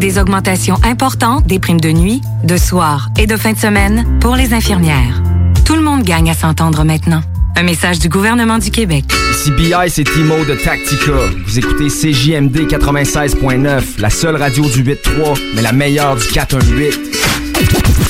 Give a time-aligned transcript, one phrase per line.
[0.00, 4.34] Des augmentations importantes des primes de nuit, de soir et de fin de semaine pour
[4.34, 5.22] les infirmières.
[5.66, 7.20] Tout le monde gagne à s'entendre maintenant.
[7.54, 9.04] Un message du gouvernement du Québec.
[9.30, 11.12] Ici BI, c'est Timo de Tactica.
[11.44, 18.09] Vous écoutez CJMD 96.9, la seule radio du 8.3, mais la meilleure du 418.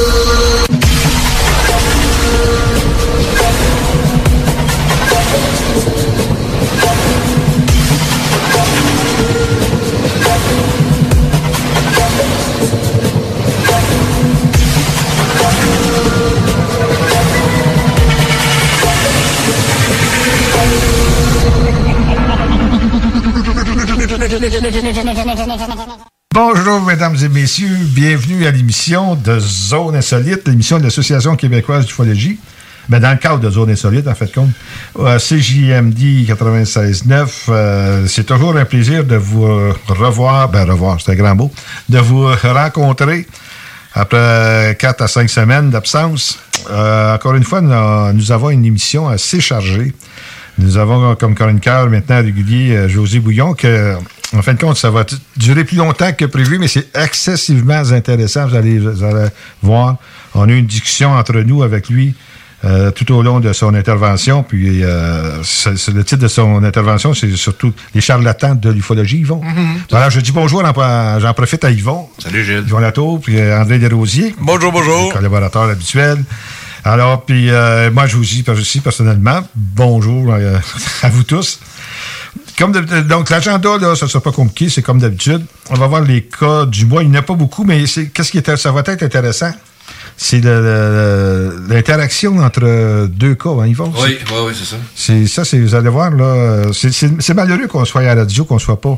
[26.33, 27.77] Bonjour, mesdames et messieurs.
[27.81, 32.39] Bienvenue à l'émission de Zone Insolite, l'émission de l'Association québécoise d'ufologie.
[32.87, 34.51] Ben, dans le cadre de Zone Insolite, en fait, compte.
[34.95, 39.43] CJMD 96.9, euh, c'est toujours un plaisir de vous
[39.87, 41.51] revoir, ben revoir, c'est un grand mot,
[41.89, 43.27] de vous rencontrer
[43.93, 46.39] après quatre à cinq semaines d'absence.
[46.69, 49.93] Euh, encore une fois, nous, nous avons une émission assez chargée.
[50.57, 53.95] Nous avons comme chroniqueur maintenant régulier euh, José Bouillon, que,
[54.33, 55.05] en fin de compte, ça va
[55.37, 58.47] durer plus longtemps que prévu, mais c'est excessivement intéressant.
[58.47, 59.27] Vous allez, vous allez
[59.61, 59.97] voir.
[60.33, 62.15] On a eu une discussion entre nous avec lui
[62.63, 64.43] euh, tout au long de son intervention.
[64.43, 69.41] Puis, euh, le titre de son intervention, c'est surtout les charlatans de l'ufologie, Yvon.
[69.89, 72.07] Voilà, je dis bonjour, en- j'en profite à Yvon.
[72.19, 72.63] Salut Gilles.
[72.67, 74.35] Yvon Latour, puis euh, André Desrosiers.
[74.39, 75.11] Bonjour, bonjour.
[75.11, 76.23] Collaborateur habituel.
[76.83, 80.57] Alors, puis euh, moi, je vous dis aussi personnellement, bonjour euh,
[81.03, 81.59] à vous tous.
[82.57, 85.43] Comme de- donc, l'agenda, là, ça ne sera pas compliqué, c'est comme d'habitude.
[85.69, 87.03] On va voir les cas du mois.
[87.03, 89.51] Il n'y en a pas beaucoup, mais c'est qu'est-ce qui est, ça va être intéressant?
[90.17, 90.41] C'est
[91.69, 93.91] l'interaction entre deux cas, hein, Yvon?
[93.97, 94.77] Oui, oui, oui, c'est ça.
[94.95, 98.59] C'est ça, c'est, vous allez voir, là, c'est, malheureux qu'on soit à la radio, qu'on
[98.59, 98.97] soit pas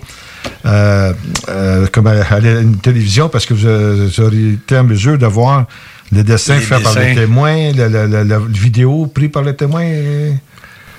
[0.65, 1.13] euh,
[1.49, 5.65] euh, comme à, une télévision, parce que vous, vous auriez été en mesure de voir
[6.11, 7.15] le dessin Les fait par le dessins.
[7.15, 9.83] témoin, la, vidéo prise par le témoin.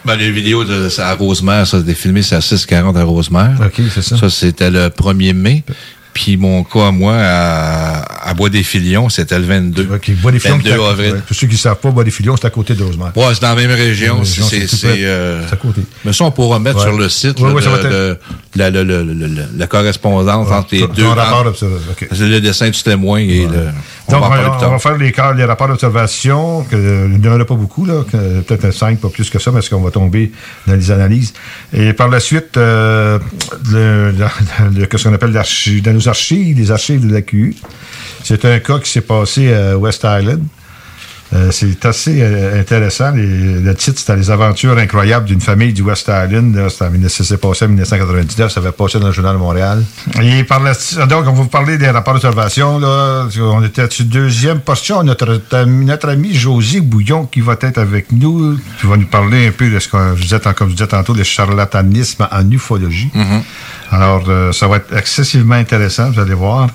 [0.05, 3.59] Ben, les vidéos de, à Rosemère, ça, c'était filmé, c'est à 640 à Rosemère.
[3.65, 4.19] OK, c'est ça.
[4.19, 5.65] Ça, c'était le 1er mai.
[6.15, 9.89] Puis mon cas, moi, à, à Bois-des-Filions, c'était le 22.
[9.95, 11.13] OK, Bois-des-Filions, 22 c'est à- avril.
[11.13, 13.11] ouais, pour ceux qui ne savent pas, Bois-des-Filions, c'est à côté de Rosemère.
[13.17, 14.23] Ouais, c'est dans la même région.
[14.25, 14.65] C'est,
[15.05, 15.83] euh, à côté.
[16.05, 16.85] Mais ça, on pourra mettre Ouais.
[16.85, 18.19] sur le site Ouais, là, ouais, ça de- va être- de-
[18.56, 19.03] la, la- la-
[19.56, 21.06] la- correspondance entre les deux.
[21.09, 22.09] rapport entre- d'observation, OK.
[22.12, 23.67] c'est le dessin du témoin et le.
[24.06, 24.23] On Donc,
[24.62, 27.55] on, va faire les, cas- les rapports d'observation, que, euh, il n'y en a pas
[27.55, 30.31] beaucoup, là, que- peut-être 5, pas plus que ça, parce qu'on va tomber
[30.67, 31.33] dans les analyses?
[31.73, 33.19] Et par la suite, euh,
[33.73, 34.27] le, le-
[34.79, 37.55] le- qu'est-ce qu'on appelle l'archi- dans nos archives, les archives de la QU.
[38.23, 40.43] C'est un cas qui s'est passé à West Island.
[41.35, 43.11] Euh, c'est assez euh, intéressant.
[43.11, 46.55] Les- le titre, c'était Les aventures incroyables d'une famille du West Island.
[46.55, 48.53] Là, c'était en 19- Ça s'est passé en 1999.
[48.53, 49.83] Ça avait passé dans le Journal de Montréal.
[50.23, 50.73] Et par la,
[51.07, 52.79] donc, on va vous parler des rapports d'observation.
[52.79, 53.27] Là.
[53.41, 55.03] On était sur deuxième portion.
[55.03, 59.51] Notre, notre ami José Bouillon qui va être avec nous, qui va nous parler un
[59.51, 63.11] peu de ce que vous êtes, comme je disais tantôt, le charlatanisme en ufologie.
[63.91, 66.69] Alors, euh, ça va être excessivement intéressant, vous allez voir.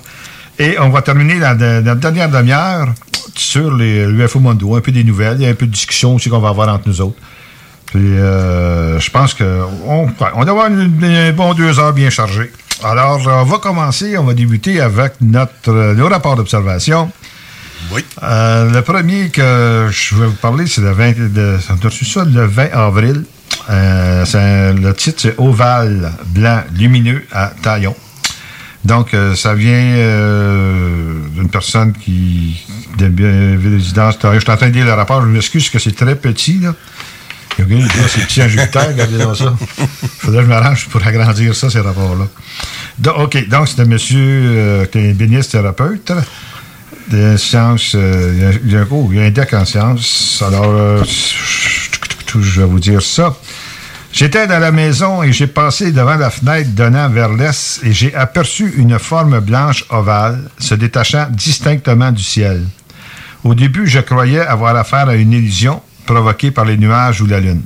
[0.60, 2.88] Et on va terminer la, la- dernière demi-heure
[3.34, 6.28] sur l'UFO Mondo, un peu des nouvelles, il y a un peu de discussion aussi
[6.28, 7.16] qu'on va avoir entre nous autres.
[7.86, 12.52] Puis, euh, je pense qu'on on doit avoir une- un bon deux heures bien chargées.
[12.84, 17.10] Alors, on va commencer, on va débuter avec notre, euh, le rapport d'observation.
[17.92, 18.04] Oui.
[18.22, 22.04] Euh, le premier que je vais vous parler, c'est le 20, de, on a reçu
[22.04, 23.24] ça le 20 avril.
[23.70, 27.96] Euh, un- le titre, c'est Ovale blanc lumineux à Taillon.
[28.84, 32.64] Donc, euh, ça vient euh, d'une personne qui
[32.98, 33.06] de
[33.74, 34.16] résidence.
[34.22, 36.74] Je suis en train de lire le rapport, je m'excuse que c'est très petit, là.
[37.58, 37.64] Là,
[38.08, 39.54] c'est petit en Jupiter, regardez donc ça.
[40.18, 42.26] Faudrait que je m'arrange pour agrandir ça, ces rapports-là.
[42.98, 46.12] Donc, OK, donc c'est un monsieur euh, qui est béniste thérapeute
[47.10, 47.94] de sciences.
[47.94, 50.42] il y a- un cours, il y a un deck en sciences.
[50.46, 53.36] Alors, je vais vous dire ça.
[54.12, 58.14] J'étais dans la maison et j'ai passé devant la fenêtre donnant vers l'est et j'ai
[58.14, 62.66] aperçu une forme blanche ovale se détachant distinctement du ciel.
[63.44, 67.40] Au début, je croyais avoir affaire à une illusion provoquée par les nuages ou la
[67.40, 67.62] lune.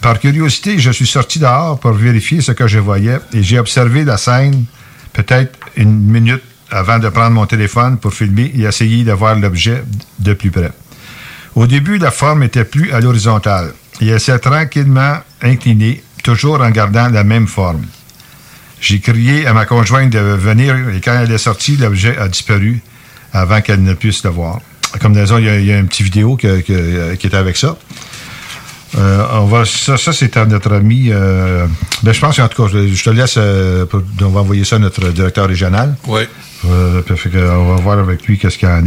[0.00, 4.04] Par curiosité, je suis sorti dehors pour vérifier ce que je voyais et j'ai observé
[4.04, 4.66] la scène
[5.12, 9.82] peut-être une minute avant de prendre mon téléphone pour filmer et essayer de voir l'objet
[10.20, 10.70] de plus près.
[11.54, 17.08] Au début, la forme était plus à l'horizontale elle s'est tranquillement inclinée, toujours en gardant
[17.08, 17.82] la même forme.
[18.80, 22.82] J'ai crié à ma conjointe de venir et quand elle est sortie, l'objet a disparu
[23.32, 24.60] avant qu'elle ne puisse le voir.
[25.00, 27.76] Comme autres, il y a, il une petite vidéo que- qui était avec ça.
[28.96, 31.08] Euh, on va, ça, ça c'est à notre ami.
[31.10, 31.66] euh,
[32.02, 33.34] ben, je pense qu'en tout cas, je, te laisse.
[33.36, 33.84] euh,
[34.22, 35.96] on va envoyer ça à notre directeur régional.
[36.06, 36.22] Oui.
[36.68, 38.84] Euh, puis fait que on va voir avec lui qu'est-ce qu'il y en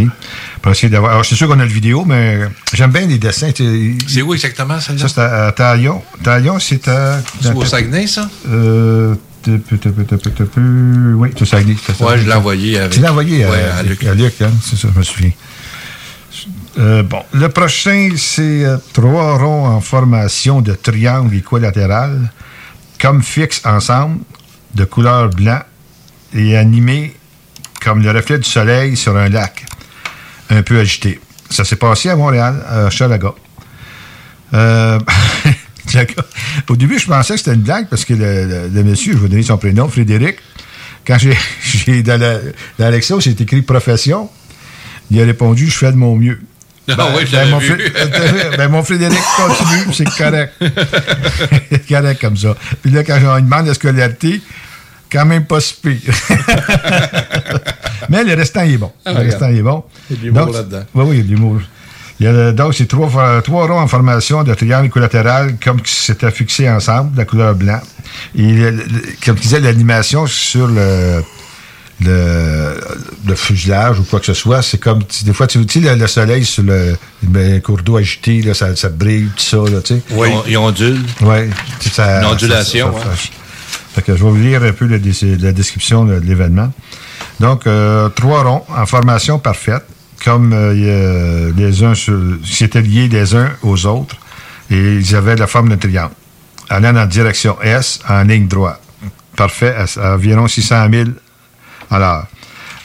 [0.71, 1.23] essayer d'avoir.
[1.25, 2.41] C'est sûr qu'on a le vidéo, mais
[2.73, 3.51] j'aime bien les dessins.
[4.07, 5.07] C'est où exactement, celle-là?
[5.07, 6.01] Ça, c'est à, à Taillon.
[6.23, 7.21] Taillon, c'est à.
[7.41, 8.29] C'est au Saguenay, ça?
[8.49, 9.15] Euh,
[9.47, 11.75] oui, au Saguenay.
[12.01, 12.91] Ouais, je l'ai envoyé avec.
[12.91, 14.03] Tu l'as envoyé à, Ouais, à Luc.
[14.03, 14.51] à Luc, hein?
[14.61, 15.31] c'est ça, je me souviens.
[16.77, 22.31] Euh, bon, le prochain, c'est euh, trois ronds en formation de triangle équilatéral,
[23.01, 24.19] comme fixes ensemble,
[24.75, 25.61] de couleur blanc
[26.33, 27.15] et animés
[27.83, 29.65] comme le reflet du soleil sur un lac,
[30.49, 31.19] un peu agité.
[31.49, 33.33] Ça s'est passé à Montréal, à Chalaga.
[34.53, 34.99] Euh,
[36.69, 39.17] au début, je pensais que c'était une blague parce que le, le- le monsieur, je
[39.19, 40.37] vais donner son prénom, Frédéric,
[41.07, 42.37] quand j'ai, j'ai dans, la,
[42.77, 44.29] dans Lexo, c'est écrit profession,
[45.11, 46.39] il a répondu Je fais de mon mieux.
[46.97, 47.69] Ah oui, je l'avais mon, vu.
[47.73, 50.53] Fré- ben, mon Frédéric continue, c'est correct.
[51.71, 52.55] c'est correct comme ça.
[52.81, 54.41] Puis là, quand on lui demande la scolarité,
[55.11, 55.99] quand même pas si pire.
[58.09, 58.91] Mais le restant, il est bon.
[59.05, 59.83] Ah, le restant, il est bon.
[60.09, 60.83] Il y a de l'humour là-dedans.
[60.95, 61.61] Oui, oui, il y a de l'humour.
[62.19, 66.05] Il y a, donc, c'est trois, trois ronds en formation de triangle équilatéral, comme si
[66.05, 67.79] c'était fixé ensemble, de la couleur blanc.
[68.37, 68.83] Et, le- le-
[69.25, 71.23] comme je disais, l'animation sur le,
[72.01, 72.73] le,
[73.25, 75.89] le fuselage ou quoi que ce soit, c'est comme, tu- des fois, tu tu sais,
[75.95, 79.71] le, le soleil sur le, ben, cours d'eau agité, là, ça, ça brille, tout ça,
[79.71, 80.01] là, tu sais.
[80.11, 80.27] Oui.
[80.47, 81.05] Ils ondulent.
[81.21, 81.49] Oui.
[81.79, 83.15] Tu sais, ça- Une ondulation, ça- ça- ouais.
[84.07, 86.71] Je vais vous lire un peu la description de, l'événement.
[87.39, 89.83] Donc, euh, trois ronds en formation parfaite,
[90.23, 94.15] comme euh, les uns sur, qui étaient liés les uns aux autres,
[94.69, 96.13] et ils avaient la forme d'un triangle,
[96.69, 98.81] allant en direction S en ligne droite.
[99.35, 101.09] Parfait, à, à environ 600 000
[101.89, 102.27] à l'heure,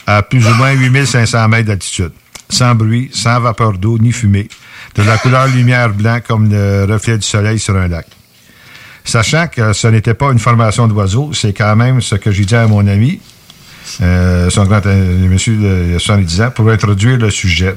[0.07, 2.11] à plus ou moins 8500 mètres d'altitude,
[2.49, 4.47] sans bruit, sans vapeur d'eau ni fumée,
[4.95, 8.07] de la couleur lumière blanc comme le reflet du soleil sur un lac.
[9.05, 12.55] Sachant que ce n'était pas une formation d'oiseau, c'est quand même ce que j'ai dit
[12.55, 13.19] à mon ami,
[14.01, 17.75] euh, son grand euh, monsieur de 70 ans, pour introduire le sujet.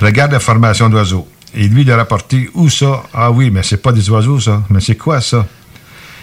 [0.00, 1.28] Regarde la formation d'oiseaux.
[1.54, 3.02] Et lui, il a rapporté où ça?
[3.12, 4.62] Ah oui, mais c'est pas des oiseaux, ça.
[4.70, 5.46] Mais c'est quoi ça?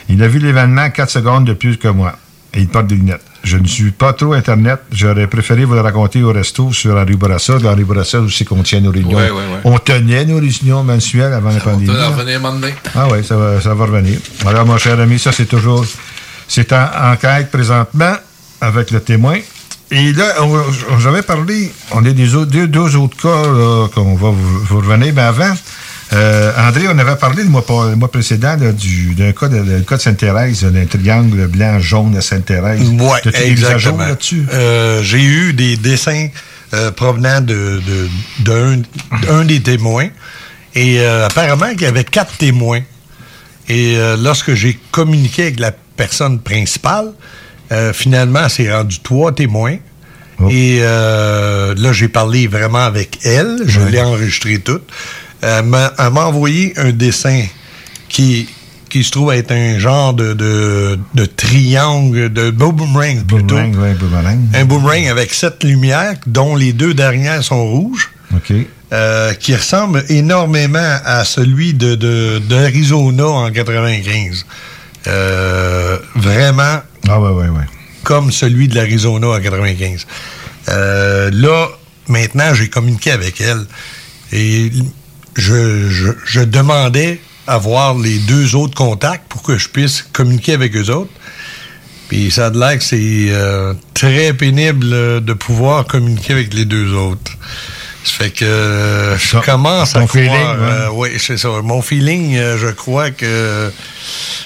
[0.08, 2.16] Il a vu l'événement 4 secondes de plus que moi.
[2.54, 3.29] Et il porte des lunettes.
[3.44, 4.80] Je ne suis pas trop Internet.
[4.92, 7.58] J'aurais préféré vous le raconter au resto sur Henri Bourassa.
[7.64, 9.18] Henri Bourassa aussi qu'on tient nos réunions.
[9.64, 11.88] On tenait nos réunions mensuelles avant la pandémie.
[11.88, 12.08] va là.
[12.10, 12.74] revenir un moment donné.
[12.96, 14.20] Ah oui, ça va, ça va revenir.
[14.46, 15.86] Alors, mon cher ami, ça, c'est toujours.
[16.48, 18.14] C'est en enquête présentement
[18.60, 19.38] avec le témoin.
[19.92, 20.36] Et là,
[21.00, 25.14] j'avais parlé, on a des autres, deux, deux autres cas qu'on va vous, vous revenir.
[25.16, 25.54] Mais avant,
[26.14, 29.48] euh, André, on avait parlé le mois, pas- le mois précédent là, du- d'un cas
[29.48, 32.82] de, le cas de Sainte-Thérèse, d'un triangle blanc-jaune de Sainte-Thérèse.
[32.82, 33.98] Oui, à exactement.
[34.00, 34.46] là-dessus?
[34.54, 36.28] Euh, J'ai eu des dessins
[36.74, 38.10] euh, provenant de, de-
[38.44, 38.82] d'un,
[39.28, 40.10] d'un des témoins.
[40.76, 42.82] Et apparemment qu'il y avait quatre témoins.
[43.68, 47.12] Et lorsque j'ai communiqué avec la personne principale,
[47.94, 49.78] finalement, c'est rendu trois témoins.
[50.50, 53.58] Et euh, là, j'ai parlé vraiment avec elle.
[53.66, 54.84] Je l'ai enregistré toute.
[55.42, 57.46] Elle m'a, elle m'a envoyé un dessin
[58.10, 58.48] qui,
[58.90, 63.56] qui se trouve être un genre de, de, de triangle, de boomerang plutôt.
[63.56, 64.40] Boomerang, ouais, boomerang.
[64.54, 68.12] Un boomerang avec sept lumières, dont les deux dernières sont rouges.
[68.36, 68.54] OK.
[68.94, 74.46] euh, qui ressemble énormément à celui de, de, d'Arizona en 95.
[75.08, 77.64] Euh, vraiment Ah, ouais, ouais, ouais.
[78.04, 80.06] comme celui de l'Arizona en 95.
[80.70, 81.68] Euh, là,
[82.08, 83.66] maintenant, j'ai communiqué avec elle
[84.32, 84.72] et
[85.40, 90.54] je, je, je demandais à voir les deux autres contacts pour que je puisse communiquer
[90.54, 91.12] avec eux autres.
[92.08, 96.54] Puis ça a de l'air que c'est euh, très pénible euh, de pouvoir communiquer avec
[96.54, 97.32] les deux autres.
[98.04, 100.24] Ça fait que euh, je Ton- commence à ton croire...
[100.24, 100.72] feeling, ouais.
[100.72, 101.50] euh, oui, c'est ça.
[101.64, 103.72] Mon feeling, euh, je crois que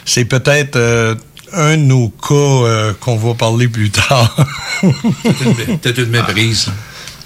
[0.06, 1.16] c'est peut-être euh,
[1.54, 4.36] un de nos cas euh, qu'on va parler plus tard.
[4.82, 6.68] Peut-être une méprise.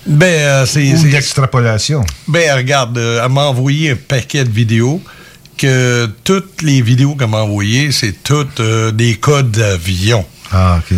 [0.07, 0.93] Ben, euh, c'est...
[0.93, 2.03] Ou d'extrapolation.
[2.27, 5.01] Ben, regarde, euh, elle m'a envoyé un paquet de vidéos
[5.57, 10.23] que toutes les vidéos qu'elle m'a envoyées, c'est toutes euh, des codes d'avion.
[10.51, 10.95] Ah, OK.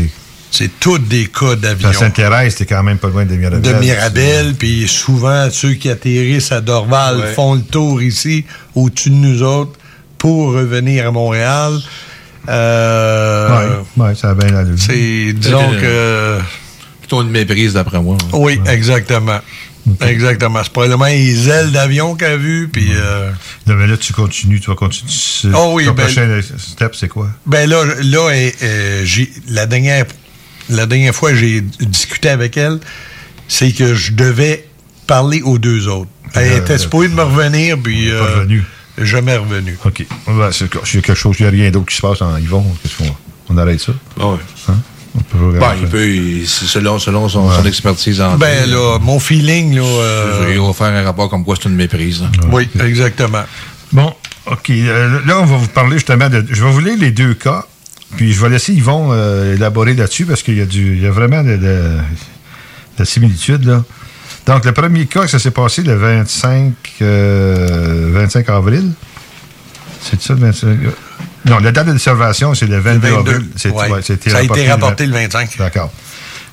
[0.51, 1.91] C'est toutes des codes d'avion.
[1.93, 3.61] Ça s'intéresse, t'es quand même pas loin de Mirabel.
[3.61, 7.33] de Mirabel, puis souvent, ceux qui atterrissent à Dorval Ouais.
[7.33, 9.73] font le tour ici, au-dessus de nous autres,
[10.17, 11.73] pour revenir à Montréal.
[12.49, 14.75] Euh, ouais, ça a bien allure.
[14.77, 16.43] C'est, disons Euh, que...
[17.09, 18.17] Plutôt une méprise, d'après moi.
[18.33, 19.39] Oui, exactement.
[20.01, 20.59] Exactement.
[20.63, 22.89] C'est probablement les ailes d'avion qu'elle a vues, puis...
[22.93, 23.31] euh,
[23.65, 25.11] Non, mais là, tu continues, tu vas continuer.
[25.55, 27.29] Oh oui, ton ben- prochain step, c'est quoi?
[27.47, 30.05] Ben là, là euh, euh, j'ai la dernière
[30.69, 32.79] la dernière fois que j'ai discuté avec elle,
[33.47, 34.67] c'est que je devais
[35.07, 36.11] parler aux deux autres.
[36.35, 38.63] Elle Euh, était supposée de me revenir, puis Pas euh, revenu.
[38.99, 39.75] jamais revenu.
[39.83, 40.05] OK.
[40.51, 42.37] C'est- S'il y a quelque chose, il n'y a rien d'autre qui se passe en
[42.37, 43.15] Yvon, qu'est-ce qu'on
[43.49, 43.93] on arrête ça?
[44.19, 44.37] Ah ouais.
[44.67, 44.77] Hein?
[45.15, 48.99] On peut Bon, regarder il peut, il- selon, selon son, son expertise en Ben là,
[48.99, 49.81] mon feeling, là.
[49.83, 52.21] euh, il va faire un rapport comme quoi c'est une méprise.
[52.21, 52.29] là.
[52.51, 53.43] oui, exactement.
[53.91, 54.13] Bon,
[54.45, 54.69] OK.
[54.69, 56.45] Euh, là, on va vous parler justement de.
[56.51, 57.65] Je vais vous lire les deux cas,
[58.17, 61.07] puis je vais laisser Yvon euh, élaborer là-dessus parce qu'il y, a du- il y
[61.07, 61.97] a vraiment de, de,
[62.99, 63.83] de similitudes, là.
[64.45, 68.91] Donc, le premier cas, ça s'est passé le 25, euh, 25 avril.
[70.01, 70.77] C'est ça, le 25?
[71.51, 73.47] Euh, Non, la date d'observation, c'est le 22, 22, avril.
[73.65, 73.91] Ouais.
[73.91, 75.11] ouais, Ça a été rapporté le rapporté 20.
[75.11, 75.57] le 25.
[75.57, 75.91] D'accord.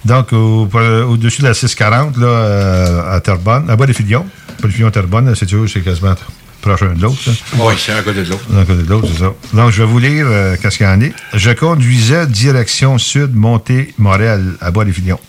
[0.04, 0.68] Donc, au-
[1.08, 4.26] au-dessus de la 640, là, euh, à Terrebonne, à Bois-des-Filions,
[4.60, 6.14] Bois-des-Filions-Terrebonne, c'est toujours, c'est quasiment
[6.62, 7.18] proche de l'autre.
[7.24, 7.30] ça.
[7.58, 8.44] Oui, c'est un côté de l'autre.
[8.50, 9.32] D'un côté de l'autre, c'est ça.
[9.52, 11.12] Donc, je vais vous lire euh, qu'est-ce qu'il y en est.
[11.34, 15.20] Je conduisais direction sud, montée Morel, à Bois-des-Filions.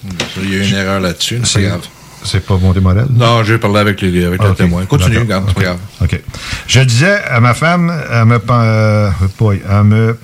[0.41, 1.81] Il y a une erreur là-dessus, c'est pas grave.
[2.23, 3.07] C'est pas montée Morel?
[3.11, 4.57] Non, j'ai parlé avec, les, avec Ah, le ok.
[4.57, 4.85] témoin.
[4.85, 6.19] Continue, regarde, c'est pas Ok.
[6.67, 9.09] Je disais à ma femme, à me, euh,
[9.39, 10.17] boy, à me,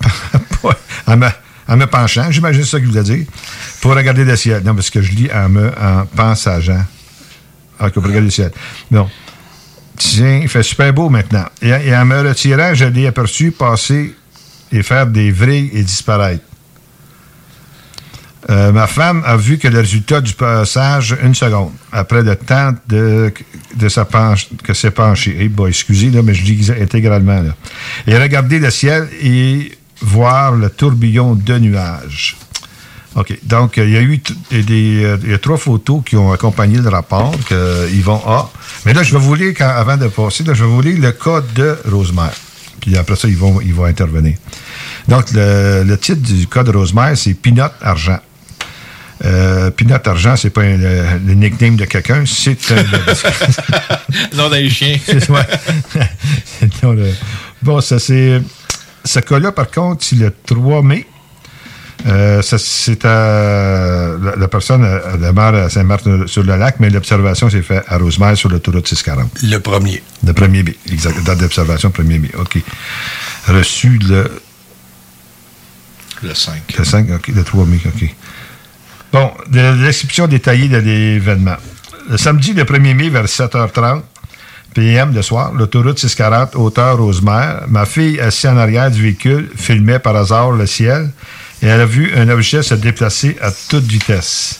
[1.06, 1.26] à me,
[1.68, 3.24] à me penchant, j'imagine ça qu'il voulait dire,
[3.80, 4.62] pour regarder le ciel.
[4.64, 6.84] Non, parce que je lis en me, en pensageant.
[7.80, 8.50] OK, pour regarder le ciel.
[8.90, 9.08] Non.
[9.96, 11.44] Tiens, il fait super beau maintenant.
[11.62, 14.14] Et, et en me retirant, je l'ai aperçu passer
[14.72, 16.42] et faire des vrilles et disparaître.
[18.50, 22.72] Euh, ma femme a vu que le résultat du passage, une seconde, après le temps
[22.88, 23.32] de,
[23.74, 25.34] de sa penche, que s'est penché.
[25.40, 27.40] Eh boy, excusez, là, mais je dis intégralement.
[27.40, 27.54] Là.
[28.06, 29.72] Et regarder le ciel et
[30.02, 32.36] voir le tourbillon de nuages.
[33.14, 33.38] OK.
[33.44, 34.20] Donc, il y a eu
[34.50, 38.50] il y a trois photos qui ont accompagné le rapport que Yvon a.
[38.84, 41.12] Mais là, je vais vous lire, quand- avant de passer, je vais vous lire le
[41.12, 42.34] cas de Rosemère.
[42.80, 44.36] Puis après ça, ils vont, ils vont intervenir.
[45.08, 48.18] Donc, le, le titre du cas de Rosemère, c'est Pinot Argent.
[49.24, 54.36] Euh, Pinot Argent, c'est pas un- le, le nickname de quelqu'un, c'est un.
[54.36, 54.98] Non, des chiens.
[55.04, 55.46] C'est- ouais.
[56.82, 57.12] Non, le-
[57.62, 58.42] bon, ça c'est.
[59.04, 61.06] Ce cas-là, par contre, c'est le 3 mai.
[62.06, 64.14] Euh, ça, c'est à.
[64.22, 69.30] La, la personne demeure à Saint-Martin-sur-le-Lac, mais l'observation s'est faite à Rosemère sur l'autoroute 640.
[69.42, 70.02] Le premier.
[70.26, 70.76] Le 1er mai.
[70.92, 71.22] Exact.
[71.24, 72.30] Date d'observation, 1er mai.
[72.38, 72.58] OK.
[73.48, 74.30] Reçu le,
[76.22, 76.54] Le 5.
[76.78, 77.28] le 5, OK.
[77.28, 78.14] Le 3 mai, OK.
[79.14, 81.54] Bon, de l'exception détaillée de l'événement.
[82.10, 84.02] Le samedi, le 1er mai, vers 7h30
[84.74, 87.62] PM le soir, l'autoroute 640, hauteur Rosemère.
[87.68, 91.12] Ma fille, assise en arrière du véhicule, filmait par hasard le ciel
[91.62, 94.58] et elle a vu un objet se déplacer à toute vitesse.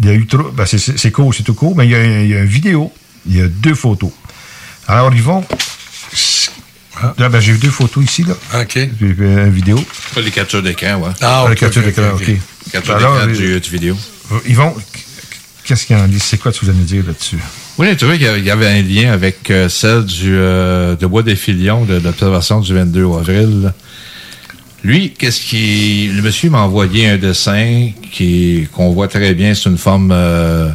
[0.00, 0.50] Il y a eu trop.
[0.50, 2.92] ben, c'est- court, c'est tout court, mais il y, a, il y a une vidéo,
[3.26, 4.10] il y a deux photos.
[4.88, 5.22] Alors, ils
[7.18, 8.34] Là, ben, j'ai vu deux photos ici, là.
[8.60, 8.72] OK.
[8.72, 9.82] Puis, puis, une vidéo.
[10.14, 11.10] Pas les captures d'écran, ouais.
[11.20, 12.36] Ah, La ok, capture ok, d'écran, ok, OK.
[12.72, 13.96] Capture Alors, d'écran euh, du, du vidéo.
[14.46, 14.74] Ils vont.
[15.64, 16.20] qu'est-ce qu'il en dit?
[16.20, 17.38] C'est quoi tu voulais nous dire là-dessus?
[17.78, 21.22] Oui, j'ai trouvé qu'il y avait un lien avec euh, celle du, euh, de Bois
[21.22, 23.72] des Filions, de, de l'observation du 22 avril.
[24.84, 26.08] Lui, qu'est-ce qui.
[26.14, 30.70] Le monsieur m'a envoyé un dessin qui qu'on voit très bien, c'est une forme euh,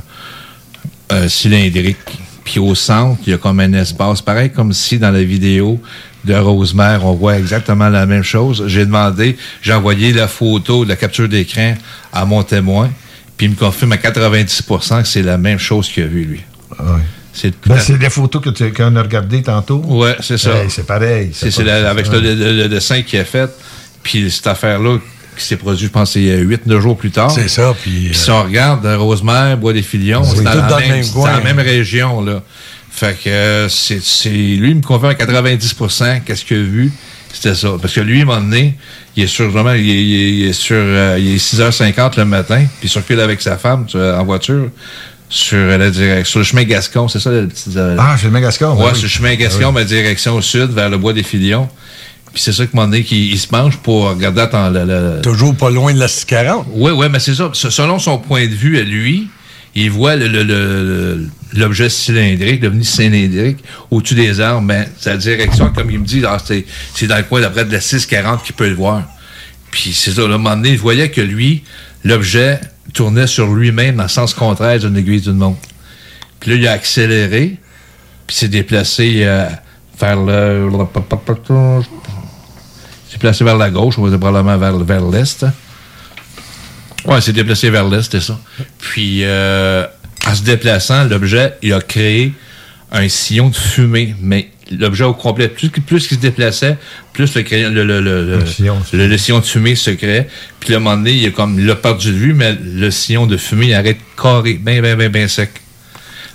[1.12, 1.98] euh, cylindrique.
[2.44, 5.80] Puis au centre, il y a comme un espace, pareil comme si dans la vidéo
[6.26, 8.64] de Rosemère, on voit exactement la même chose.
[8.68, 11.76] J'ai demandé, j'ai envoyé la photo de la capture d'écran
[12.14, 12.90] à mon témoin,
[13.38, 16.42] puis il me confirme à 90% que c'est la même chose qu'il a vu, lui.
[16.78, 17.02] Ah oui.
[17.36, 19.82] C'est Ben, les photos que tu- qu'on a regardées tantôt.
[19.88, 20.52] Ouais, c'est ça.
[20.56, 21.32] Hey, c'est pareil.
[21.34, 23.50] C'est la- avec le, le- le dessin qu'il a fait,
[24.04, 25.00] puis cette affaire-là
[25.36, 27.32] qui s'est produite, je pense, il y a 8-9 jours plus tard.
[27.32, 28.10] C'est ça, puis...
[28.10, 30.92] Euh, si on regarde euh, Rosemère, Bois des Filions, C'est dans, la dans le même,
[30.92, 31.32] même c'est coin.
[31.32, 32.44] dans la même région, là.
[32.96, 36.92] Fait que euh, c'est, c'est- lui, il me confirme à 90% qu'est-ce qu'il a vu,
[37.34, 37.70] c'était ça.
[37.82, 38.76] Parce que lui, à un moment donné,
[39.18, 42.18] il est sur, vraiment, il est, il est- il est sur, euh, il est 6h50
[42.18, 44.70] le matin, puis il circule avec sa femme tu vois, en voiture
[45.28, 47.72] sur, la direct, sur le chemin Gascon, c'est ça le petit...
[47.76, 48.76] euh, Ah, c'est le Mégascon.
[48.76, 48.94] Ouais, oui.
[48.96, 51.68] sur le chemin Gascon, ma direction au sud, vers le bois des Filions.
[52.32, 55.22] Puis c'est ça que mon nez qu'il il se mange pour regarder attends, le, le-
[55.24, 56.68] Toujours pas loin de la 640.
[56.74, 57.50] Oui, oui, mais c'est ça.
[57.54, 59.28] Se- Selon son point de vue à lui,
[59.76, 59.90] il
[60.28, 64.62] le- le- l'objet cylindrique, devenu cylindrique, au-dessus des arbres.
[64.62, 67.82] Mais sa direction, comme il me dit, ah, c'est dans le coin d'après de la
[67.82, 69.04] 640 qu'il peut le voir.
[69.72, 71.64] Puis c'est ça, à un moment donné, il voyait que lui,
[72.04, 72.60] l'objet
[72.94, 75.60] tournait sur lui-même dans le sens contraire d'une aiguille d'une montre.
[76.40, 77.58] Puis là, il a accéléré,
[78.28, 79.48] puis s'est déplacé euh,
[80.00, 80.70] vers le...
[83.10, 85.46] s'est placé vers la gauche, on va dire probablement vers, vers l'est.
[87.06, 88.40] Ouais, s'est déplacé vers l'est, c'était ça.
[88.80, 89.86] Puis, euh,
[90.28, 92.34] en se déplaçant, l'objet, il a créé
[92.92, 96.78] un sillon de fumée, mais l'objet au complet, plus, plus qu'il se déplaçait,
[97.12, 98.78] plus le, le, le, le, le- Le sillon.
[98.94, 100.28] le- le sillon de fumée se créait.
[100.60, 102.90] Puis, à un moment donné, il a comme, il l'a perdu de vue, mais le
[102.92, 105.50] sillon de fumée, il arrête carré, bien, bien, bien, bien sec.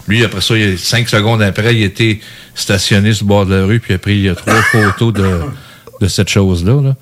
[0.06, 2.18] Lui, après ça, il a cinq secondes après, il était
[2.54, 5.12] stationné sur le bord de la rue, puis il a pris il a trois photos
[5.12, 5.40] de,
[6.00, 6.80] de cette chose-là.
[6.82, 6.96] là.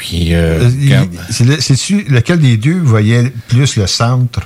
[0.00, 4.40] Puis, euh, Euh, c'est le- C'est-tu lequel des deux voyait plus le centre?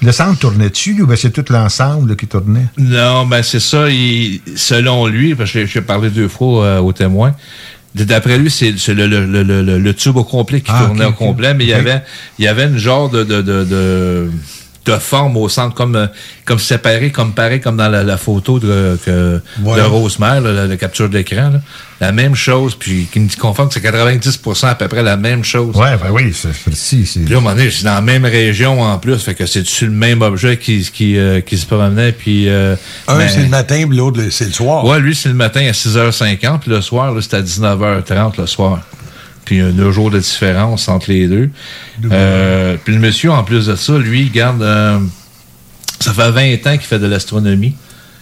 [0.00, 2.68] Le centre tournait dessus, ou bien c'est tout l'ensemble qui tournait?
[2.78, 3.90] Non, ben c'est ça.
[3.90, 7.34] il- selon lui, parce que j'ai- parlé deux fois euh, au témoin,
[7.94, 11.12] d'après lui, c'est le, le, le, le, le tube au complet qui Ah, tournait au
[11.12, 12.02] complet, mais il y avait
[12.38, 14.30] il y avait une genre de de, de, de,
[14.86, 16.06] de forme au centre, comme euh,
[16.46, 19.76] comme séparé, comme pareil, comme dans la, la photo de, que, Ouais.
[19.76, 21.52] de Rosemère, là, la, la capture d'écran.
[22.04, 25.16] La même chose, puis qui me dit confirme que c'est 90% à peu près la
[25.16, 25.74] même chose.
[25.74, 27.06] Ouais, ben oui, c'est précis.
[27.06, 29.34] c'est- Puis là, à un moment donné, c'est dans la même région en plus, fait
[29.34, 32.48] que c'est-tu le même objet qui, qui, euh, qui se promenait, puis...
[32.48, 32.76] euh,
[33.08, 34.84] Un, ben, c'est le matin, puis l'autre, c'est le soir.
[34.84, 38.46] Ouais, lui, c'est le matin à 6h50, puis le soir, là, c'est à 19h30 le
[38.46, 38.80] soir.
[39.46, 41.50] Puis il y a deux jours de différence entre les deux.
[42.12, 44.62] Euh, puis le monsieur, en plus de ça, lui, il garde...
[44.62, 44.98] euh,
[46.00, 47.74] ça fait 20 ans qu'il fait de l'astronomie.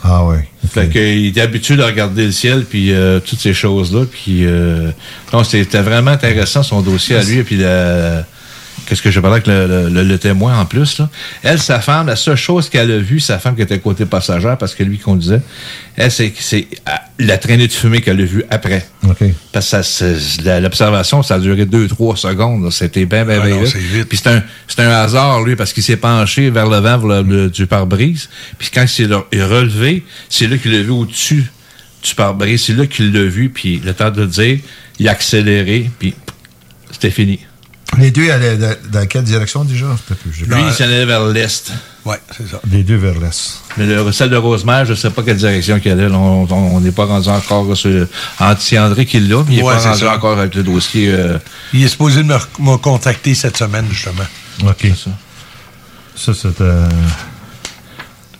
[0.04, 0.36] Ah oui.
[0.68, 4.04] Fait qu'il est habitué de regarder le ciel, puis euh, toutes ces choses-là.
[4.10, 4.90] Puis, euh,
[5.32, 7.42] non, c'était vraiment intéressant, son dossier à lui.
[7.44, 8.24] Puis, la-
[8.92, 11.08] qu'est-ce que je parlais avec le, le- le- le témoin en plus, là.
[11.42, 14.58] Elle, sa femme, la seule chose qu'elle a vue, sa femme qui était côté passagère,
[14.58, 15.40] parce que lui conduisait,
[15.96, 18.86] elle, c'est c'est, ah, la traînée de fumée qu'elle a vue après.
[19.08, 19.24] OK.
[19.52, 22.64] Parce que ça, c'est- la- l'observation, ça a duré deux, trois secondes.
[22.64, 22.70] là.
[22.70, 23.74] C'était bien, bien, Ah bien vite.
[23.76, 24.04] vite.
[24.08, 27.06] Puis c'est un, c'est un hasard, lui, parce qu'il s'est penché vers le vent vers
[27.06, 28.28] le- le- du pare-brise.
[28.58, 31.50] Puis quand il s'est relevé, c'est là qu'il l'a vu au-dessus
[32.04, 32.64] du pare-brise.
[32.64, 33.48] C'est là qu'il l'a vu.
[33.48, 34.58] Puis le temps de le dire,
[34.98, 35.90] il a accéléré.
[35.98, 36.14] Puis
[36.90, 37.38] c'était fini.
[37.98, 39.86] Les deux allaient dans, dans quelle direction déjà?
[40.06, 41.72] Plus- Lui, il s'en allait vers l'est.
[42.06, 42.58] Ouais, c'est ça.
[42.70, 43.60] Les deux vers l'est.
[43.76, 46.08] Mais le, celle de Rosemère, je ne sais pas quelle direction qu'elle est.
[46.08, 46.16] là.
[46.18, 48.08] On n'est pas rendu encore sur le...
[48.58, 50.14] C'est André qui l'a, mais il n'est Ouais, pas rendu ça.
[50.14, 51.10] encore avec le dossier.
[51.12, 51.38] euh,
[51.74, 54.24] Il est supposé me, me contacter cette semaine, justement.
[54.66, 54.86] OK.
[54.96, 55.10] ça.
[56.16, 56.60] Ça, c'est...
[56.60, 56.88] Euh...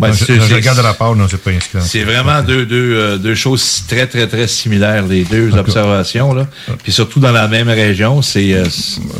[0.08, 1.78] Non, je, c'est- je regarde le rapport, non, pas inscrit.
[1.82, 6.34] C'est vraiment deux, deux, euh, deux choses très, très, très similaires, les deux observations.
[6.34, 6.46] Là.
[6.82, 8.52] Puis surtout dans la même région, c'est...
[8.54, 8.64] euh,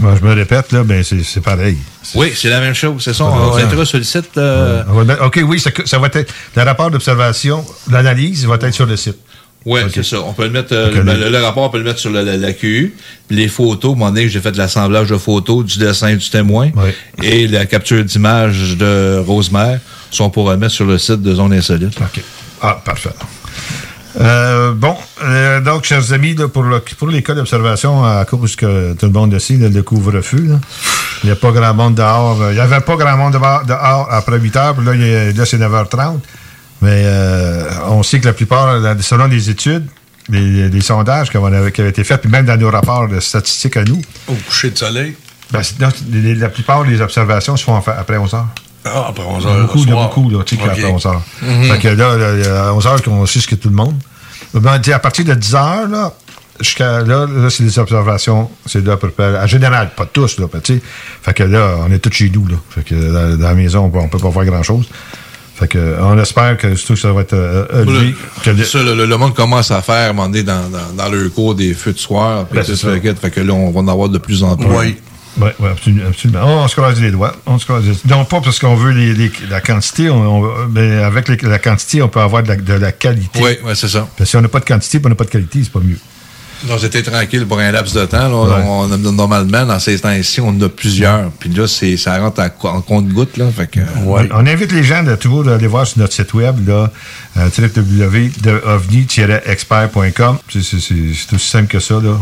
[0.01, 1.77] Bon, je me répète, là, ben c'est pareil.
[2.15, 3.03] Oui, c'est la même chose.
[3.05, 4.31] C'est ça, Ouais, on mettra sur le site.
[4.37, 4.83] euh,
[5.25, 6.33] OK, oui, ça, ça va être...
[6.57, 9.17] Le rapport d'observation, l'analyse va être sur le site.
[9.65, 10.21] Oui, c'est ça.
[10.23, 12.95] On peut le mettre, le, rapport, on peut le mettre sur la, la, la QU.
[13.29, 16.71] Puis les photos, donné, j'ai fait l'assemblage de photos du dessin du témoin.
[17.23, 19.79] Et la capture d'image de Rosemère
[20.17, 21.99] sont pour remettre sur le site de Zone Insolite.
[22.01, 22.23] OK.
[22.61, 23.11] Ah, parfait.
[24.21, 24.95] Euh, bon,
[25.25, 29.07] euh, donc, chers amis, là, pour, le- pour les cas d'observation, à cause que tout
[29.07, 30.59] le monde sait, là, le couvre-feu,
[31.23, 32.37] il n'y a pas grand monde dehors.
[32.51, 35.57] Il n'y avait pas grand monde dehors, dehors après 8 heures, puis là, a- c'est
[35.59, 36.21] 9h30.
[36.83, 39.87] Mais euh, on sait que la plupart, selon les études,
[40.29, 43.19] les, les sondages qui avaient, qui avaient été faits, puis même dans nos rapports de
[43.19, 45.17] statistiques à nous, Au coucher de soleil.
[45.51, 45.63] ben,
[46.11, 48.49] les- la plupart des observations se font après 11 heures.
[48.85, 49.67] Ah, après 11 Il y en a heures.
[49.67, 50.73] beaucoup, le il y a beaucoup, là, tu sais, qui OK.
[50.79, 51.23] après 11 heures.
[51.43, 51.65] Mhm.
[51.65, 53.95] Fait que là, là, à 11 heures, qu'on sait ce que tout le monde.
[54.55, 56.13] Ben, à partir de 10 heures, là,
[56.61, 60.39] jusqu'à là, là c'est des observations, c'est là à peu près, en général, pas tous,
[60.39, 60.83] là, tu sais.
[61.23, 62.57] Fait que là, on est tous chez nous, là.
[62.71, 64.87] Fait que dans, dans la maison, on peut, on peut pas faire grand-chose.
[65.55, 68.51] Fait que, on espère que surtout que ça va être euh, euh, Le, lui, que
[68.51, 70.93] le- ça, le, le- le monde commence à faire, à un moment donné, dans, dans,
[70.97, 72.47] dans leur cours des feux de soir.
[72.53, 72.91] Ben, tout ça.
[72.93, 74.67] Fait que- fait que là, on va en avoir de plus en plus.
[74.67, 74.97] Oui.
[75.41, 76.09] Oui, oui, absolument.
[76.09, 76.41] absolument.
[76.45, 77.35] On, se croise les doigts.
[77.47, 80.69] On se croise les- Non, pas parce qu'on veut les- les- la quantité, on- on-
[80.71, 83.41] mais avec les- la quantité, on peut avoir de la, de la qualité.
[83.43, 84.01] Oui, ouais, c'est ça.
[84.01, 85.81] Parce que si on n'a pas de quantité, on n'a pas de qualité, c'est pas
[85.81, 85.99] mieux.
[86.69, 88.29] Donc, c'était tranquille pour un laps de temps.
[88.29, 88.59] là.
[88.59, 88.65] Ouais.
[88.65, 91.29] On, normalement, dans ces temps-ci, on en a plusieurs.
[91.33, 93.37] Puis là, c'est, ça rentre en compte-goutte.
[93.37, 94.29] Là, fait que, Ouais.
[94.33, 96.89] On invite les gens de toujours d'aller voir sur notre site web, là,
[97.37, 100.39] euh, www.ovni-expert.com.
[100.51, 101.95] C'est, c'est- aussi simple que ça.
[101.95, 102.17] Là.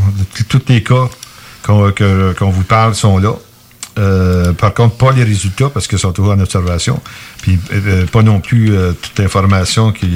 [0.48, 1.08] Tous les cas
[1.62, 3.32] qu'on, vous parle sont là.
[3.98, 7.00] Euh, par contre, pas les résultats parce qu'ils sont toujours en observation.
[7.42, 10.08] Puis euh, pas non plus euh, toute l'information qui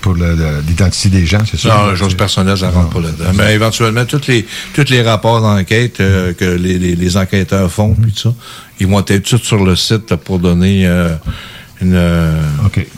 [0.00, 1.68] pour l'identité des gens, c'est ça?
[1.68, 3.30] non, les choses personnelles, ça rentre pas là-dedans.
[3.34, 4.44] Mais éventuellement, tous les,
[4.74, 8.34] tous les rapports d'enquête euh, que les, les- les enquêteurs font, puis tout ça,
[8.80, 10.84] ils vont être tous sur le site pour donner
[11.80, 11.96] une,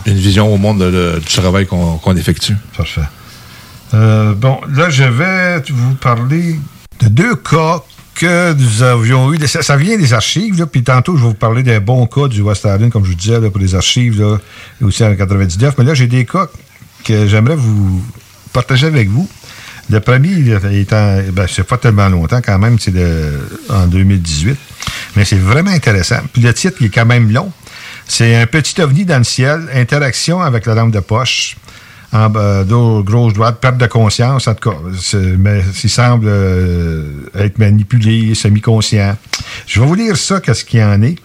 [0.06, 2.56] une vision au monde de- de- du travail qu'on, effectue.
[2.76, 3.02] Parfait.
[3.92, 6.56] Bon, là, je vais vous parler
[7.00, 7.82] de deux cas
[8.14, 9.46] que nous avions eu.
[9.46, 12.64] Ça, vient des archives, puis tantôt, je vais vous parler des bons cas du West
[12.64, 14.38] Island, comme je vous disais, pour les archives,
[14.82, 15.74] aussi en 99.
[15.78, 16.46] Mais là, j'ai des cas
[17.04, 18.02] que j'aimerais vous
[18.52, 19.28] partager avec vous.
[19.88, 22.92] Le premier, en, ben, c'est pas tellement longtemps quand même, c'est
[23.68, 24.56] en 2018.
[25.14, 26.20] Mais c'est vraiment intéressant.
[26.32, 27.52] Puis le titre, il est quand même long.
[28.08, 31.56] C'est un petit ovni dans le ciel, interaction avec la lampe de poche.
[32.16, 34.76] En bas, dos, gauche, droite, perte de conscience, en tout cas.
[35.38, 39.18] Mais il semble euh, être manipulé, semi-conscient.
[39.66, 41.16] Je vais vous lire ça, qu'est-ce qu'il en est.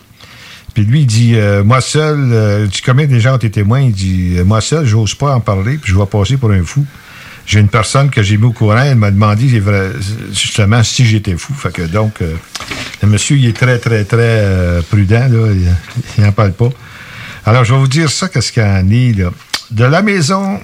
[0.74, 3.80] Puis lui, il dit, euh, moi seul, euh, tu combien des gens ont témoins?
[3.80, 6.86] Il dit, moi seul, j'ose pas en parler, puis je vais passer pour un fou.
[7.46, 9.64] J'ai une personne que j'ai mis au courant, elle m'a demandé
[10.34, 11.54] justement si j'étais fou.
[11.54, 12.20] Fait que donc,
[13.02, 15.54] le monsieur, il est très, très, très prudent, là.
[16.18, 16.70] Il n'en parle pas.
[17.46, 19.32] Alors, je vais vous dire ça, qu'est-ce qu'il en est, là.
[19.72, 20.60] De la maison.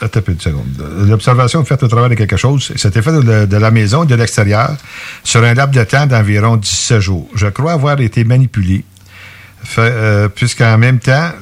[0.00, 0.66] Attends une seconde.
[1.08, 4.14] L'observation faite au travers de quelque chose, c'était fait de, de la maison et de
[4.14, 4.76] l'extérieur
[5.24, 7.28] sur un laps de temps d'environ 17 jours.
[7.34, 8.84] Je crois avoir été manipulé.
[9.78, 11.32] Euh, puisqu'en même temps,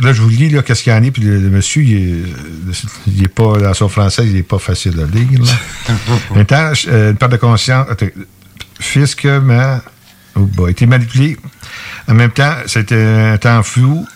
[0.00, 1.96] là, je vous lis, là, qu'est-ce qu'il y en a, puis le, le monsieur, il
[1.96, 2.22] est,
[3.06, 5.40] il est pas, dans son français, il est pas facile à lire,
[6.30, 8.06] en même temps, euh, une perte de conscience, attends,
[8.80, 9.80] fisquement,
[10.36, 11.36] oh boy, été manipulé.
[12.08, 14.06] En même temps, c'était un temps flou,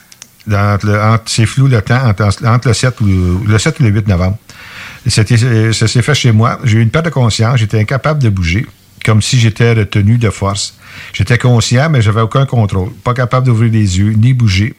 [1.26, 4.38] c'est flou le temps, entre, le 7 ou le 7 ou le 8 novembre.
[5.06, 6.58] Ça s'est fait chez moi.
[6.64, 7.58] J'ai eu une perte de conscience.
[7.58, 8.66] J'étais incapable de bouger,
[9.04, 10.74] comme si j'étais retenu de force.
[11.12, 12.90] J'étais conscient, mais j'avais aucun contrôle.
[13.04, 14.74] Pas capable d'ouvrir les yeux, ni bouger.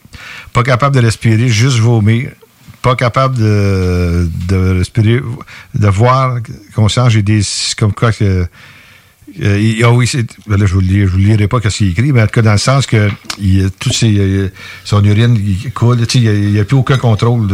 [0.54, 2.32] Pas capable de respirer, juste vomir.
[2.82, 4.30] Pas capable de,
[4.78, 5.22] respirer,
[5.76, 6.40] de voir
[6.76, 7.10] conscience.
[7.10, 7.42] J'ai des.
[7.78, 8.12] Comme quoi.
[9.42, 10.10] Euh, il- ah oui,
[10.48, 12.52] ben je vous le vous lirai pas ce qu'il écrit, mais en tout cas, dans
[12.52, 13.10] le sens que
[13.42, 14.50] euh,
[14.84, 17.48] son urine il coule, il n'y a, plus aucun contrôle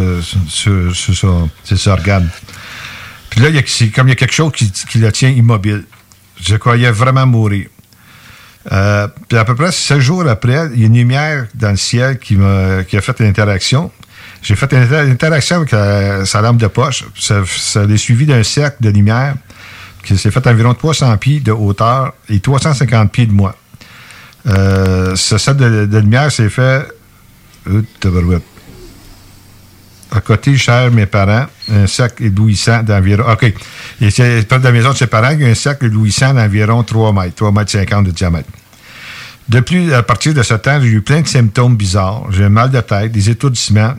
[0.48, 1.50] sur, sur son,
[1.88, 2.30] organes.
[3.30, 5.84] Puis là, c'est comme il y a quelque chose qui, le tient immobile.
[6.42, 7.68] Je croyais vraiment mourir.
[8.72, 11.78] Euh, puis à peu près sept jours après, il y a une lumière dans le
[11.78, 13.92] ciel qui, a fait une interaction.
[14.42, 17.04] J'ai fait une inter- interaction avec euh, sa lampe de poche.
[17.20, 19.36] Ça, ça l'est suivi d'un cercle de lumière
[20.06, 23.56] qui s'est fait environ 300 pieds de hauteur et 350 pieds de moi.
[24.48, 26.88] Euh, ce cercle de, lumière s'est fait...
[27.68, 27.82] Euh,
[30.12, 33.26] à côté, cher mes parents, un cercle éblouissant d'environ.
[33.30, 33.52] OK.
[34.00, 36.34] Et c'est près de la maison de ses parents, il y a un cercle éblouissant
[36.34, 38.50] d'environ 3 mètres, 3 mètres 50 de diamètre.
[39.50, 42.28] De plus, à partir de ce temps, j'ai eu plein de symptômes bizarres.
[42.32, 43.96] J'ai mal de tête, des étourdissements,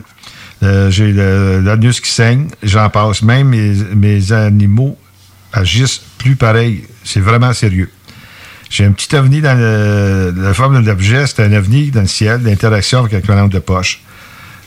[0.63, 3.21] euh, j'ai l'anus qui saigne, j'en passe.
[3.21, 4.97] Même mes animaux
[5.53, 6.83] agissent plus pareil.
[7.03, 7.89] C'est vraiment sérieux.
[8.69, 12.07] J'ai un petit ovni dans le, la forme de l'objet, c'est un ovni dans le
[12.07, 14.01] ciel, d'interaction avec un lampe de poche.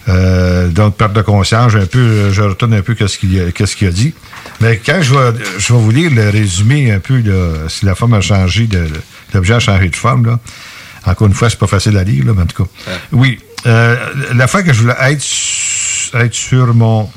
[0.08, 3.76] Euh, donc, perte de conscience, un peu, je retourne un peu qu'est-ce qu'il a, qu'est-ce
[3.76, 4.14] qu'il a dit.
[4.60, 7.94] Mais quand je vais, je vais vous lire le résumé un peu, là, si la
[7.94, 8.86] forme a changé, de,
[9.34, 10.38] l'objet a changé de forme, là.
[11.06, 12.70] Encore une fois, c'est pas facile à lire, là, mais en tout cas.
[13.12, 13.38] Oui.
[13.66, 13.96] Euh,
[14.34, 15.24] la fois que je voulais être,
[16.14, 17.10] être sur mon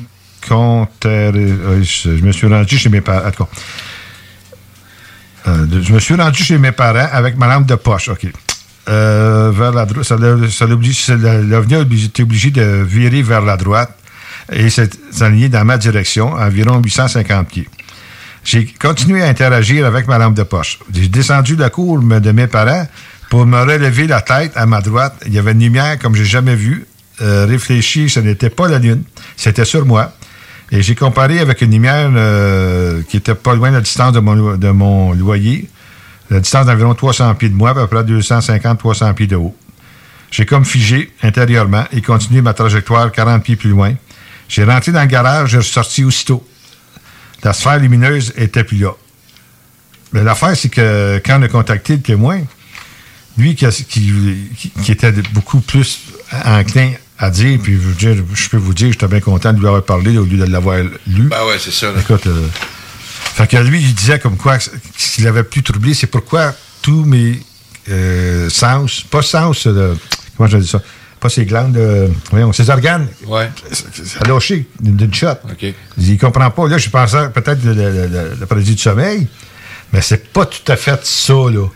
[1.81, 3.31] je je me suis rendu chez mes parents.
[5.47, 8.09] Euh, je me suis rendu chez mes parents avec ma lampe de poche.
[8.09, 8.27] OK.
[8.89, 10.05] Euh, vers la droite.
[10.05, 10.17] Ça
[10.49, 13.97] ça L'avenir été obligé de virer vers la droite
[14.51, 14.89] et s'est
[15.21, 17.69] aligné dans ma direction, environ 850 pieds.
[18.43, 20.79] J'ai continué à interagir avec ma lampe de poche.
[20.93, 22.85] J'ai descendu la cour de mes parents
[23.29, 26.25] Pour me relever la tête à ma droite, il y avait une lumière comme j'ai
[26.25, 26.85] jamais vu.
[27.21, 29.03] Euh, ce n'était pas la lune,
[29.37, 30.11] c'était sur moi.
[30.75, 34.19] Et j'ai comparé avec une lumière euh, qui était pas loin de la distance de
[34.19, 35.69] mon, de mon loyer,
[36.31, 39.55] la distance d'environ 300 pieds de moi, à peu près 250-300 pieds de haut.
[40.31, 43.93] J'ai comme figé intérieurement et continué ma trajectoire 40 pieds plus loin.
[44.49, 46.43] J'ai rentré dans le garage, j'ai ressorti aussitôt.
[47.43, 48.93] La sphère lumineuse était plus là.
[50.13, 52.39] L'affaire, c'est que quand on a contacté le témoin,
[53.37, 53.65] lui qui-
[54.83, 56.01] qui était beaucoup plus
[56.45, 60.17] enclin à dire, puis je, peux vous dire, j'étais bien content de lui avoir parlé
[60.17, 61.27] au lieu de l'avoir lu.
[61.29, 61.87] Ben ouais, c'est ça.
[61.91, 61.99] là.
[62.01, 62.47] Écoute, euh,
[63.35, 64.69] fait que lui, il disait comme quoi, ce
[65.15, 67.39] qu'il avait plus troublé, c'est pourquoi tous mes
[67.89, 69.95] euh, sens, pas sens, euh,
[70.35, 70.81] comment je dis ça,
[71.21, 73.49] pas ses glandes, euh, voyons, ses organes, Ouais.
[73.71, 75.27] ça a lâché d'une shot.
[75.49, 75.73] OK.
[75.97, 76.67] Il comprend pas.
[76.67, 79.27] Là, je pensais peut-être le, le, le- le produit du sommeil,
[79.93, 81.67] mais c'est pas tout à fait ça, là.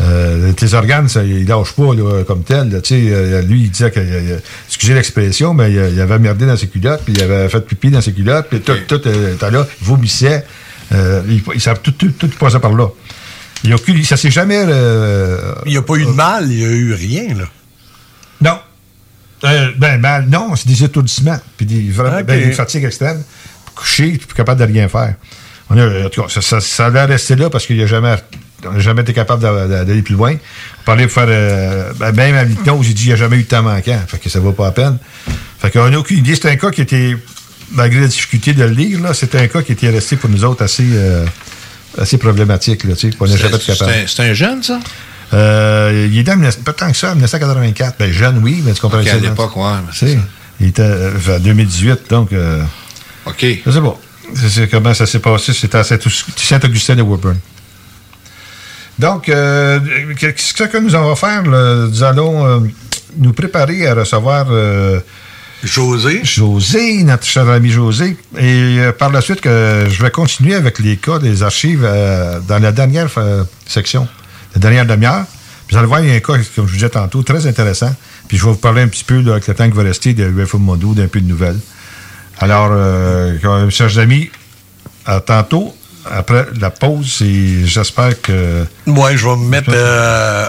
[0.00, 2.70] Euh, tes organes, ça, ils lâchent pas là, comme tel.
[2.70, 2.78] là.
[2.90, 7.02] Euh, lui, il disait que, euh, excusez l'expression, mais il, avait merdé dans ses culottes,
[7.04, 10.44] puis il avait fait pipi dans ses culottes, puis tout, tout était là, il vomissait.
[10.92, 12.88] Il, il savait- tout, tout, tout passait par là.
[13.62, 14.62] Il a aucune- ça s'est jamais...
[15.66, 17.44] Il n'y a pas eu de mal, il n'y a eu rien, là.
[18.40, 18.58] non.
[19.42, 22.24] Ben, ben, non, c'est des étourdissements, puis des, vraiment, Ok.
[22.26, 23.22] ben, une fatigue extrême.
[23.74, 25.14] Couché, puis capable de rien faire.
[25.70, 28.16] On a, en tout cas, ça, ça, ça allait rester là parce qu'il n'a jamais,
[28.66, 30.32] on n'a jamais été capable d'a- d'a- d'aller plus loin.
[30.34, 31.26] On parlait pour faire.
[31.28, 34.00] euh, ben, même à l'hypnose, il dit qu'il n'y a jamais eu de temps manquant.
[34.06, 34.98] Fait que ça vaut pas la peine.
[35.60, 36.34] Fait qu'on n'a aucune idée.
[36.34, 37.16] C'est un cas qui était,
[37.72, 40.44] malgré la difficulté de le lire, là, c'était un cas qui était resté pour nous
[40.44, 41.24] autres assez, euh,
[41.98, 42.84] assez problématique.
[42.84, 43.90] Là, n'a jamais été C'est capable.
[43.98, 44.80] un- c'est un jeune, ça?
[45.32, 47.96] Euh, il était en 19 pas tant que ça, en 1984.
[47.98, 49.62] Ben, jeune, oui, mais tu comprends Ok, à ça, l'époque, ouais,
[49.94, 50.18] c'est
[50.60, 52.30] il était euh, vers 2018, donc.
[53.26, 53.46] OK.
[53.64, 53.98] je sais pas.
[54.48, 55.52] Sais comment ça s'est passé.
[55.52, 55.98] C'était à Saint-
[56.36, 57.36] Saint-Augustin de Woburn.
[59.00, 59.80] Donc, euh,
[60.18, 61.42] qu'est-ce que nous allons faire?
[61.44, 61.86] là?
[61.86, 62.58] Nous allons euh,
[63.16, 65.00] nous préparer à recevoir euh,
[65.64, 66.20] José.
[66.22, 68.18] José, notre cher ami José.
[68.38, 71.88] Et par la suite, que je vais continuer avec les cas des archives
[72.46, 73.08] dans la dernière
[73.66, 74.06] section,
[74.54, 75.24] la dernière demi-heure.
[75.70, 77.94] Vous allez voir, il y a un cas, comme je vous disais tantôt, très intéressant.
[78.28, 80.12] Puis je vais vous parler un petit peu, là, avec le temps qui va rester,
[80.12, 81.58] de UFO Mondo, d'un peu de nouvelles.
[82.38, 84.30] Alors, euh, chers amis,
[85.06, 85.74] à tantôt,
[86.10, 88.64] après la pause, et j'espère que...
[88.86, 90.46] Moi, je vais me mettre euh,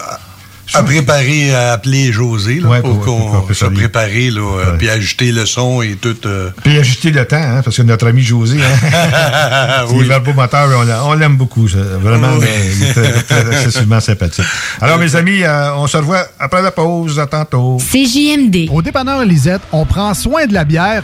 [0.73, 4.71] à préparer, à appeler José, là, Ouais, pour pour- qu'on puisse se préparer, là, euh,
[4.71, 4.77] Ouais.
[4.77, 6.15] puis ajuster le son et tout.
[6.25, 6.49] euh.
[6.63, 10.03] Puis ajuster le temps, hein, parce que notre ami José, hein, Oui.
[10.05, 11.67] il est beau moteur, on l'a- on l'aime beaucoup.
[11.67, 11.77] ça.
[11.99, 12.45] Vraiment, Oui.
[12.45, 14.45] mais il est très, très excessivement sympathique.
[14.79, 17.19] Alors, mes amis, euh, on se revoit après la pause.
[17.19, 17.77] À tantôt.
[17.79, 18.69] CJMD.
[18.71, 21.03] Au dépanneur Lisette, on prend soin de la bière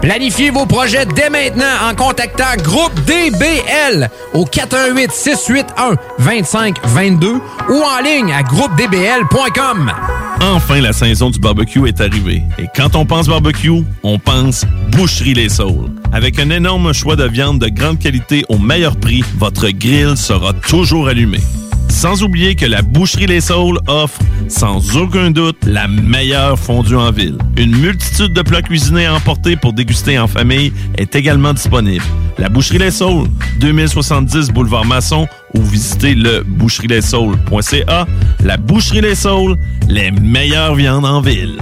[0.00, 7.32] Planifiez vos projets dès maintenant en contactant Groupe DBL au 418 681 2522
[7.70, 9.92] ou en ligne à groupedbl.com.
[10.40, 12.42] Enfin, la saison du barbecue est arrivée.
[12.58, 15.90] Et quand on pense barbecue, on pense Boucherie Les Saules.
[16.12, 20.52] Avec un énorme choix de viande de grande qualité au meilleur prix, votre grill sera
[20.52, 21.40] toujours allumé.
[21.96, 27.10] Sans oublier que la Boucherie Les Saules offre, sans aucun doute, la meilleure fondue en
[27.10, 27.38] ville.
[27.56, 32.04] Une multitude de plats cuisinés à emporter pour déguster en famille est également disponible.
[32.36, 33.28] La Boucherie Les Saules,
[33.60, 38.06] 2070 Boulevard Masson ou visitez le boucherieslessaules.ca.
[38.44, 39.56] La Boucherie Les Saules,
[39.88, 41.56] les meilleures viandes en ville.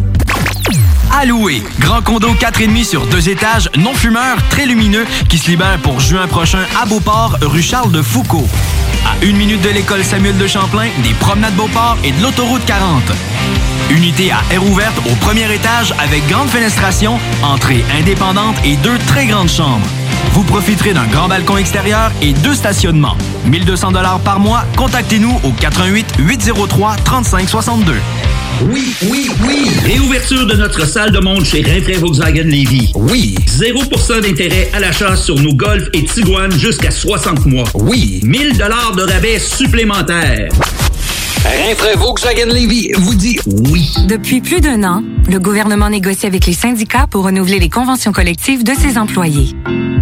[1.29, 1.63] louer.
[1.79, 6.27] Grand condo 4,5 sur deux étages, non fumeur, très lumineux, qui se libère pour juin
[6.27, 8.49] prochain à Beauport, rue Charles de Foucault.
[9.05, 13.03] À une minute de l'école Samuel de Champlain, des promenades Beauport et de l'autoroute 40.
[13.91, 19.27] Unité à air ouverte au premier étage avec grande fenestration, entrée indépendante et deux très
[19.27, 19.87] grandes chambres.
[20.33, 23.17] Vous profiterez d'un grand balcon extérieur et deux stationnements.
[23.47, 24.65] 1200 dollars par mois.
[24.77, 27.95] Contactez-nous au 88 803 3562.
[28.63, 29.71] Oui, oui, oui.
[29.85, 32.93] Réouverture de notre salle de monde chez Rinfraie Volkswagen Lévy.
[32.95, 33.35] Oui.
[33.47, 37.65] 0% d'intérêt à l'achat sur nos Golf et Tiguan jusqu'à 60 mois.
[37.75, 38.21] Oui.
[38.23, 40.51] 1000 dollars de rabais supplémentaires.
[41.45, 43.93] Rinfraie Volkswagen Levy vous dit oui.
[44.07, 48.65] Depuis plus d'un an, le gouvernement négocie avec les syndicats pour renouveler les conventions collectives
[48.65, 49.55] de ses employés.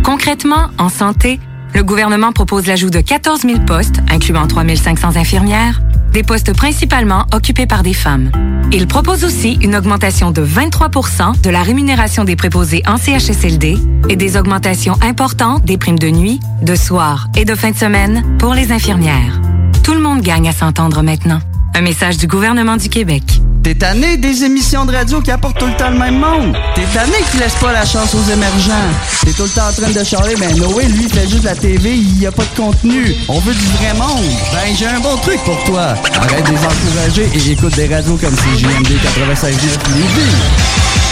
[0.05, 1.41] Concrètement, en santé,
[1.75, 5.81] le gouvernement propose l'ajout de 14 000 postes, incluant 3 500 infirmières,
[6.13, 8.31] des postes principalement occupés par des femmes.
[8.73, 13.77] Il propose aussi une augmentation de 23% de la rémunération des préposés en CHSLD
[14.09, 18.39] et des augmentations importantes des primes de nuit, de soir et de fin de semaine
[18.39, 19.41] pour les infirmières.
[19.83, 21.41] Tout le monde gagne à s'entendre maintenant.
[21.75, 23.23] Un message du gouvernement du Québec.
[23.63, 26.55] T'es tanné des émissions de radio qui apportent tout le temps le même monde.
[26.75, 28.91] T'es tanné qui laisse pas la chance aux émergents.
[29.25, 31.95] T'es tout le temps en train de charler, mais Noé, lui, fait juste la TV,
[31.95, 33.15] il y a pas de contenu.
[33.29, 34.25] On veut du vrai monde.
[34.53, 35.95] Ben, j'ai un bon truc pour toi.
[36.15, 39.49] Arrête de les encourager et écoute des radios comme CJMD 96.9
[39.95, 41.12] Lévis.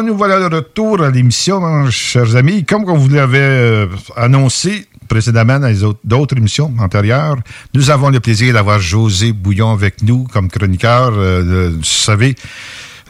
[0.00, 2.64] Nous voilà de retour à l'émission, chers amis.
[2.64, 7.36] Comme on vous l'avait euh, annoncé précédemment dans les autres- d'autres émissions antérieures,
[7.74, 11.12] nous avons le plaisir d'avoir José Bouillon avec nous comme chroniqueur.
[11.14, 12.34] Euh, vous savez,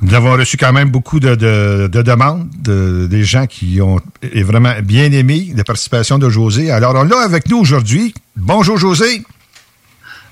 [0.02, 4.00] nous avons reçu quand même beaucoup de, de- de demandes, de- des gens qui ont
[4.34, 6.70] vraiment bien aimé la participation de José.
[6.72, 8.12] Alors, on l'a avec nous aujourd'hui.
[8.36, 9.22] Bonjour, José.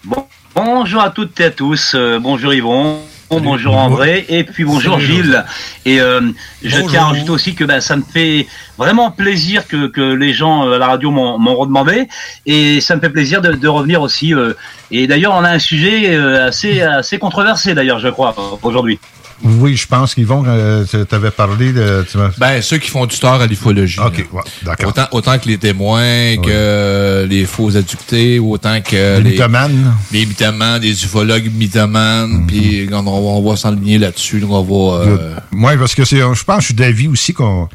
[0.04, 1.92] Bon, bonjour à toutes et à tous.
[1.94, 2.98] Euh, bonjour Yvon.
[3.30, 5.44] Bonjour André et puis bonjour Salut, Gilles.
[5.84, 6.20] Et euh,
[6.64, 6.90] je Bonjour.
[6.90, 10.66] tiens à rajouter aussi que ben, ça me fait vraiment plaisir que, que les gens
[10.66, 12.08] euh, à la radio m'ont redemandé
[12.46, 14.34] et ça me fait plaisir de, de revenir aussi.
[14.34, 14.54] euh,
[14.90, 18.98] et d'ailleurs, on a un sujet euh, assez assez controversé d'ailleurs, je crois, aujourd'hui.
[19.42, 22.04] Oui, je pense qu'Yvon, euh, tu avais parlé de...
[22.10, 23.98] tu Ben, ceux qui font du tort à l'ufologie.
[23.98, 24.88] OK, ouais, d'accord.
[24.90, 29.94] Autant, autant que les témoins, que les faux adductés, autant que Les les, mythomanes.
[30.12, 34.40] les mythomanes, les ufologues mythomanes, puis on, va s'enligner là-dessus.
[34.40, 35.04] là, On va...
[35.04, 37.68] euh, Oui, parce que c'est, je pense que je suis d'avis aussi qu'on.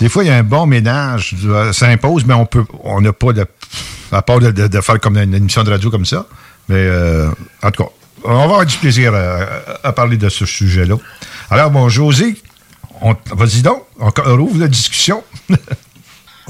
[0.00, 3.00] Des fois, il y a un bon ménage, euh, ça impose, mais on peut, on
[3.00, 3.46] n'a pas de.
[4.12, 6.26] À part de, de- de faire comme une, émission de radio comme ça.
[6.68, 7.28] Mais euh,
[7.62, 7.90] en tout cas,
[8.24, 10.96] on va avoir du plaisir à, à parler de ce sujet-là.
[11.50, 12.36] Alors, bon, José,
[13.32, 15.22] vas-y donc, on, on ouvre la discussion?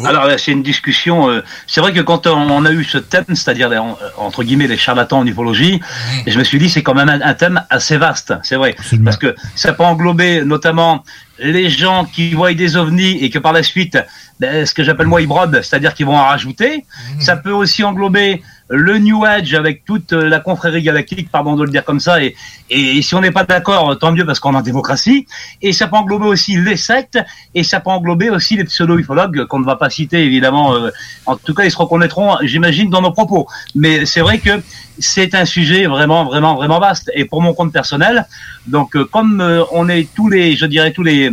[0.04, 1.30] Alors là, c'est une discussion.
[1.30, 3.70] euh, c'est vrai que quand on, a eu ce thème, c'est-à-dire
[4.18, 5.80] entre guillemets les charlatans en ufologie,
[6.26, 8.34] je me suis dit c'est quand même un, un thème assez vaste.
[8.42, 11.02] C'est vrai parce que ça peut englober notamment
[11.38, 13.98] les gens qui voient des ovnis et que par la suite,
[14.38, 16.84] ben, ce que j'appelle moi ils brodent, c'est-à-dire qu'ils vont en rajouter.
[17.18, 21.64] Ça peut aussi englober le New Age avec toute euh, la confrérie galactique, pardon de
[21.64, 22.34] le dire comme ça, et,
[22.70, 25.26] et, si on n'est pas d'accord, tant mieux parce qu'on est en démocratie.
[25.62, 27.18] Et ça peut englober aussi les sectes,
[27.54, 30.74] et ça peut englober aussi les pseudo-ufologues qu'on ne va pas citer évidemment.
[30.74, 30.90] euh,
[31.26, 33.46] en tout cas, ils se reconnaîtront, j'imagine, dans nos propos.
[33.74, 34.60] Mais c'est vrai que
[34.98, 37.10] c'est un sujet vraiment, vraiment, vraiment vaste.
[37.14, 38.26] Et pour mon compte personnel,
[38.66, 41.30] donc euh, comme on est tous les, je dirais tous les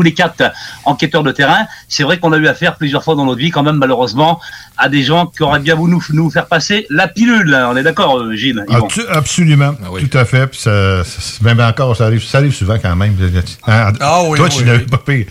[0.00, 0.50] tous les quatre
[0.86, 3.62] enquêteurs de terrain, c'est vrai qu'on a eu affaire plusieurs fois dans notre vie, quand
[3.62, 4.40] même, malheureusement,
[4.78, 7.52] à des gens qui auraient bien voulu nous, nous faire passer la pilule.
[7.54, 7.68] hein.
[7.70, 10.46] On est d'accord, euh, Gilles Yvon Absu- absolument, tout à fait.
[10.46, 13.14] Puis ça, ça- même encore, ça arrive, ça arrive souvent quand même.
[13.66, 14.84] Hein, Ah oui, Toi, oui, tu n'avais oui.
[14.86, 15.26] pas pire.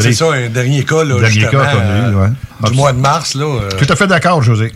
[0.00, 2.22] C'est ça, un dernier cas, là, Dernier justement, cas qu'on a eu, euh,
[2.62, 2.70] ouais.
[2.70, 3.34] du mois de mars.
[3.34, 4.72] Là, euh, Tout à fait d'accord, José.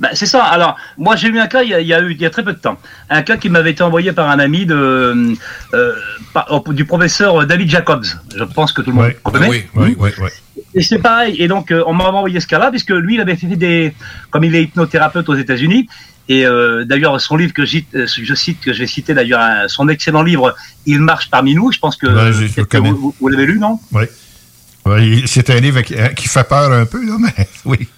[0.00, 0.42] Ben, c'est ça.
[0.44, 2.26] Alors, moi, j'ai eu un cas il y, a, il y a eu il y
[2.26, 2.76] a très peu de temps.
[3.10, 5.36] Un cas qui m'avait été envoyé par un ami de,
[5.72, 5.92] euh,
[6.32, 8.04] par- du professeur David Jacobs.
[8.36, 9.48] Je pense que tout le monde Oui, connaît.
[9.48, 10.28] oui, oui, oui, oui.
[10.74, 11.36] Et c'est pareil.
[11.38, 13.94] Et donc, euh, on m'a envoyé ce cas-là, puisque lui, il avait fait des.
[14.30, 15.88] Comme il est hypnothérapeute aux États-Unis,
[16.28, 19.88] et euh, d'ailleurs, son livre que euh, je cite, que je vais citer d'ailleurs, son
[19.88, 20.54] excellent livre,
[20.86, 23.78] Il marche parmi nous, je pense que, Ouais, je- je vous, l'avez lu, non?
[23.92, 24.04] Oui.
[24.86, 27.88] Oui, c'est un livre qui, hein, qui fait peur un peu, là, mais oui.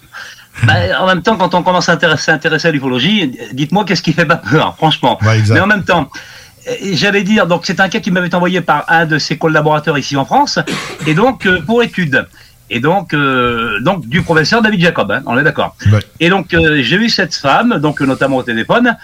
[0.63, 4.13] Bah, en même temps, quand on commence à intéresser- s'intéresser à l'ufologie, dites-moi qu'est-ce qui
[4.13, 5.19] fait pas peur, franchement.
[5.21, 5.41] Ouais.
[5.49, 6.09] Mais en même temps,
[6.67, 9.97] euh, j'allais dire, donc c'est un cas qui m'avait envoyé par un de ses collaborateurs
[9.97, 10.57] ici en France,
[11.05, 12.25] et donc euh, pour étude.
[12.69, 15.75] Et donc, euh, donc du professeur David Jacob, hein, on est d'accord.
[16.19, 18.97] Et donc euh, j'ai eu cette femme, donc notamment au téléphone,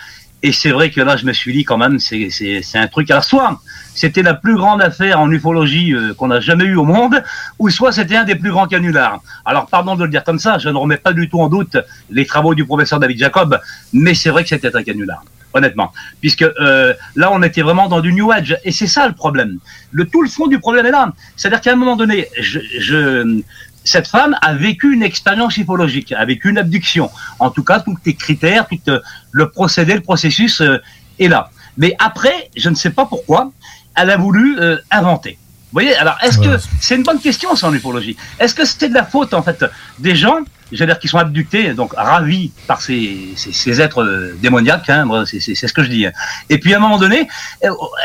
[0.44, 3.10] et c'est vrai que là je me suis dit quand même, c'est un truc.
[3.10, 3.60] Alors soit
[3.96, 7.24] c'était la plus grande affaire en ufologie euh, qu'on a jamais eue au monde,
[7.60, 9.22] ou soit c'était un des plus grands canulars.
[9.46, 11.78] Alors pardon de le dire comme ça, je ne remets pas du tout en doute
[12.10, 13.60] les travaux du professeur David Jacob,
[13.94, 15.24] mais c'est vrai que c'était un canular.
[15.56, 19.14] Honnêtement, puisque euh, là on était vraiment dans du New Age et c'est ça le
[19.14, 19.60] problème.
[19.92, 23.42] Le tout le fond du problème est là, c'est-à-dire qu'à un moment donné, je
[23.84, 27.10] cette femme a vécu une expérience ufologique, a vécu une abduction.
[27.40, 29.00] En tout cas, tous les critères, tout euh,
[29.32, 30.82] le procédé, le processus euh,
[31.20, 31.50] est là.
[31.78, 33.52] Mais après, je ne sais pas pourquoi,
[33.96, 35.38] elle a voulu euh, inventer.
[35.72, 38.90] Vous voyez, alors est-ce que c'est une bonne question ça en ufologie Est-ce que c'était
[38.90, 39.66] de la faute en fait
[39.98, 40.38] des gens,
[40.72, 45.40] j'allais dire qui sont abductés, donc ravis par ces, ces, ces êtres démoniaques, hein, c'est
[45.40, 46.06] ce que je dis.
[46.06, 46.12] hein.
[46.52, 47.28] Et puis à un moment donné,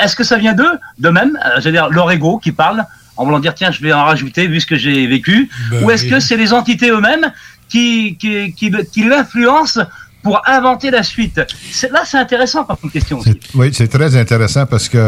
[0.01, 2.87] est-ce que ça vient d'eux, de même, j'allais dire leur ego qui parle
[3.19, 5.91] en voulant dire tiens je vais en rajouter vu ce que j'ai vécu, Ben ou
[5.91, 6.11] est-ce oui.
[6.11, 7.31] que c'est les entités eux-mêmes
[7.69, 9.83] qui qui, qui, qui l'influencent
[10.23, 11.41] pour inventer la suite?
[11.71, 13.19] C'est- Là c'est intéressant comme question.
[13.19, 13.39] aussi.
[13.55, 15.03] Oui, c'est très intéressant parce que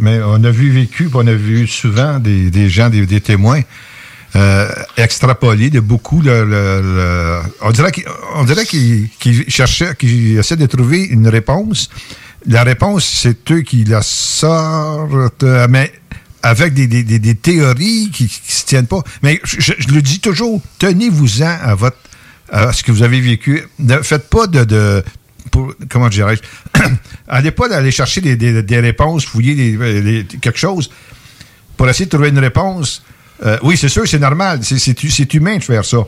[0.00, 3.60] mais on a vu vécu, on a vu souvent des, des gens, des, des témoins
[4.34, 8.04] euh, extrapoler de beaucoup le, le- le- on dirait qu'ils
[8.34, 9.08] on dirait qu'ils
[9.48, 11.88] cherchaient, qu'ils essaient de trouver une réponse.
[12.48, 15.90] La réponse, c'est eux qui la sortent, mais
[16.42, 19.02] avec des, des, des, théories qui, qui se tiennent pas.
[19.22, 21.96] Mais je, le dis toujours, tenez-vous-en à votre
[22.50, 23.64] à ce que vous avez vécu.
[23.80, 25.02] Ne faites pas de, de
[25.88, 26.80] comment dirais-je,
[27.28, 30.90] allez pas aller chercher des, des- des réponses, fouiller des- des- quelque chose
[31.76, 33.02] pour essayer de trouver une réponse.
[33.44, 35.98] Euh, oui, c'est sûr, c'est normal, c'est humain de faire ça.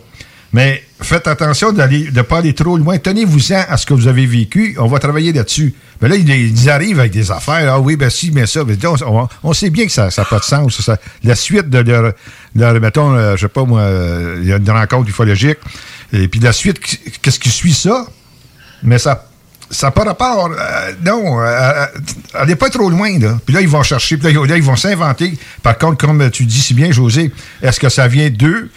[0.53, 2.97] Mais faites attention de pas aller trop loin.
[2.99, 4.77] Tenez-vous-en à ce que vous avez vécu.
[4.79, 5.75] On va travailler là-dessus.
[6.01, 7.71] Mais là, ils, arrivent avec des affaires.
[7.71, 8.63] Ah oui, ben si, mais ça.
[9.43, 10.91] On, sait bien que ça n'a pas de sens.
[11.23, 11.79] La suite de
[12.55, 15.59] leur, mettons, euh, je sais pas moi, euh, il y a une rencontre ufologique.
[16.13, 16.81] Et puis la suite,
[17.21, 18.07] qu'est-ce qui suit ça?
[18.83, 19.27] Mais ça
[19.83, 20.51] n'a pas rapport.
[20.51, 21.87] euh, non, euh,
[22.35, 23.39] allez pas trop loin, là.
[23.45, 25.37] Puis là, ils vont chercher, puis là, ils vont s'inventer.
[25.63, 27.33] Par contre, comme tu dis si bien, José,
[27.63, 28.71] est-ce que ça vient d'eux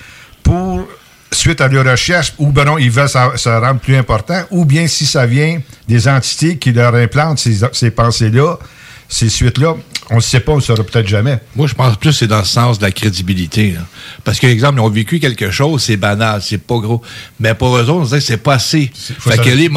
[0.43, 0.88] pour,
[1.34, 4.88] suite à leur recherche, ou ben non, ils veulent ça rendre plus important, ou bien
[4.88, 8.57] si ça vient des entités qui leur implantent ces, ces pensées-là,
[9.12, 9.76] ces suites-là,
[10.09, 11.38] on ne sait pas, on ne saura peut-être jamais.
[11.55, 13.72] Moi, je pense plus que c'est dans le sens de la crédibilité.
[13.72, 13.82] là.
[14.24, 17.01] Parce que, exemple, ils ont vécu quelque chose, c'est banal, c'est pas gros.
[17.38, 18.89] Mais pour eux autres, on se dit que c'est pas assez.
[18.93, 19.70] Fait que les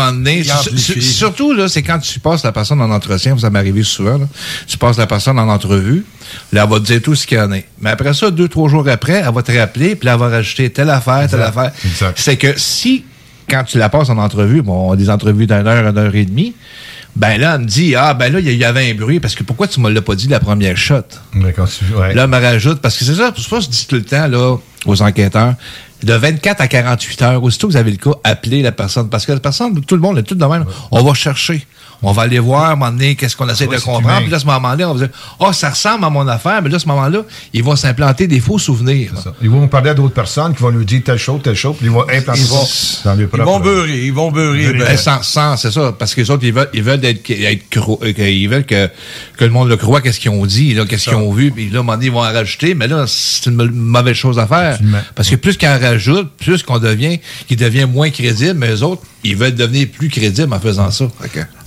[1.03, 4.27] surtout, là, c'est quand tu passes la personne en entretien, ça m'est arrivé souvent, là.
[4.69, 6.05] tu passes la personne en entrevue,
[6.53, 7.67] là, elle va te dire tout ce qu'il y en est.
[7.81, 10.71] Mais après ça, deux, trois jours après, elle va te rappeler, puis elle va rajouter
[10.71, 11.59] telle affaire, telle Exact.
[11.59, 12.13] affaire.
[12.15, 13.05] C'est que si,
[13.51, 16.15] quand tu la passes en entrevue, bon, on a des entrevues d'une heure, une heure
[16.15, 16.55] et demie,
[17.17, 19.43] ben là, elle me dit, ah, ben là, il y- avait un bruit, parce que
[19.45, 21.03] pourquoi tu me l'as pas dit la première shot?
[21.55, 22.15] Quand tu- ouais.
[22.15, 24.03] Là, elle me rajoute, parce que c'est ça, c'est ça que je dis tout le
[24.05, 24.57] temps, là,
[24.87, 25.55] aux enquêteurs,
[26.03, 29.09] de 24 à 48 heures, aussitôt que vous avez le cas, appelez la personne.
[29.09, 30.65] Parce que la personne, tout le monde, est tout de même.
[30.91, 31.65] On va chercher.
[32.03, 34.21] On va aller voir, à un moment donné, qu'est-ce qu'on essaie Ouais, de comprendre.
[34.23, 36.69] Puis là, à ce moment-là, on va dire, oh, ça ressemble à mon affaire, mais
[36.69, 37.21] là, à ce moment-là,
[37.53, 39.13] ils vont s'implanter des faux souvenirs.
[39.43, 41.87] Ils vont parler à d'autres personnes qui vont nous dire telle chose, telle chose, puis
[41.87, 43.21] ils vont implanter Ils vont- ça dans.
[43.21, 44.59] Ils vont beurrer, ils vont beurrer.
[44.67, 44.79] Beurrer.
[44.79, 47.29] ben, Ben, sans, sans, c'est ça, parce que les autres, ils veulent, ils veulent être,
[47.31, 48.89] être cro- euh, que- ils veulent que,
[49.37, 51.71] que le monde le croit, qu'est-ce qu'ils ont dit, là, qu'est-ce qu'ils ont vu, puis
[51.71, 54.39] là, à un moment donné, ils vont en rajouter, mais là, c'est une mauvaise chose
[54.39, 54.79] à faire.
[55.15, 57.19] Parce que plus qu'on rajoute, plus qu'on devient,
[57.49, 61.07] qu'il devient moins crédible, mais les autres, ils veulent devenir plus crédibles en faisant ça.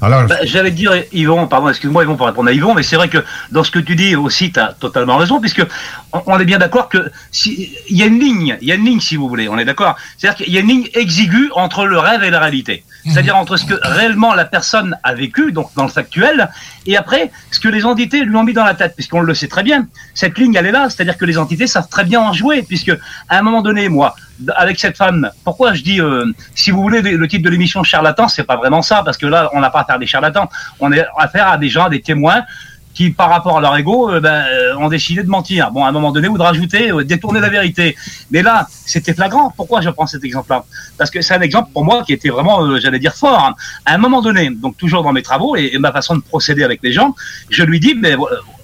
[0.01, 3.09] Alors, Bah, J'allais dire, Yvon, pardon, excuse-moi, Yvon, pour répondre à Yvon, mais c'est vrai
[3.09, 5.65] que dans ce que tu dis aussi, tu as totalement raison, puisque
[6.13, 8.75] on, on est bien d'accord que si, il y a une ligne, il y a
[8.75, 9.95] une ligne, si vous voulez, on est d'accord.
[10.17, 12.83] C'est-à-dire qu'il y a une ligne exiguë entre le rêve et la réalité.
[13.09, 16.49] C'est-à-dire entre ce que réellement la personne a vécu, donc dans le factuel,
[16.85, 19.47] et après, ce que les entités lui ont mis dans la tête, puisqu'on le sait
[19.47, 19.87] très bien.
[20.13, 22.91] Cette ligne, elle est là, c'est-à-dire que les entités savent très bien en jouer, puisque
[23.29, 24.13] à un moment donné, moi,
[24.55, 26.25] avec cette femme, pourquoi je dis, euh,
[26.55, 29.49] si vous voulez, le titre de l'émission charlatan, c'est pas vraiment ça, parce que là,
[29.53, 32.01] on n'a pas à faire des charlatans, on a affaire à des gens, à des
[32.01, 32.43] témoins
[32.93, 35.69] qui, par rapport à leur ego, euh, ben, euh, ont décidé de mentir.
[35.69, 37.95] Bon, à un moment donné, ou de rajouter, euh, détourner la vérité.
[38.31, 39.53] Mais là, c'était flagrant.
[39.55, 40.65] Pourquoi je prends cet exemple-là?
[40.97, 43.39] Parce que c'est un exemple pour moi qui était vraiment, euh, j'allais dire, fort.
[43.39, 43.53] hein.
[43.85, 46.63] À un moment donné, donc toujours dans mes travaux et, et ma façon de procéder
[46.63, 47.13] avec les gens,
[47.51, 48.15] je lui dis, mais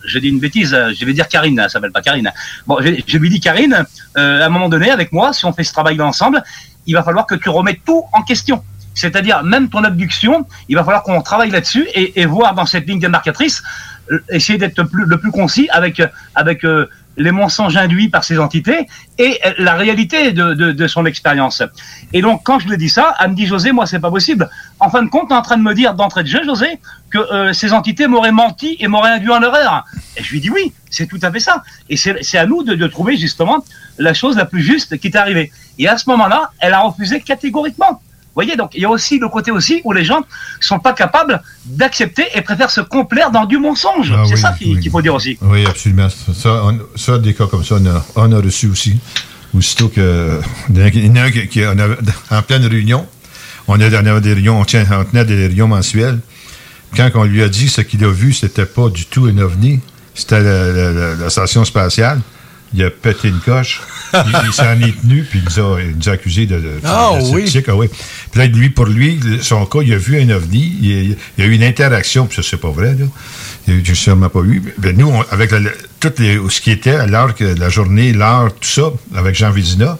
[0.05, 2.31] je dis une bêtise, euh, je vais dire Karine, elle s'appelle pas Karine.
[2.67, 3.85] Bon, je, lui dis, Karine,
[4.17, 6.43] euh, à un moment donné, avec moi, si on fait ce travail ensemble,
[6.85, 8.63] il va falloir que tu remettes tout en question.
[8.93, 12.87] C'est-à-dire, même ton abduction, il va falloir qu'on travaille là-dessus et, et voir dans cette
[12.87, 13.63] ligne démarcatrice,
[14.11, 16.01] euh, essayer d'être le plus, concis avec,
[16.35, 16.87] avec euh,
[17.17, 18.87] les mensonges induits par ces entités
[19.17, 21.61] et euh, la réalité de, de, son expérience.
[22.11, 24.49] Et donc, quand je lui dit ça, elle me dit, José, moi, c'est pas possible.
[24.79, 26.79] En fin de compte, tu es en train de me dire d'entrée de jeu, José,
[27.09, 29.85] que euh, ces entités m'auraient menti et m'auraient induit en erreur.
[30.17, 31.63] Et je lui dis oui, c'est tout à fait ça.
[31.89, 33.63] Et c'est à nous de, de trouver justement
[33.97, 35.51] la chose la plus juste qui est arrivée.
[35.77, 38.01] Et à ce moment-là, elle a refusé catégoriquement.
[38.35, 40.21] Vous voyez, donc il y a aussi le côté aussi où les gens
[40.59, 44.11] sont pas capables d'accepter et préfèrent se complaire dans du mensonge.
[44.17, 45.37] Ah c'est oui, ça qu'il faut dire aussi.
[45.41, 46.07] Oui, absolument.
[46.09, 48.99] Ça, on- ça, des cas comme ça, on a, on a reçu aussi.
[49.55, 50.39] Aussitôt que.
[50.73, 51.97] Il y en a un qui, qui- on avait-
[52.31, 53.05] en pleine réunion,
[53.67, 56.19] on, a, on avait des réunions, on, tient- on tenait des réunions mensuelles.
[56.97, 59.79] Quand on lui a dit ce qu'il a vu, c'était pas du tout un ovni,
[60.15, 62.19] c'était la, la- la- la station spatiale.
[62.75, 63.81] Il a pété une coche.
[64.13, 66.71] il il s'en est tenu, puis il nous a, il nous a accusé de, de,
[66.83, 67.45] Ah, de oui.
[67.67, 67.87] ah oui.
[68.31, 71.51] Puis là, lui, pour lui, son cas, il a vu un ovni, il, a eu
[71.53, 73.05] une interaction, puis ça, c'est pas vrai, là.
[73.67, 74.61] Il n'a sûrement pas eu.
[74.77, 75.59] Ben, nous, on- avec la-
[75.99, 79.51] tout les, ce qui était à l'heure, que la journée, l'heure, tout ça, avec Jean
[79.51, 79.97] Vézina,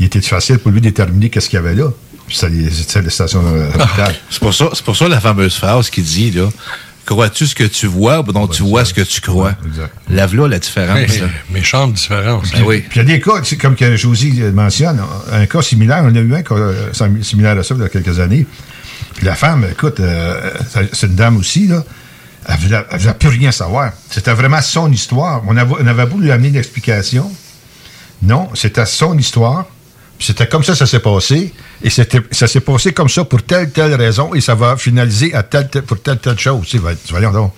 [0.00, 1.90] il était facile pour lui de déterminer qu'est-ce qu'il y avait là.
[2.26, 3.68] Puis ça, les- c'était la station euh.
[4.30, 6.48] C'est pour ça, c'est pour ça la fameuse phrase qui dit, là,
[7.04, 9.54] crois-tu ce que tu vois ou donc tu vois ce que tu crois?
[10.08, 11.18] Lave-là la différence.
[11.20, 11.26] là.
[11.50, 12.50] Méchante différence.
[12.52, 12.80] Ben oui.
[12.88, 15.00] Puis il y a des cas, comme que Josie mentionne,
[15.32, 17.84] un cas similaire, on a eu un cas euh, sim- similaire à ça il y
[17.84, 18.46] a quelques années.
[19.16, 21.84] Puis la femme, écoute, euh, ça- c'est une dame aussi, là,
[22.46, 23.92] elle ne voulait, plus rien savoir.
[24.10, 25.42] C'était vraiment son histoire.
[25.46, 27.30] On avait, on avait beau lui amener une explication.
[28.22, 29.66] Non, c'était son histoire.
[30.18, 31.52] C'était comme ça ça s'est passé.
[31.82, 34.34] Et ça s'est passé comme ça pour telle, telle raison.
[34.34, 36.66] Et ça va finaliser à telle, telle- pour telle, telle chose.
[36.68, 37.52] Tu va- voyons donc.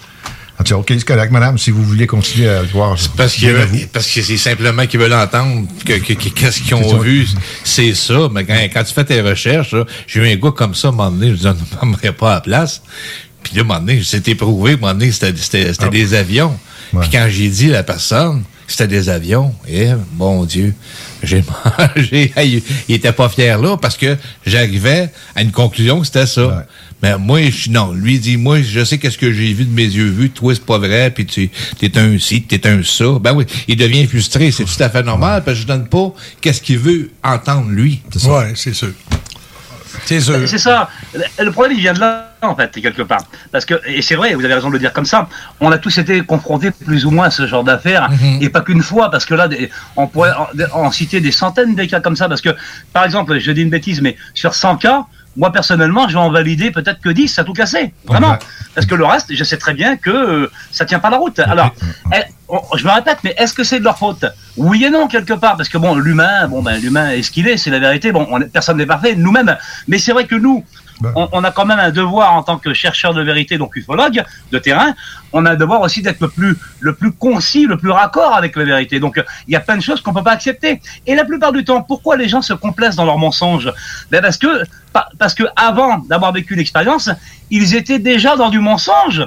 [0.58, 2.96] OK, c'est correct, madame, si vous voulez continuer à le voir.
[3.14, 6.96] Parce que, parce que c'est simplement qu'ils veulent entendre que, que- que- qu'est-ce qu'ils ont
[6.98, 7.26] vu,
[7.62, 8.28] c'est ça.
[8.32, 9.74] Mais quand, quand tu fais tes recherches,
[10.06, 11.46] j'ai eu un gars comme ça, à un moment donné, je dis,
[11.82, 12.80] on ne pas à la place.
[13.42, 16.14] Puis là, à un moment donné, c'était prouvé, à un moment donné, c'était, c'était des
[16.14, 16.58] avions.
[17.00, 20.74] Puis quand j'ai dit à la personne que c'était des avions, eh, mon Dieu,
[21.22, 21.42] j'ai
[21.96, 22.32] mangé.
[22.88, 26.66] il, était pas fier là parce que j'arrivais à une conclusion que c'était ça.
[27.02, 29.70] Mais moi, je, non, lui il dit, moi, je sais qu'est-ce que j'ai vu de
[29.72, 31.50] mes yeux vus, toi, c'est pas vrai, puis tu
[31.82, 33.04] es un ci, t'es un ça.
[33.20, 36.14] Ben oui, il devient frustré, c'est tout à fait normal, parce que je donne pas
[36.40, 38.00] qu'est-ce qu'il veut entendre lui.
[38.24, 38.92] Oui, c'est sûr.
[40.04, 40.46] C'est sûr.
[40.48, 40.88] C'est ça.
[41.14, 43.22] Le- Le problème, il vient de là, en fait, quelque part.
[43.52, 45.28] Parce que, et c'est vrai, vous avez raison de le dire comme ça,
[45.60, 48.08] on a tous été confrontés plus ou moins à ce genre d'affaires,
[48.40, 50.32] et pas qu'une fois, parce que là, des- on pourrait
[50.72, 52.50] en, citer des centaines de cas comme ça, parce que,
[52.92, 55.04] par exemple, je dis une bêtise, mais sur 100 cas,
[55.38, 57.92] moi, personnellement, je vais en valider peut-être que 10 à tout casser.
[58.06, 58.38] Vraiment.
[58.74, 61.38] Parce que le reste, je sais très bien que euh, ça tient pas la route.
[61.40, 61.74] Alors,
[62.14, 64.24] eh, on- je me répète, mais est-ce que c'est de leur faute?
[64.56, 65.58] Oui et non, quelque part.
[65.58, 68.12] Parce que bon, l'humain, bon, ben, l'humain est ce qu'il est, c'est la vérité.
[68.12, 69.54] Bon, on personne n'est parfait, nous-mêmes.
[69.88, 70.64] Mais c'est vrai que nous,
[71.14, 74.22] on, on a quand même un devoir en tant que chercheur de vérité, donc ufologue
[74.52, 74.94] de terrain,
[75.32, 78.56] on a un devoir aussi d'être le plus, le plus concis, le plus raccord avec
[78.56, 78.98] la vérité.
[79.00, 80.80] Donc, il y a plein de choses qu'on peut pas accepter.
[81.06, 83.70] Et la plupart du temps, pourquoi les gens se complaisent dans leurs mensonges
[84.10, 87.10] ben Parce que, pa- parce que avant d'avoir vécu l'expérience,
[87.50, 89.26] ils étaient déjà dans du mensonge.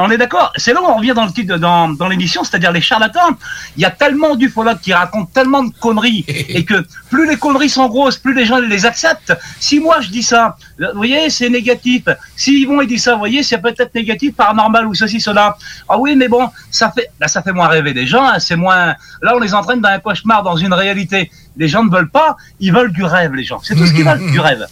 [0.00, 2.72] On est d'accord C'est là où on revient dans le titre, dans, dans l'émission, c'est-à-dire
[2.72, 3.36] les charlatans.
[3.76, 7.68] Il y a tellement d'ufologues qui racontent tellement de conneries et que plus les conneries
[7.68, 9.32] sont grosses, plus les gens les acceptent.
[9.58, 12.04] Si moi je dis ça, vous voyez, c'est négatif.
[12.36, 15.56] Si Yvon il dit ça, vous voyez, c'est peut-être négatif, paranormal ou ceci, cela.
[15.88, 18.24] Ah oui, mais bon, ça fait, là, ça fait moins rêver les gens.
[18.24, 18.94] hein, c'est moins.
[19.22, 21.30] Là, on les entraîne dans un cauchemar, dans une réalité.
[21.56, 23.60] Les gens ne veulent pas, ils veulent du rêve, les gens.
[23.62, 24.64] C'est tout ce qu'ils veulent, du rêve.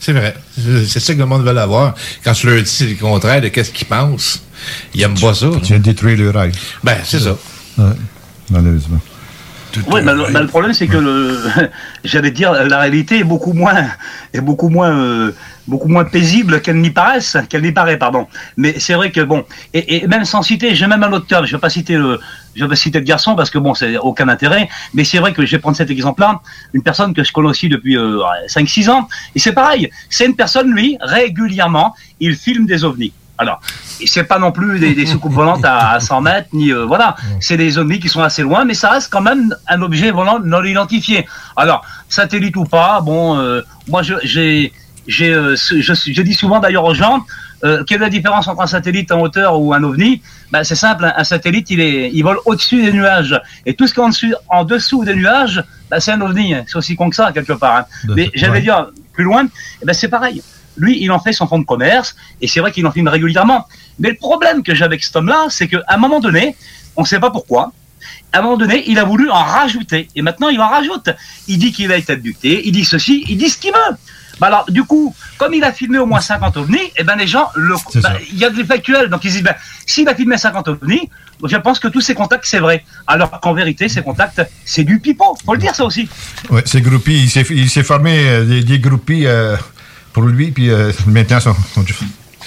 [0.00, 0.34] C'est vrai.
[0.86, 1.94] C'est ça que le monde veut avoir.
[2.22, 4.42] Quand tu leur dis le contraire de qu'est-ce qu'ils pensent,
[4.94, 5.48] ils aiment pas ça.
[5.62, 6.54] Tu de détruire le rêve.
[6.82, 7.36] Ben, c'est ça.
[7.78, 7.84] Ouais,
[8.50, 9.00] malheureusement.
[9.86, 11.38] Oui, mais le, mais le problème c'est que le,
[12.04, 13.86] j'allais dire, la réalité est beaucoup moins,
[14.32, 15.32] est beaucoup moins, euh,
[15.66, 18.26] beaucoup moins paisible qu'elle n'y paraisse, qu'elle n'y paraît, pardon.
[18.56, 19.44] Mais c'est vrai que bon,
[19.74, 22.18] et, et même sans citer, j'ai même un autre cas, je vais pas citer le,
[22.56, 24.68] je vais pas citer le garçon parce que bon, c'est aucun intérêt.
[24.94, 26.40] Mais c'est vrai que je vais prendre cet exemple-là,
[26.72, 30.36] une personne que je connais aussi depuis euh, 5-6 ans, et c'est pareil, c'est une
[30.36, 33.12] personne lui régulièrement, il filme des ovnis.
[33.38, 33.60] Alors,
[34.04, 37.14] c'est pas non plus des, des soucoupes volantes à, à 100 mètres, ni euh, voilà,
[37.40, 40.40] c'est des ovnis qui sont assez loin, mais ça reste quand même un objet volant
[40.40, 41.26] non identifié.
[41.56, 44.72] Alors, satellite ou pas, bon, euh, moi j'ai,
[45.06, 47.24] j'ai, euh, je, je dis souvent d'ailleurs aux gens,
[47.60, 50.22] quelle est la différence entre un satellite en hauteur ou un ovni?
[50.52, 53.94] Ben, C'est simple, un, satellite il, est, il vole au-dessus des nuages, et tout ce
[53.94, 57.32] qui est en, dessous des nuages, ben, c'est un ovni, c'est aussi con que ça
[57.32, 57.76] quelque part.
[57.76, 57.84] hein.
[58.16, 58.60] Mais j'allais ouais.
[58.60, 59.46] dire plus loin,
[59.82, 60.42] eh ben, c'est pareil.
[60.78, 63.66] Lui, il en fait son fonds de commerce, et c'est vrai qu'il en filme régulièrement.
[63.98, 66.56] Mais le problème que j'ai avec cet homme-là, c'est qu'à un moment donné,
[66.96, 67.72] on ne sait pas pourquoi,
[68.32, 70.08] à un moment donné, il a voulu en rajouter.
[70.14, 71.10] Et maintenant, il en rajoute.
[71.46, 73.96] Il dit qu'il a été abducté, il dit ceci, il dit ce qu'il veut.
[74.40, 77.26] Bah alors, du coup, comme il a filmé au moins 50 ovnis, eh ben les
[77.26, 79.54] gens, le, bah, il y a de factuel, donc ils disent, ben,
[79.84, 81.10] s'il a filmé 50 ovnis,
[81.42, 82.84] je pense que tous ces contacts, c'est vrai.
[83.06, 85.36] Alors qu'en vérité, ces contacts, c'est du pipeau.
[85.44, 86.08] Faut le dire, ça aussi.
[86.50, 89.56] Oui, ces groupies, il s'est, formé euh, des, des groupies euh,
[90.12, 91.84] pour lui, puis euh, maintenant, sont, sont,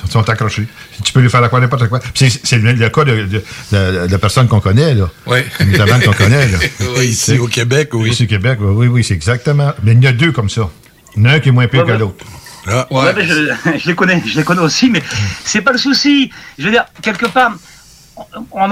[0.10, 0.68] sont accrochés.
[1.04, 2.00] Tu peux lui faire à quoi n'importe quoi.
[2.16, 5.10] C'est, c'est le, le cas de, de, de- de personnes qu'on connaît, là.
[5.28, 5.40] Oui.
[5.68, 6.58] Notamment qu'on connaît, là.
[6.98, 8.10] Oui, ici au Québec, oui.
[8.12, 9.74] Ici au Québec, oui, oui, oui, c'est exactement.
[9.84, 10.70] Mais il y en a deux comme ça.
[11.16, 11.98] Il y en a un qui est moins pire Ouais, que ouais.
[11.98, 12.26] l'autre.
[12.92, 13.34] Ouais, mais je,
[13.80, 15.02] je les connais, je les connais aussi, mais
[15.44, 16.32] c'est pas le souci.
[16.60, 17.54] Je veux dire, quelque part,
[18.52, 18.68] on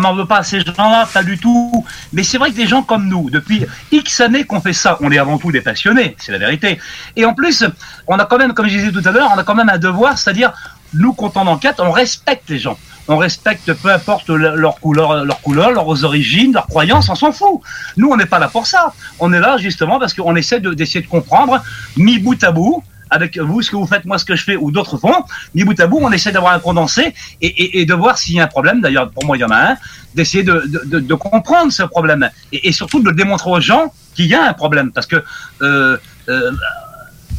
[0.00, 1.84] n'en veut pas à ces gens-là, pas du tout.
[2.12, 5.10] Mais c'est vrai que des gens comme nous, depuis X années qu'on fait ça, on
[5.10, 6.78] est avant tout des passionnés, c'est la vérité.
[7.16, 7.64] Et en plus,
[8.06, 9.78] on a quand même, comme je disais tout à l'heure, on a quand même un
[9.78, 10.52] devoir, c'est-à-dire,
[10.94, 12.78] nous, quand on enquête, on respecte les gens.
[13.10, 17.32] On respecte peu importe le- leur couleur, leur couleur, leurs origines, leurs croyances, on s'en
[17.32, 17.60] fout.
[17.96, 18.92] Nous, on n'est pas là pour ça.
[19.18, 21.62] On est là justement parce qu'on essaie de- d'essayer de comprendre,
[21.96, 24.56] mis bout à bout, avec vous, ce que vous faites, moi, ce que je fais,
[24.56, 28.18] ou d'autres font, mis bout à bout, on essaie d'avoir un condensé et, de voir
[28.18, 28.80] s'il y a un problème.
[28.80, 29.76] D'ailleurs, pour moi, il y en a un,
[30.14, 34.52] d'essayer de, comprendre ce problème et, surtout de démontrer aux gens qu'il y a un
[34.52, 34.92] problème.
[34.92, 35.22] Parce que
[35.62, 35.96] euh,
[36.28, 36.52] euh,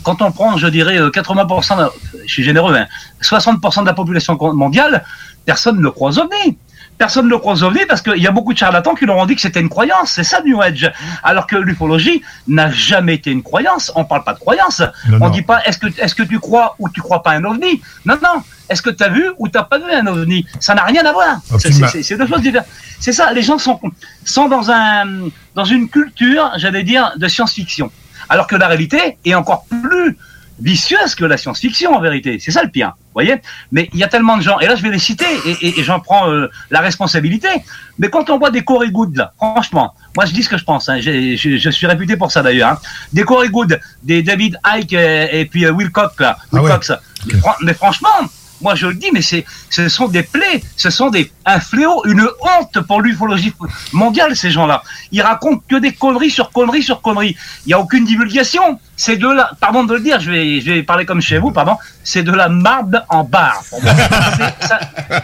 [0.03, 1.91] quand on prend, je dirais, euh, 80%, de-
[2.26, 2.88] je suis généreux, hein,
[3.22, 5.03] 60% de la population mondiale,
[5.45, 6.57] personne ne croit aux ovnis.
[7.00, 9.26] Personne ne croit aux ovnis parce qu'il y a beaucoup de charlatans qui leur ont
[9.26, 10.12] dit que c'était une croyance.
[10.12, 10.91] C'est ça, New Age.
[11.24, 13.89] Alors que l'ufologie n'a jamais été une croyance.
[13.95, 14.82] On parle pas de croyance.
[15.08, 15.30] Non, on non.
[15.30, 17.82] dit pas est-ce que, est-ce que tu crois ou tu crois pas un ovni?
[18.06, 18.43] Non, non.
[18.70, 20.45] Est-ce que tu as vu ou t'as pas vu un ovni?
[20.60, 21.38] Ça n'a rien à voir.
[21.45, 21.88] C'est- Absolument.
[22.04, 22.68] C'est deux choses différentes.
[23.00, 23.32] C'est ça.
[23.32, 23.80] Les gens sont,
[24.26, 25.06] sont dans, un,
[25.56, 27.89] dans une culture, j'allais dire, de science-fiction.
[28.28, 30.18] Alors que la réalité est encore plus
[30.62, 32.38] vicieuse que la science-fiction en vérité.
[32.39, 33.36] C'est ça le pire, vous voyez
[33.72, 35.80] Mais il y a tellement de gens, et là je vais les citer, et, et-
[35.80, 37.47] et j'en prends euh, la responsabilité.
[37.97, 40.64] Mais quand on voit des Corey Good, là, franchement, moi je dis ce que je
[40.64, 42.80] pense, hein, je, je suis réputé pour ça d'ailleurs, hein.
[43.14, 46.62] des Corey Good, des David Icke et, et puis euh, Wilcock, là, Ah ouais.
[46.64, 46.91] Wilcox.
[47.28, 48.10] Mais fran- mais franchement,
[48.62, 52.03] moi je le dis, mais c'est, ce sont des plaies, ce sont des, un fléau,
[52.05, 53.53] une honte pour l'ufologie
[53.93, 54.84] mondiale, ces gens-là.
[55.12, 57.36] Ils racontent que des conneries sur conneries sur conneries.
[57.66, 58.80] Il n'y a aucune divulgation.
[58.95, 61.51] C'est de la, pardon de le dire, je vais, je vais parler comme chez vous,
[61.51, 63.64] pardon, c'est de la marde en barre.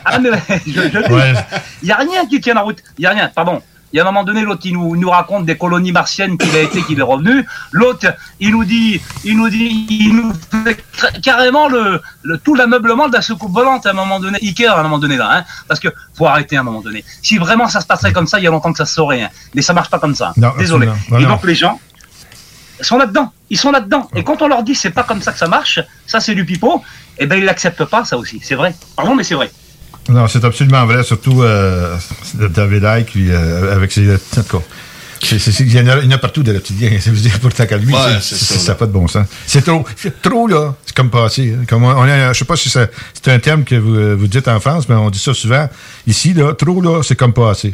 [0.05, 0.29] ah, mais,
[0.67, 1.13] je, je le dis.
[1.13, 1.33] Ouais.
[1.81, 2.79] Il n'y a rien qui tient la route.
[2.97, 3.61] Il n'y a rien, pardon.
[3.95, 6.59] Il y a un moment donné, l'autre, il nous, raconte des colonies martiennes qu'il a
[6.59, 7.47] été, qu'il est revenu.
[7.71, 10.33] L'autre, il nous dit, il nous dit, il nous
[10.65, 10.83] fait
[11.23, 14.77] carrément le, le- tout l'ameublement de la soucoupe volante à un moment donné, Ikea à
[14.81, 15.45] un moment donné là, hein.
[15.69, 17.05] Parce que faut arrêter à un moment donné.
[17.23, 19.21] Si vraiment ça se passerait comme ça, il y a longtemps que ça se saurait,
[19.21, 19.29] hein.
[19.53, 20.33] Mais ça marche pas comme ça.
[20.35, 20.87] Non, Désolé.
[21.21, 21.79] Et donc les gens
[22.81, 23.31] sont là-dedans.
[23.49, 24.09] Ils sont là-dedans.
[24.13, 26.43] Et quand on leur dit c'est pas comme ça que ça marche, ça c'est du
[26.43, 26.83] pipeau,
[27.17, 28.41] eh ben ils l'acceptent pas, ça aussi.
[28.43, 28.75] C'est vrai.
[28.97, 29.49] Pardon, mais c'est vrai.
[30.09, 31.95] Non, c'est absolument vrai, surtout euh,
[32.35, 34.17] David Icke, puis, euh, avec ses.
[35.59, 36.91] Il, y en a, il y en a partout de reptiliens.
[37.03, 39.25] Je veux dire, qu'à lui, Ouais, ça, ça n'a pas de bon sens.
[39.47, 39.83] C'est trop.
[40.21, 40.75] Trop, là.
[40.85, 41.55] C'est comme passé.
[41.59, 41.63] hein.
[41.67, 44.27] Comme on, on a- je sais pas si ça- c'est un terme que vous, vous
[44.27, 45.67] dites en France, mais on dit ça souvent.
[46.05, 47.73] Ici, là, trop, là, c'est comme passé.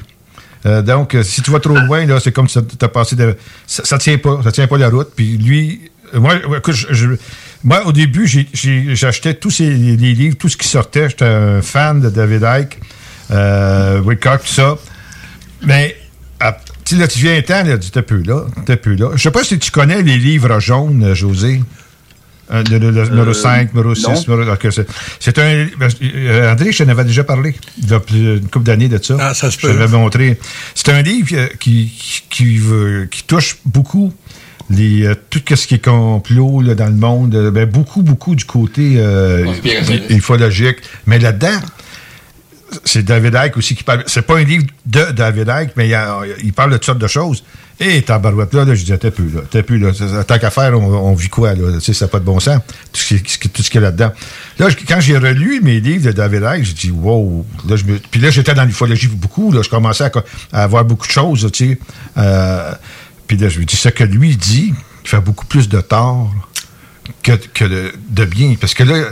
[0.65, 3.15] Euh, donc, euh, si tu vas trop loin, là, c'est comme si tu as passé
[3.17, 3.35] de.
[3.67, 4.39] Ça, ça tient pas.
[4.43, 5.09] Ça tient pas la route.
[5.13, 5.81] Puis lui,
[6.13, 7.15] moi, écoute, je- je-
[7.63, 8.27] moi au début,
[8.93, 11.09] j'achetais tous ces, les livres, tout ce qui sortait.
[11.09, 12.79] J'étais un fan de David Icke,
[13.31, 14.77] euh, Wilcock, tout ça.
[15.63, 15.95] Mais,
[16.39, 18.45] à- tu sais, là, tu viens un temps, là, tu t'es peu là.
[18.65, 19.11] T'es peu là.
[19.15, 21.61] Je sais pas si tu connais les livres jaunes, euh, José.
[22.51, 24.35] Euh, le, le- le numéro Euh, 5, numéro 6, non.
[24.35, 24.55] numéro.
[25.19, 25.67] c'est- un.
[26.03, 29.01] euh, André, je t'en avais déjà parlé, il y a plus- une couple d'années de
[29.01, 29.15] ça.
[29.21, 29.77] Ah, ça se Je peut.
[29.77, 30.37] l'avais montré.
[30.75, 34.13] C'est un livre euh, qui, qui, qui, veut- qui touche beaucoup
[34.71, 37.35] les, euh, tout ce qui est complot là, dans le monde.
[37.35, 39.45] euh, ben, beaucoup, beaucoup du côté euh,
[40.09, 40.77] ufologique.
[41.05, 41.59] Mais là-dedans,
[42.85, 44.03] c'est David Icke aussi qui parle.
[44.07, 46.85] C'est pas un livre de David Icke, mais il, y a- il parle de toutes
[46.85, 47.43] sortes de choses.
[47.83, 49.41] Et tabarouette, là, là, je disais, t'es plus, là.
[49.49, 49.89] T'es plus, là.
[50.23, 51.73] Tant qu'à faire, on, on vit quoi, là?
[51.79, 52.59] Tu sais, ça n'a pas de bon sens.
[52.93, 54.11] Tout ce, qui, tout ce qu'il y a là-dedans.
[54.59, 57.43] Là, je- quand j'ai relu mes livres de David Icke, j'ai dit, wow.
[57.67, 59.63] Là, je me- puis là, j'étais dans l'ufologie beaucoup, là.
[59.63, 60.21] Je commençais à, co-
[60.53, 61.79] à avoir beaucoup de choses, tu sais.
[62.17, 62.71] Euh,
[63.31, 64.73] puis là, je me dis, ce que lui dit,
[65.03, 66.33] il fait beaucoup plus de tort
[67.23, 68.55] que, que de, de bien.
[68.59, 69.05] Parce que là,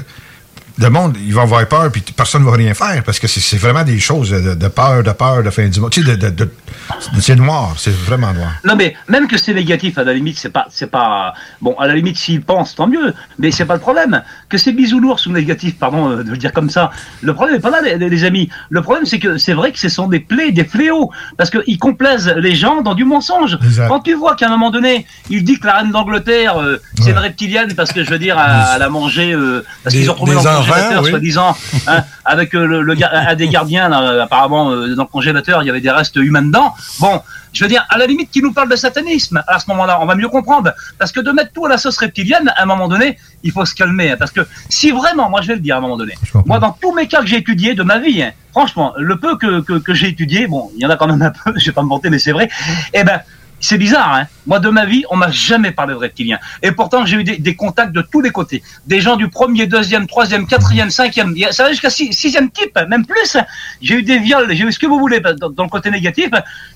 [0.80, 3.58] le monde, il va avoir peur, puis personne ne va rien faire, parce que c'est
[3.58, 5.92] vraiment des choses de, de peur, de peur, de fin du monde.
[5.92, 8.52] Tu sais, de, de- de- de- c'est noir, c'est vraiment noir.
[8.66, 11.88] Non, mais même que c'est négatif, à la limite, c'est pas, c'est pas, bon, à
[11.88, 14.22] la limite, s'ils pensent, tant mieux, mais c'est pas le problème.
[14.48, 16.92] Que c'est bisounours ou négatif, pardon euh, de le dire comme ça.
[17.22, 18.50] Le problème est pas là, les, les amis.
[18.70, 21.78] Le problème, c'est que c'est vrai que ce sont des plaies, des fléaux, parce qu'ils
[21.78, 23.58] complaisent les gens dans du mensonge.
[23.64, 23.88] Exact.
[23.88, 27.12] Quand tu vois qu'à un moment donné, il dit que la reine d'Angleterre, euh, c'est
[27.12, 28.38] une reptilienne parce que je veux dire,
[28.76, 31.10] elle, a mangé, euh, parce qu'ils ont trouvé dans congélateur, oui.
[31.10, 31.58] soi-disant,
[31.88, 35.66] hein, avec euh, le, le un des gardiens, là, apparemment, euh, dans le congélateur, il
[35.66, 36.74] y avait des restes humains dedans.
[37.00, 37.22] Bon,
[37.54, 40.06] je veux dire, à la limite, qui nous parle de satanisme à ce moment-là, on
[40.06, 40.72] va mieux comprendre.
[40.98, 43.66] Parce que de mettre tout à la sauce reptilienne, à un moment donné, il faut
[43.66, 44.12] se calmer.
[44.12, 46.14] hein, parce que si vraiment, moi je vais le dire à un moment donné,
[46.46, 49.38] moi dans tous mes cas que j'ai étudiés de ma vie, hein, franchement, le peu
[49.38, 51.66] que, que, que j'ai étudié, bon, il y en a quand même un peu, je
[51.66, 52.50] vais pas me vanter, mais c'est vrai,
[52.94, 53.20] eh ben,
[53.60, 54.28] c'est bizarre, hein.
[54.48, 56.40] Moi, de ma vie, on m'a jamais parlé de reptiliens.
[56.64, 58.64] Et pourtant, j'ai eu des, des contacts de tous les côtés.
[58.88, 63.06] Des gens du premier, deuxième, troisième, quatrième, cinquième, ça va jusqu'à six- sixième type, même
[63.06, 63.38] plus.
[63.82, 66.30] J'ai eu des viols, j'ai eu ce que vous voulez dans, dans le côté négatif.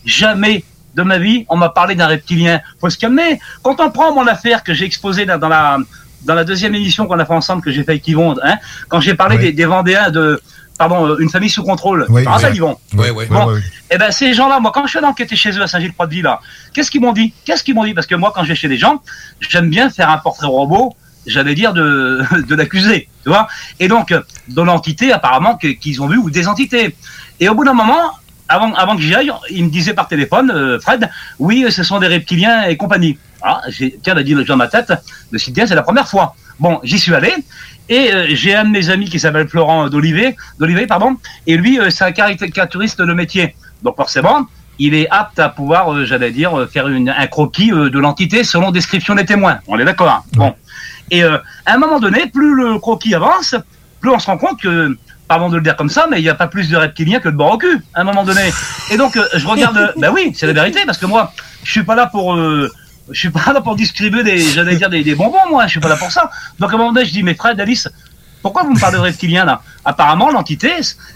[0.05, 0.63] Jamais
[0.95, 2.61] de ma vie, on m'a parlé d'un reptilien.
[2.79, 3.39] Faut se calmer.
[3.63, 5.77] Quand on prend mon affaire que j'ai exposée dans dans la,
[6.21, 8.57] dans la deuxième émission qu'on a fait ensemble, que j'ai fait avec Yvon, hein,
[8.89, 10.39] quand j'ai parlé des, des Vendéens de,
[10.87, 12.05] pardon, euh, une famille sous contrôle.
[12.09, 12.57] Oui, te rappelles, oui.
[12.57, 13.25] Yvon Oui, oui.
[13.29, 13.47] Bon.
[13.47, 13.61] Oui, oui.
[13.91, 16.39] Eh ben, ces gens-là, moi, quand je suis allé enquêter chez eux à Saint-Gilles-Croix-de-Vie, là,
[16.73, 17.33] qu'est-ce qu'ils m'ont dit?
[17.45, 17.93] Qu'est-ce qu'ils m'ont dit?
[17.93, 19.01] Parce que moi, quand je vais chez les gens,
[19.39, 23.47] j'aime bien faire un portrait robot, j'allais dire, de, de l'accusé, tu vois?
[23.79, 26.95] Et donc, euh, de l'entité, apparemment, qu'ils ont vu, ou des entités.
[27.39, 28.11] Et au bout d'un moment,
[28.49, 31.09] avant, avant que j'y aille, ils me disaient par téléphone, euh, Fred,
[31.39, 33.17] oui, ce sont des reptiliens et compagnie.
[33.41, 34.93] Ah, j'ai, tiens, a dit le dans ma tête,
[35.31, 36.35] le site c'est la première fois.
[36.59, 37.33] Bon, j'y suis allé,
[37.89, 41.79] et euh, j'ai un de mes amis qui s'appelle Florent d'Olivet, d'Olivet, pardon, et lui,
[41.79, 43.55] euh, c'est un caricaturiste de métier.
[43.81, 44.47] Donc forcément,
[44.79, 48.71] il est apte à pouvoir, euh, j'allais dire, faire une, un croquis de l'entité selon
[48.71, 49.59] description des témoins.
[49.67, 50.09] On est d'accord.
[50.09, 50.55] hein Bon.
[51.11, 53.55] Et à un moment donné, plus le croquis avance,
[53.99, 54.97] plus on se rend compte que,
[55.27, 57.29] pardon de le dire comme ça, mais il n'y a pas plus de reptiliens que
[57.29, 58.41] de bords au cul, à un moment donné.
[58.89, 61.31] Et donc, je regarde, ben oui, c'est la vérité, parce que moi,
[61.63, 62.35] je suis pas là pour,
[63.09, 65.89] je suis pas là pour distribuer des, j'allais dire des, bonbons, moi, je suis pas
[65.89, 66.29] là pour ça.
[66.59, 67.89] Donc à un moment donné, je dis, mais Fred, Alice,
[68.41, 70.71] pourquoi vous me parlez de reptiliens là Apparemment, l'entité,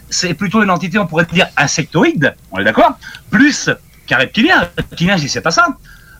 [0.09, 2.97] c'est plutôt une entité, on pourrait dire insectoïde, on est d'accord
[3.29, 3.69] Plus
[4.05, 4.69] qu'un reptilien.
[4.77, 5.67] Reptilien, je dis, c'est pas ça.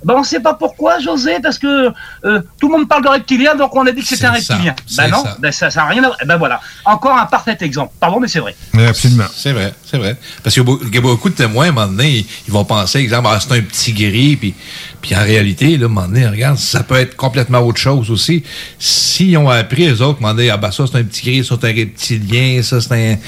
[0.03, 1.91] Ben, on sait pas pourquoi, José, parce que
[2.25, 4.41] euh, tout le monde parle de reptilien, donc on a dit que c'était un C'est
[4.41, 4.75] ça, reptilien.
[4.97, 5.37] Ben non, ça.
[5.39, 6.17] ben ça, ça a rien à voir.
[6.25, 7.91] Ben voilà, encore un parfait exemple.
[7.99, 8.55] Pardon, mais c'est vrai.
[8.87, 9.25] absolument.
[9.35, 10.15] C'est vrai, c'est vrai.
[10.43, 12.99] Parce qu'il y a beaucoup de témoins, à un moment donné, ils, ils vont penser,
[12.99, 14.53] exemple, ah, c'est un petit gris, puis,
[15.01, 18.11] puis en réalité, là, à un moment donné, regarde, ça peut être complètement autre chose
[18.11, 18.43] aussi.
[18.79, 21.23] S'ils ont appris, eux autres, à un moment donné, ah, ben ça, c'est un petit
[21.23, 23.19] gris, ça, c'est un reptilien, ça, c'est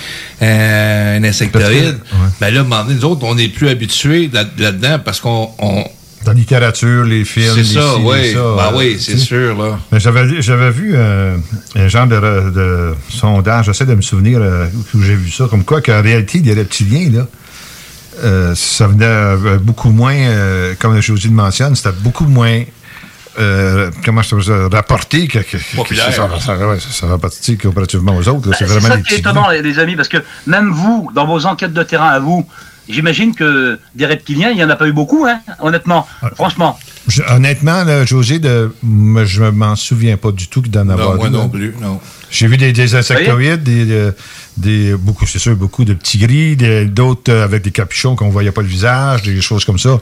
[0.42, 1.98] un, insectoïde,
[2.40, 5.20] ben là, à un moment donné, nous autres, on n'est plus habitués là- là-dedans parce
[5.20, 5.50] qu'on...
[5.60, 5.84] on-
[6.30, 7.52] La littérature, les films.
[7.56, 8.34] C'est les ça, ci, oui.
[8.34, 9.80] ça, Ben euh, oui, c'est sûr, là.
[9.92, 11.36] Mais j'avais, j'avais vu euh,
[11.76, 15.46] un genre de, re- de sondage, j'essaie de me souvenir euh, où j'ai vu ça,
[15.50, 17.28] comme quoi qu'en réalité, les reptiliens, là,
[18.24, 22.62] euh, ça venait beaucoup moins, euh, comme José le mentionne, c'était beaucoup moins,
[23.40, 26.08] euh, comment je peux dire, rapporté que, que, que- Populaire.
[26.08, 28.50] que ça, ça, ouais, ça, rapporte comparativement aux autres.
[28.50, 28.56] là.
[28.60, 30.18] c'est vraiment ça des qui est petits étonnant, les, les amis, parce que
[30.48, 32.46] même vous, dans vos enquêtes de terrain à vous,
[32.90, 36.08] j'imagine que des reptiliens, il n'y en a pas eu beaucoup, hein, honnêtement.
[36.36, 36.78] Franchement.
[37.08, 41.32] Je- honnêtement, là, José, de, je m'en souviens pas du tout d'en avoir moi vu,
[41.34, 41.50] non là.
[41.50, 42.00] plus, non.
[42.30, 44.12] J'ai vu des, des insectoïdes, des, euh,
[44.58, 48.30] des, beaucoup, c'est sûr, beaucoup de petits gris, des- d'autres euh, avec des capuchons qu'on
[48.30, 50.00] voyait pas le visage, des choses comme ça.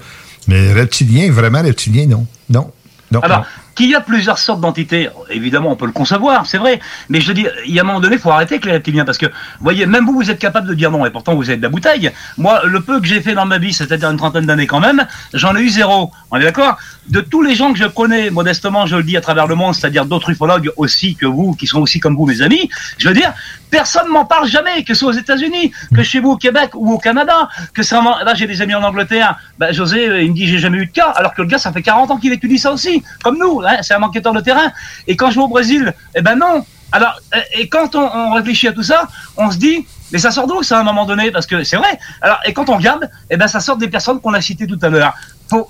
[0.47, 2.25] Mais reptiliens, vraiment reptiliens, non.
[2.49, 2.71] Non.
[3.11, 3.19] Non.
[3.21, 3.45] Alors, non.
[3.77, 6.79] Qu'il y a plusieurs sortes d'entités, évidemment, on peut le concevoir, c'est vrai.
[7.09, 9.05] Mais je dis, il y a un moment donné, il faut arrêter avec les reptiliens,
[9.05, 11.51] parce que, vous voyez, même vous, vous êtes capable de dire non, et pourtant vous
[11.51, 12.11] êtes de la bouteille.
[12.37, 15.05] Moi, le peu que j'ai fait dans ma vie, c'est-à-dire une trentaine d'années quand même,
[15.33, 16.11] j'en ai eu zéro.
[16.31, 16.77] On est d'accord?
[17.07, 19.75] De tous les gens que je connais, modestement, je le dis à travers le monde,
[19.75, 23.13] c'est-à-dire d'autres ufologues aussi que vous, qui sont aussi comme vous, mes amis, je veux
[23.13, 23.31] dire,
[23.69, 26.93] personne m'en parle jamais, que ce soit aux États-Unis, que chez vous au Québec ou
[26.93, 28.17] au Canada, que c'est vraiment...
[28.19, 29.37] Là, j'ai des amis en Angleterre.
[29.57, 31.57] Ben, José, euh, il me dit, j'ai jamais eu de cas, alors que le gars,
[31.57, 34.41] ça fait 40 ans qu'il étudie ça aussi, comme nous, hein, c'est un enquêteur de
[34.41, 34.71] terrain.
[35.07, 36.65] Et quand je vais au Brésil, eh ben non.
[36.91, 40.31] Alors, euh, et quand on, on réfléchit à tout ça, on se dit, mais ça
[40.31, 41.31] sort d'où ça à un moment donné?
[41.31, 41.99] Parce que c'est vrai.
[42.21, 44.79] Alors, et quand on regarde, eh ben ça sort des personnes qu'on a citées tout
[44.81, 45.13] à l'heure.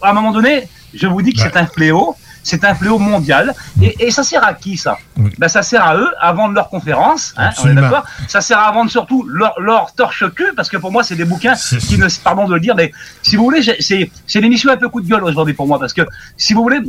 [0.01, 2.15] À un moment donné, je vous dis que c'est un fléau.
[2.47, 3.53] C'est un fléau mondial.
[3.81, 4.97] Et, et ça sert à qui, ça
[5.37, 7.33] ben, Ça sert à eux à vendre leurs conférences.
[7.35, 7.81] Hein, on est Absolument.
[7.81, 11.25] d'accord Ça sert à vendre surtout leur, leur torche-cul, parce que pour moi, c'est des
[11.25, 12.07] bouquins qui ne...
[12.23, 12.91] Pardon de le dire, mais
[13.21, 16.01] si vous voulez, c'est l'émission un peu coup de gueule aujourd'hui pour moi, parce que
[16.37, 16.79] si vous voulez,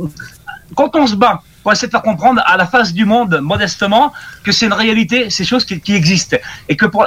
[0.76, 4.12] quand on se bat pour essayer de faire comprendre à la face du monde, modestement,
[4.44, 6.36] que c'est une réalité, c'est choses qui, qui existent.
[6.68, 7.06] Et que pour, euh,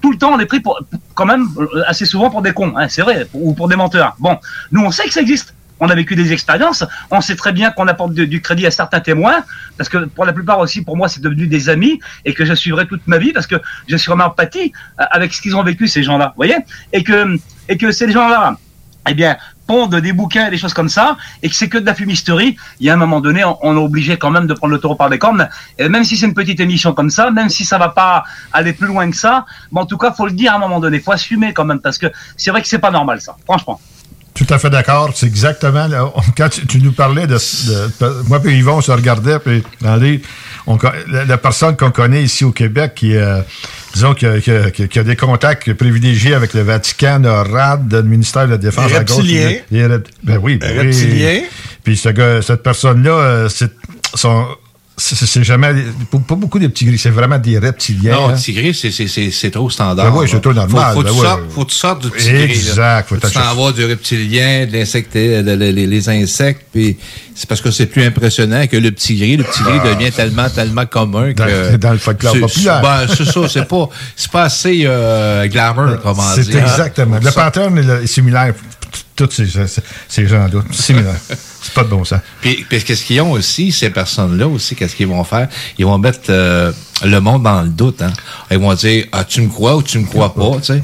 [0.00, 0.80] tout le temps, on est pris pour,
[1.14, 4.14] quand même, euh, assez souvent pour des cons, hein, c'est vrai, ou pour des menteurs.
[4.18, 4.38] Bon,
[4.72, 5.54] nous, on sait que ça existe.
[5.80, 6.84] On a vécu des expériences.
[7.10, 9.44] On sait très bien qu'on apporte du crédit à certains témoins,
[9.76, 12.54] parce que pour la plupart aussi, pour moi, c'est devenu des amis et que je
[12.54, 13.56] suivrai toute ma vie parce que
[13.86, 16.56] je suis en empathie euh, avec ce qu'ils ont vécu ces gens-là, vous voyez,
[16.92, 18.56] et que et que ces gens-là,
[19.08, 21.84] eh bien, pondent des bouquins et des choses comme ça, et que c'est que de
[21.84, 24.54] la fumisterie, il y a un moment donné, on, on est obligé quand même de
[24.54, 25.48] prendre le taureau par les cornes,
[25.78, 28.72] et même si c'est une petite émission comme ça, même si ça va pas aller
[28.72, 31.00] plus loin que ça, mais en tout cas, faut le dire à un moment donné,
[31.00, 32.06] faut assumer quand même, parce que
[32.36, 33.78] c'est vrai que c'est pas normal ça, franchement.
[34.38, 35.10] Tout à fait d'accord.
[35.14, 35.86] C'est exactement.
[35.88, 39.38] là, on- quand tu, tu nous parlais de, de- Moi et Yvon, on se regardait,
[39.40, 40.22] puis attendez,
[40.66, 40.78] on
[41.10, 43.40] la, la personne qu'on connaît ici au Québec qui, euh,
[43.94, 47.18] disons, qui a, qui a- qui a- qui a des contacts privilégiés avec le Vatican,
[47.22, 49.24] le RAD, le ministère de la Défense Les à gauche.
[49.70, 49.88] les- les
[50.22, 50.92] ben oui, ben oui.
[51.82, 53.72] Puis ce gars- cette personne-là, euh, c'est
[54.14, 54.46] son-
[54.98, 55.72] c'est jamais,
[56.10, 58.12] pas beaucoup de petits gris, c'est vraiment des reptiliens.
[58.12, 58.32] Non, hein.
[58.32, 60.12] le tigré, c'est- c'est- c'est c'est trop standard.
[60.12, 61.26] Ben oui, c'est trop normal, Faut, faut, ben tu ouais.
[61.26, 62.42] sortes- faut que tu sortes du tigré.
[62.44, 65.42] Exact, Faut faut que tu t'acheter- t'en vas du reptilien, de l'insecte, les,
[65.86, 66.96] les insectes, puis
[67.34, 69.36] c'est parce que c'est plus impressionnant que le petit gris.
[69.36, 69.94] Le petit gris Ah.
[69.94, 71.76] devient tellement, tellement commun Dans- que...
[71.76, 72.80] dans le folklore populaire.
[72.82, 73.88] Ben, c'est ça, c'est pas,
[74.32, 76.60] pas assez euh, glamour, comment C'est dire.
[76.62, 77.18] exactement.
[77.22, 78.54] Le pattern est, le- est similaire.
[79.16, 79.46] Tous ces,
[80.08, 80.62] ces- gens-là.
[80.70, 82.20] C'est pas de bon sens.
[82.40, 85.48] Puis, puis qu'est-ce qu'ils ont aussi, ces personnes-là aussi, qu'est-ce qu'ils vont faire?
[85.78, 86.72] Ils vont mettre euh,
[87.04, 88.00] le monde dans le doute.
[88.02, 88.12] Hein?
[88.50, 90.82] Ils vont dire, ah, tu me crois ou tu me crois pas, tu sais?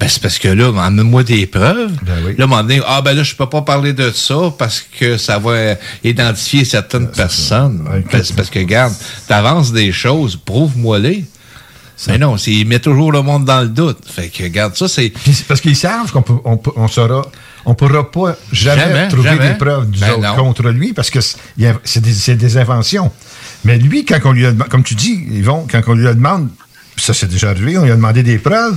[0.00, 1.92] Ben, c'est parce que là, amène-moi des preuves.
[2.04, 4.80] Là, à un moment donné, ah, ben là, je peux pas parler de ça parce
[4.98, 7.84] que ça va identifier certaines personnes.
[8.10, 8.92] Ben, parce que, regarde,
[9.28, 11.24] t'avances des choses, prouve-moi-les.
[12.08, 13.98] Mais non, ils mettent toujours le monde dans le doute.
[14.06, 15.12] Fait que, regarde, ça, c'est...
[15.46, 17.22] Parce qu'ils savent qu'on peut, on, on saura,
[17.64, 19.48] on pourra pas jamais, Jamais, trouver jamais.
[19.48, 23.12] des preuves nous Ben contre lui parce que c'est il des, des inventions.
[23.64, 26.14] Mais lui, quand on lui a demandé, comme tu dis, vont, quand on lui a
[26.14, 26.48] demandé,
[26.96, 28.76] ça c'est déjà arrivé, on lui a demandé des preuves.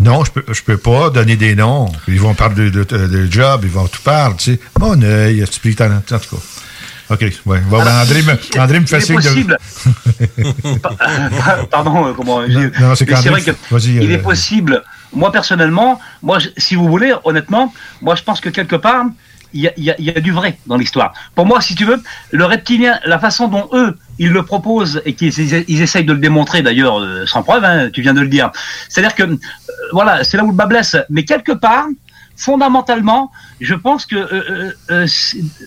[0.00, 1.92] Non, je peux, je peux pas donner des noms.
[2.08, 4.60] Ils vont parler de, de, de job, ils vont tout parler, tu sais.
[4.78, 6.42] Mon œil, tu en en tout cas.
[7.10, 7.60] OK, ouais.
[7.68, 9.56] Bon, ben, André me, André me fait signe possible.
[10.44, 11.66] de.
[11.70, 13.50] Pardon, euh, comment j'ai- non, c'est vrai que
[13.86, 14.82] il euh, est possible.
[15.12, 19.06] Moi personnellement, moi, si vous voulez, honnêtement, moi je pense que quelque part,
[19.52, 21.12] il y a, il y a- il y a du vrai dans l'histoire.
[21.34, 22.00] Pour moi, si tu veux,
[22.30, 26.12] le reptilien, la façon dont eux ils le proposent et qu'ils ils, ils essayent de
[26.12, 28.52] le démontrer d'ailleurs euh, sans preuve, hein, tu viens de le dire.
[28.88, 29.36] C'est-à-dire que euh,
[29.92, 30.96] voilà, c'est là où le bas blesse.
[31.10, 31.86] Mais quelque part,
[32.40, 33.30] fondamentalement,
[33.60, 35.06] je pense que euh, euh, euh,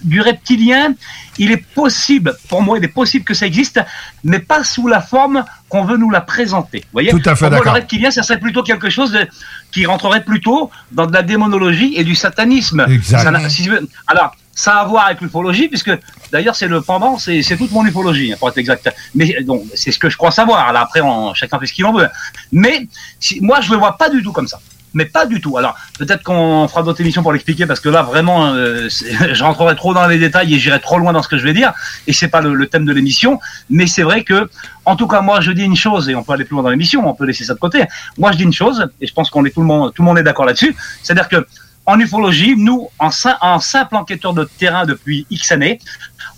[0.03, 0.95] du reptilien,
[1.37, 3.79] il est possible, pour moi, il est possible que ça existe,
[4.23, 6.79] mais pas sous la forme qu'on veut nous la présenter.
[6.79, 7.73] Vous voyez Tout à fait Pour moi, d'accord.
[7.73, 9.27] le reptilien, ça serait plutôt quelque chose de-
[9.71, 12.85] qui rentrerait plutôt dans de la démonologie et du satanisme.
[12.87, 13.23] Exact.
[13.23, 15.91] Ça n'a- si tu veux- alors, ça a à voir avec l'ufologie, puisque
[16.31, 18.87] d'ailleurs, c'est le pendant, c'est toute mon ufologie, hein, pour être exact.
[19.15, 20.67] Mais donc, c'est ce que je crois savoir.
[20.67, 22.07] Alors après, on- chacun fait ce qu'il en veut.
[22.51, 22.87] Mais
[23.19, 24.59] si, moi, je le vois pas du tout comme ça.
[24.93, 25.57] Mais pas du tout.
[25.57, 29.75] Alors, peut-être qu'on fera d'autres émissions pour l'expliquer, parce que là, vraiment, euh, je rentrerai
[29.75, 31.73] trop dans les détails et j'irai trop loin dans ce que je vais dire,
[32.07, 33.39] et c'est pas le, thème de l'émission.
[33.69, 34.49] Mais c'est vrai que,
[34.85, 36.69] en tout cas, moi, je dis une chose, et on peut aller plus loin dans
[36.69, 37.83] l'émission, on peut laisser ça de côté.
[38.17, 40.05] Moi, je dis une chose, et je pense qu'on est tout le monde, tout le
[40.05, 41.45] monde est d'accord là-dessus, c'est-à-dire que
[41.85, 45.79] en ufologie, nous, en, sim- en simple enquêteur de terrain depuis X années,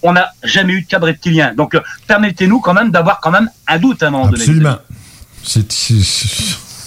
[0.01, 1.53] on n'a jamais eu de cas de reptilien.
[1.55, 4.41] Donc, euh, permettez-nous quand même d'avoir quand même un doute à un moment donné.
[4.41, 4.77] Absolument.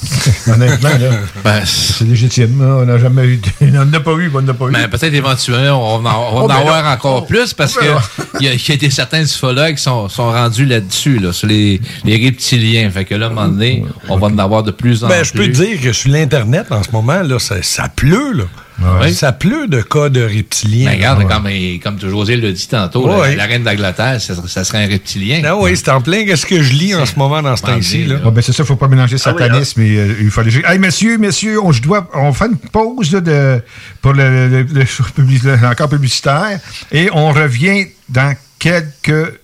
[0.52, 1.11] Honnêtement, là,
[1.44, 2.61] Ben, c'est légitime.
[2.61, 2.76] là.
[2.82, 3.36] On n'a jamais eu.
[3.36, 3.48] de-
[3.78, 4.72] On n'en a pas eu, on n'en a pas eu.
[4.72, 6.92] Ben, peut-être éventuellement, on va en, on va Oh, en ben avoir là.
[6.94, 9.82] encore plus parce ben que il y, a- il y a des certains ufologues qui
[9.82, 12.90] sont, sont rendus là-dessus, là, sur les, les reptiliens.
[12.90, 15.20] Fait que là, à un moment donné, on va en avoir de plus en Ben,
[15.20, 15.28] plus.
[15.28, 18.44] je peux te dire que sur l'Internet, en ce moment, là, ça, ça pleut, là.
[18.81, 19.12] Ouais.
[19.12, 20.91] Ça pleut de cas de reptiliens.
[20.91, 21.81] Ben, regarde, Ouais.
[21.83, 23.31] comme, comme José l'a dit tantôt, Ouais.
[23.31, 25.43] la, la reine d'Angleterre, ça, ça serait un reptilien.
[25.45, 28.05] Ah oui, c'est en plein qu'est-ce que je lis en ce moment dans ce temps-ci,
[28.07, 28.16] là.
[28.24, 30.62] Ah, ben c'est ça, il ne faut pas mélanger Ah oui, satanisme et euh, ufologie.
[30.64, 33.61] Hey, messieurs, messieurs, on, je dois, on fait une pause là, de,
[34.01, 36.61] pour le, le- le public- le- encore publicitaire
[36.93, 39.35] et on revient dans quelques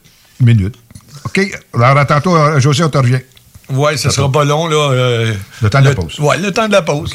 [0.40, 0.76] minutes.
[1.24, 1.40] OK?
[1.74, 3.20] Alors, à tantôt, euh, José, on te revient.
[3.70, 4.76] Ouais, ça sera pas long, là.
[4.92, 5.32] euh,
[5.62, 6.20] Le temps de la pause.
[6.20, 7.14] Ouais, le temps de la pause.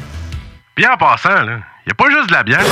[0.89, 2.65] En passant, là, y a pas juste de la bière.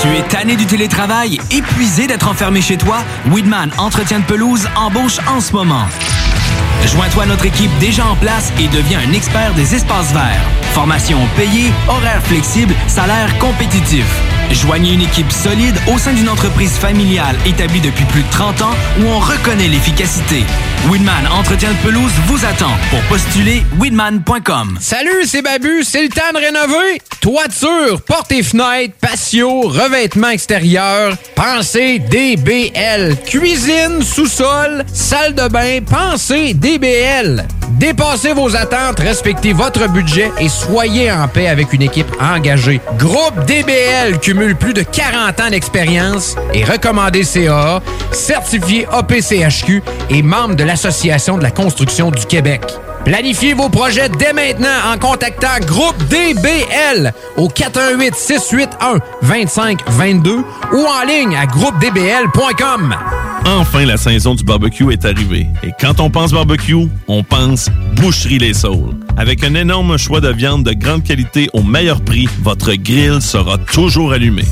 [0.00, 2.98] Tu es tanné du télétravail, épuisé d'être enfermé chez toi?
[3.30, 5.86] Weedman Entretien de pelouse embauche en ce moment.
[6.86, 10.42] Joins-toi à notre équipe déjà en place et deviens un expert des espaces verts.
[10.72, 14.06] Formation payée, horaire flexible, salaire compétitif.
[14.52, 18.74] Joignez une équipe solide au sein d'une entreprise familiale établie depuis plus de 30 ans
[19.00, 20.44] où on reconnaît l'efficacité.
[20.90, 22.72] Weedman Entretien de pelouse vous attend.
[22.90, 24.76] Pour postuler, weedman.com.
[24.80, 27.00] Salut, c'est Babu, c'est le temps de rénover.
[27.20, 33.16] Toiture, portes et fenêtres, patio, revêtement extérieur, pensez DBL.
[33.24, 37.46] Cuisine, sous-sol, salle de bain, pensez DBL.
[37.78, 42.80] Dépassez vos attentes, respectez votre budget et soyez en paix avec une équipe engagée.
[42.98, 44.18] Groupe DBL
[44.50, 47.80] plus de 40 ans d'expérience et recommandé CAA,
[48.10, 52.62] certifié APCHQ et membre de l'Association de la construction du Québec.
[53.04, 61.06] Planifiez vos projets dès maintenant en contactant Groupe DBL au 418 681 2522 ou en
[61.06, 62.94] ligne à groupedbl.com.
[63.44, 65.48] Enfin, la saison du barbecue est arrivée.
[65.64, 68.94] Et quand on pense barbecue, on pense Boucherie Les Saules.
[69.16, 73.58] Avec un énorme choix de viande de grande qualité au meilleur prix, votre grill sera
[73.58, 74.44] toujours allumé.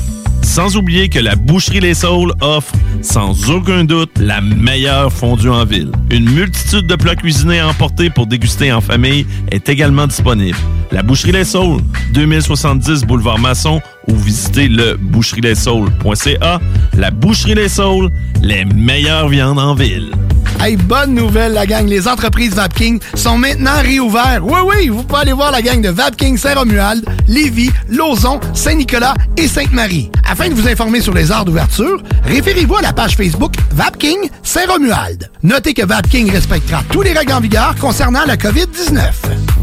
[0.51, 5.63] Sans oublier que la Boucherie Les Saules offre, sans aucun doute, la meilleure fondue en
[5.63, 5.93] ville.
[6.09, 10.57] Une multitude de plats cuisinés à emporter pour déguster en famille est également disponible.
[10.91, 11.79] La Boucherie Les Saules,
[12.11, 16.59] 2070 Boulevard Masson ou visitez le boucherieslessaules.ca.
[16.97, 20.11] La Boucherie Les Saules, les meilleures viandes en ville.
[20.59, 21.87] Hey, bonne nouvelle, la gang.
[21.87, 24.41] Les entreprises Vapking sont maintenant réouvertes.
[24.43, 29.47] Oui, oui, vous pouvez aller voir la gang de Vapking Saint-Romuald, Lévis, Lauson, Saint-Nicolas et
[29.47, 30.11] Sainte-Marie.
[30.41, 35.29] Afin de vous informer sur les heures d'ouverture, référez-vous à la page Facebook Vapking Saint-Romuald.
[35.43, 39.03] Notez que Vapking respectera tous les règles en vigueur concernant la COVID-19.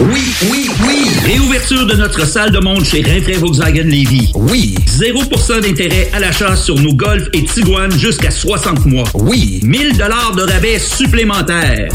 [0.00, 1.10] Oui, oui, oui!
[1.26, 4.32] Réouverture de notre salle de monde chez Rinfrae Volkswagen Levy.
[4.34, 4.74] Oui!
[4.86, 9.04] 0% d'intérêt à l'achat sur nos Golf et Tiguan jusqu'à 60 mois.
[9.12, 9.60] Oui!
[9.62, 11.90] 1000 dollars de rabais supplémentaires.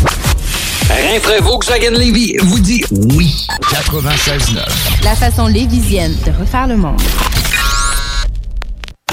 [0.88, 3.34] Rinfrae Volkswagen Levy vous dit oui.
[3.72, 5.04] 96.9.
[5.04, 7.02] La façon lévisienne de refaire le monde.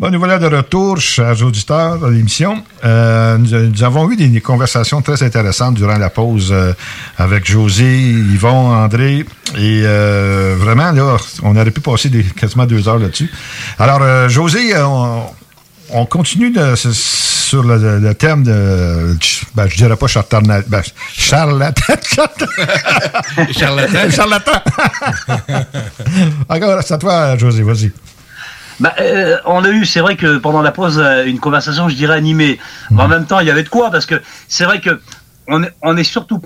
[0.00, 2.62] Bon, nous voilà de retour, chers auditeurs de l'émission.
[2.84, 6.72] Euh, nous, nous avons eu des, des conversations très intéressantes durant la pause euh,
[7.16, 9.26] avec José, Yvon, André.
[9.56, 13.28] Et euh, vraiment, là, on aurait pu passer des, quasiment deux heures là-dessus.
[13.80, 15.22] Alors, euh, José, euh, on,
[15.90, 19.16] on continue de- sur le, le thème de.
[19.56, 20.42] Ben, je dirais pas charlatan.
[20.68, 20.82] Ben,
[21.12, 21.94] charlatan.
[23.52, 24.10] Charlatan.
[24.10, 24.52] charlatan.
[26.48, 27.90] Encore, c'est à toi, José, vas-y.
[28.80, 31.96] Bah, euh, on a eu, c'est vrai que pendant la pause, euh, une conversation, je
[31.96, 32.58] dirais animée.
[32.90, 35.00] Mais en même temps, il y avait de quoi, parce que c'est vrai que
[35.48, 36.40] on est, on est surtout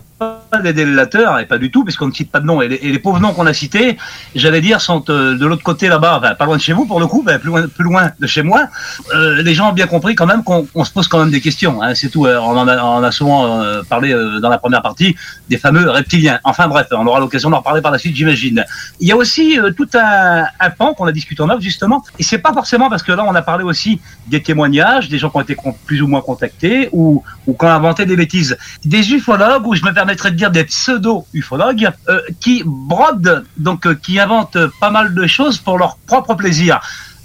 [0.63, 2.61] des délateurs, et pas du tout, puisqu'on ne cite pas de nom.
[2.63, 3.97] Et les, pauvres noms qu'on a cités,
[4.35, 7.07] j'allais dire, sont euh, de l'autre côté là-bas, pas loin de chez vous pour le
[7.07, 8.69] coup, ben, plus, loin, plus loin de chez moi.
[9.15, 11.41] Euh, les gens ont bien compris quand même qu'on on se pose quand même des
[11.41, 11.83] questions.
[11.83, 12.27] Hein, c'est tout.
[12.27, 15.17] Euh, on, en a, souvent parlé dans la première partie
[15.49, 16.41] des fameux reptiliens.
[16.45, 18.65] Enfin bref, on aura l'occasion d'en reparler par la suite, j'imagine.
[19.01, 20.45] Il y a aussi tout un,
[20.79, 23.35] pan qu'on a discuté en off justement, et c'est pas forcément parce que là on
[23.35, 27.23] a parlé aussi des témoignages, des gens qui ont été plus ou moins contactés ou,
[27.47, 31.91] ou qui ont inventé des bêtises, des ufologues ou je me de dire des pseudo-ufologues
[32.09, 36.81] euh, qui brodent, donc euh, qui inventent pas mal de choses pour leur propre plaisir.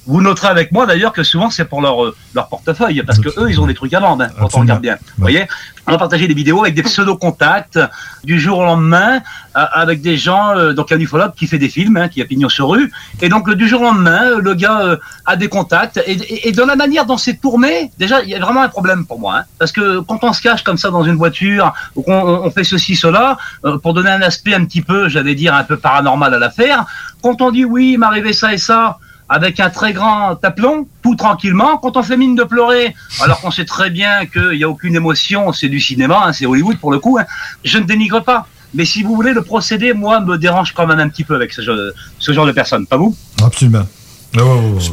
[0.05, 3.29] Vous noterez avec moi d'ailleurs que souvent c'est pour leur, euh, leur portefeuille, parce que
[3.39, 4.97] eux ils ont des trucs à vendre, hein, quand on regarde bien.
[5.17, 5.47] Vous voyez?
[5.89, 7.79] On a partagé des vidéos avec des pseudo-contacts
[8.25, 9.21] du jour au lendemain,
[9.55, 12.25] euh, avec des gens, euh, donc un ufologue qui fait des films, hein, qui a
[12.25, 15.47] pignon sur rue, et donc du jour au lendemain, euh, le gars euh, a des
[15.47, 18.61] contacts, et, et, et de la manière dont c'est tourné, déjà il y a vraiment
[18.63, 21.15] un problème pour moi, hein, parce que quand on se cache comme ça dans une
[21.15, 24.81] voiture, ou qu'on on- on fait ceci, cela, euh, pour donner un aspect un petit
[24.81, 26.85] peu, j'allais dire, un peu paranormal à l'affaire,
[27.21, 28.97] quand on dit oui, il m'est arrivé ça et ça,
[29.29, 33.51] avec un très grand aplomb, tout tranquillement, quand on fait mine de pleurer, alors qu'on
[33.51, 36.91] sait très bien qu'il n'y a aucune émotion, c'est du cinéma, hein, c'est Hollywood pour
[36.91, 37.25] le coup, hein,
[37.63, 38.47] je ne dénigre pas.
[38.73, 41.51] Mais si vous voulez, le procédé, moi, me dérange quand même un petit peu avec
[41.53, 41.77] ce genre,
[42.19, 43.15] ce genre de personnes, pas vous?
[43.43, 43.85] Absolument.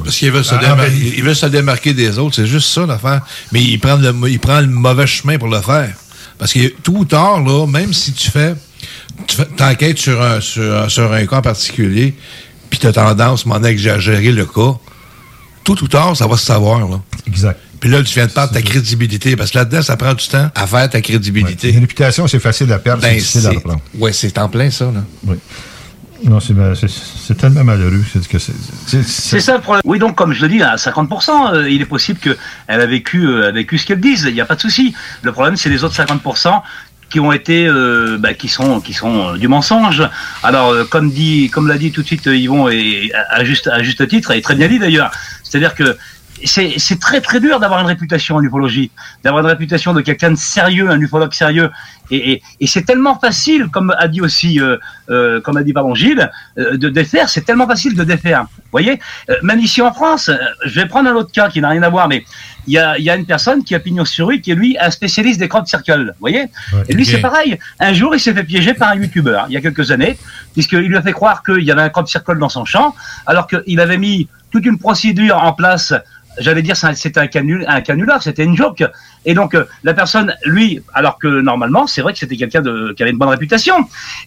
[0.05, 2.87] Parce qu'il veut, se Ah, ben, il veut se démarquer des autres, c'est juste ça
[2.87, 3.21] l'affaire.
[3.53, 5.93] Mais il prend, le, il prend le mauvais chemin pour le faire.
[6.39, 8.55] Parce que tout ou tard, là, même si tu fais,
[9.27, 12.15] tu fais- t'enquêtes sur un, sur, un- sur un cas particulier,
[12.79, 14.75] puis tu as tendance à exagérer le cas,
[15.63, 16.81] tout ou tard, ça va se savoir.
[16.81, 17.01] Là.
[17.27, 17.59] Exact.
[17.81, 19.37] Puis là, tu viens de perdre ta crédibilité.
[19.37, 21.71] Parce que là-dedans, ça prend du temps à faire ta crédibilité.
[21.71, 23.81] Une réputation, c'est facile à perdre, c'est Ben, difficile à reprendre.
[23.99, 24.87] Ouais, c'est en plein ça.
[24.87, 25.05] Là.
[25.27, 25.37] Oui.
[26.25, 28.03] Non, c'est tellement malheureux.
[28.11, 28.53] C'est que c'est-
[28.87, 29.83] c'est- C'est ça le problème.
[29.85, 32.37] Oui, donc, comme je le dis, à 50%, euh, il est possible qu'elle
[32.81, 34.25] a vécu, euh, a vécu ce qu'elle dise.
[34.27, 34.95] Il n'y a pas de souci.
[35.23, 36.63] Le problème, c'est les autres 50%
[37.15, 40.03] qui ont été, euh, bah, qui sont, qui sont euh, du mensonge.
[40.43, 43.69] Alors, euh, comme dit, comme l'a dit tout de suite euh, Yvon, et à, juste,
[43.69, 45.13] à juste titre, et très bien dit d'ailleurs.
[45.45, 45.97] C'est-à-dire que
[46.45, 48.91] c'est très très dur d'avoir une réputation en ufologie,
[49.23, 51.71] d'avoir une réputation de quelqu'un de sérieux, un ufologue sérieux.
[52.11, 54.61] Et, c'est tellement facile, comme a dit aussi,
[55.07, 57.29] comme a dit pardon Gilles, de défaire.
[57.29, 58.43] C'est tellement facile de défaire.
[58.43, 58.99] Vous voyez,
[59.43, 60.29] même ici en France,
[60.67, 62.25] je vais prendre un autre cas qui n'a rien à voir, mais
[62.67, 64.77] il y a, y a une personne qui a pignon sur rue, qui est lui
[64.81, 66.07] un spécialiste des crop circles.
[66.15, 66.47] Vous voyez,
[66.89, 67.59] et lui c'est pareil.
[67.81, 70.17] Un jour, il s'est fait piéger par un youtubeur il y a quelques années,
[70.53, 72.95] puisqu'il lui a fait croire qu'il y avait un crop circle dans son champ,
[73.27, 75.93] alors qu'il avait mis toute une procédure en place
[76.41, 78.83] j'allais dire c'est un- c'était un, canul, un canular, c'était une joke.
[79.25, 82.93] Et donc euh, la personne, lui, alors que normalement c'est vrai que c'était quelqu'un de
[82.97, 83.77] qui avait une bonne réputation,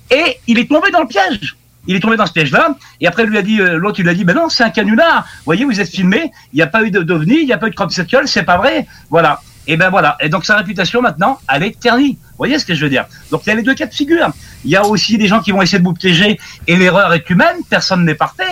[0.10, 1.58] et il est tombé dans le piège.
[1.88, 4.10] Il est tombé dans ce piège-là, et après lui a dit, euh, l'autre il lui
[4.12, 5.26] a dit, ben non, c'est un canular.
[5.38, 7.58] Vous voyez, vous êtes filmé, il n'y a pas eu de- d'ovni, il n'y a
[7.58, 8.86] pas eu de crop circle, c'est pas vrai.
[9.10, 9.42] Voilà.
[9.70, 10.16] Et ben voilà.
[10.22, 12.18] Et donc sa réputation maintenant, elle est ternie.
[12.22, 13.06] Vous voyez ce que je veux dire?
[13.32, 14.30] Donc il y a les deux cas de figure.
[14.64, 17.30] Il y a aussi des gens qui vont essayer de vous piéger, et l'erreur est
[17.30, 17.58] humaine.
[17.70, 18.44] Personne n'est parfait.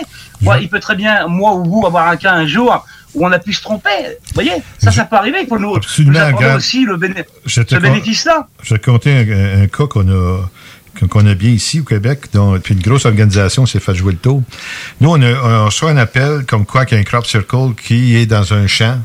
[0.42, 2.84] Moi, il peut très bien, moi ou vous, avoir un cas un jour
[3.14, 3.88] où on a pu se tromper.
[4.26, 4.52] Vous voyez?
[4.78, 5.38] Ça, ça peut arriver.
[5.42, 5.72] Il faut nous,
[6.02, 6.12] nous
[6.56, 7.24] aussi le béné-
[7.70, 8.46] ce bénéfice-là.
[8.62, 10.50] Je vais te un, un cas qu'on a,
[11.08, 12.26] qu'on- a bien ici au Québec.
[12.32, 14.42] dont- puis une grosse organisation s'est fait jouer le tour.
[15.00, 18.26] Nous, on, reçoit un appel comme quoi qu'il y a un crop circle qui est
[18.26, 18.98] dans un champ,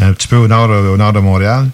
[0.00, 1.68] un petit peu au nord, euh, au nord de Montréal.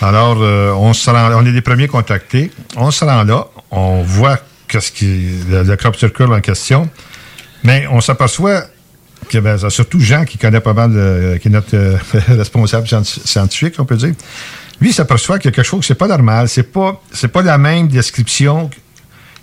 [0.00, 2.50] Alors, euh, on, se rend, on est les premiers contactés.
[2.76, 4.38] On se rend là, on voit
[4.68, 6.88] qu'est-ce qui, le, crop circle en question,
[7.62, 8.64] mais on s'aperçoit
[9.28, 11.96] que ben, surtout Jean qui connaît pas mal, de- qui est notre euh,
[12.28, 14.14] responsable scienti- scientifique, on peut dire.
[14.80, 16.48] Lui, s'aperçoit qu'il y a quelque chose que c'est pas normal.
[16.48, 18.68] C'est pas, c'est pas la même description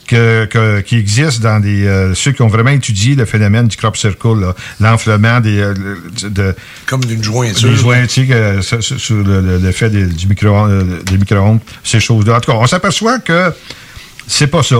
[0.10, 3.78] que, que- qui existe dans des, euh, ceux qui ont vraiment étudié le phénomène du
[3.78, 5.74] crop circle, l'enflement des, euh,
[6.24, 6.56] de,
[6.86, 7.70] Comme d'une jointure.
[7.70, 11.60] des jointures, euh, sur, sur- sur le- le- l'effet des, du micro, euh, des micro-ondes,
[11.84, 12.38] ces choses-là.
[12.38, 13.54] En tout cas, on s'aperçoit que
[14.28, 14.78] c'est pas ça.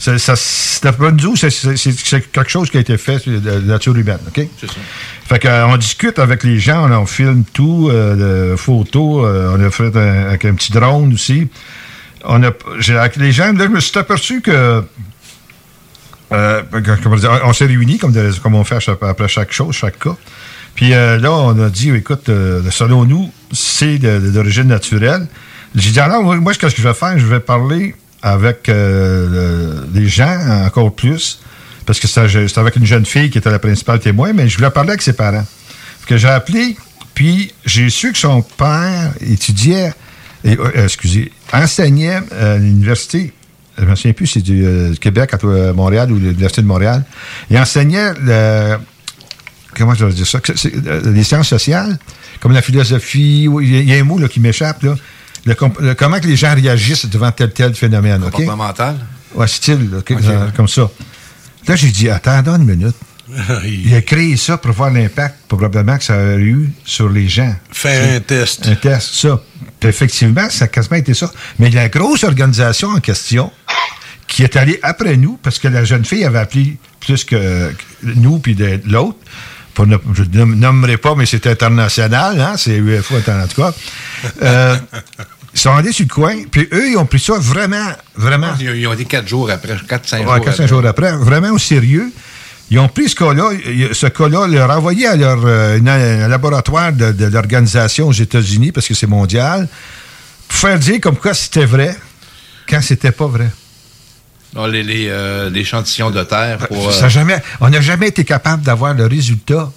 [0.00, 0.80] C'est, ça, c'est,
[2.32, 4.46] quelque chose qui a été fait de de nature humaine, OK?
[4.60, 4.74] C'est ça.
[5.28, 9.60] Fait qu'on discute avec les gens, on, on filme tout, euh, de photos, euh, on
[9.66, 11.48] a fait un- avec un petit drone aussi.
[12.24, 12.50] On a,
[13.16, 14.82] les gens, là, je me suis aperçu que,
[16.32, 16.62] euh,
[17.44, 18.14] on s'est réunis comme,
[18.54, 20.16] on fait après chaque chose, chaque cas.
[20.74, 25.26] Puis euh, là, on a dit, écoute, euh, selon nous, c'est d'origine naturelle.
[25.74, 30.08] J'ai dit, alors, moi, ce que je vais faire, je vais parler avec le- les
[30.08, 31.40] gens encore plus,
[31.86, 34.70] parce que c'était avec une jeune fille qui était la principale témoin, mais je voulais
[34.70, 35.46] parler avec ses parents.
[36.06, 36.76] Que j'ai appelé,
[37.14, 39.92] puis j'ai su que son père étudiait,
[40.52, 43.32] et, euh, excusez, enseignait à l'université,
[43.78, 46.62] je ne me souviens plus c'est du, euh, du Québec, à euh, Montréal ou l'Université
[46.62, 47.04] de Montréal.
[47.50, 48.76] Il enseignait le,
[49.76, 51.98] comment je vais dire ça, euh, les sciences sociales,
[52.40, 54.94] comme la philosophie, il y a- un mot là, qui m'échappe, là.
[55.44, 58.20] Le comp- le- comment que les gens réagissent devant tel tel phénomène.
[58.30, 58.96] Comportemental.
[59.34, 60.90] Ouais, style, euh, comme ça.
[61.66, 62.96] Là, j'ai dit, attends, attends une minute.
[63.64, 67.54] Il a créé ça pour voir l'impact, probablement, que ça a eu sur les gens.
[67.70, 68.66] Fait un test.
[68.66, 69.40] Un test, ça.
[69.80, 71.30] Puis effectivement, ça a quasiment été ça.
[71.58, 73.52] Mais la grosse organisation en question,
[74.26, 77.70] qui est allée après nous, parce que la jeune fille avait appelé plus que
[78.02, 79.18] nous, puis de- l'autre,
[79.76, 83.72] je ne nommerai pas, mais c'est international, hein, c'est UFO en tout cas.
[84.42, 84.76] Euh,
[85.54, 88.86] ils sont allés sur le coin, puis eux, ils ont pris ça vraiment, vraiment Ils,
[88.86, 90.68] ont été quatre jours après, quatre, cinq Ouais, jours quatre, cinq après.
[90.68, 92.12] jours après, vraiment au sérieux.
[92.70, 96.28] Ils ont pris ce cas-là, il- ce cas-là, leur envoyé à leur euh, une- un
[96.28, 99.68] laboratoire de, de l'organisation aux États-Unis, parce que c'est mondial,
[100.48, 101.96] pour faire dire comme quoi c'était vrai
[102.68, 103.50] quand c'était pas vrai.
[104.54, 106.92] Non, les, les, euh, l'échantillon de terre pour.
[106.92, 109.70] Ça a euh, jamais, on n'a jamais été capable d'avoir le résultat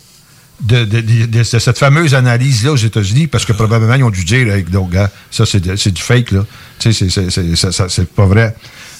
[0.62, 4.24] de, de- de- de cette fameuse analyse-là aux États-Unis, parce que probablement ils ont dû
[4.26, 6.46] dire, Hey, donc, gars, ça c'est, de- c'est du fake, là.
[6.80, 8.54] Tu sais, c'est, c'est, c'est, ça- ça- c'est pas vrai.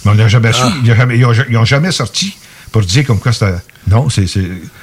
[0.06, 0.60] Mais on n'a jamais su.
[0.64, 0.72] Ah.
[0.84, 2.36] Ils n'ont jamais, ils ont- ils ont jamais sorti
[2.72, 3.54] pour dire comme quoi c'était.
[3.88, 4.26] Non, c'est.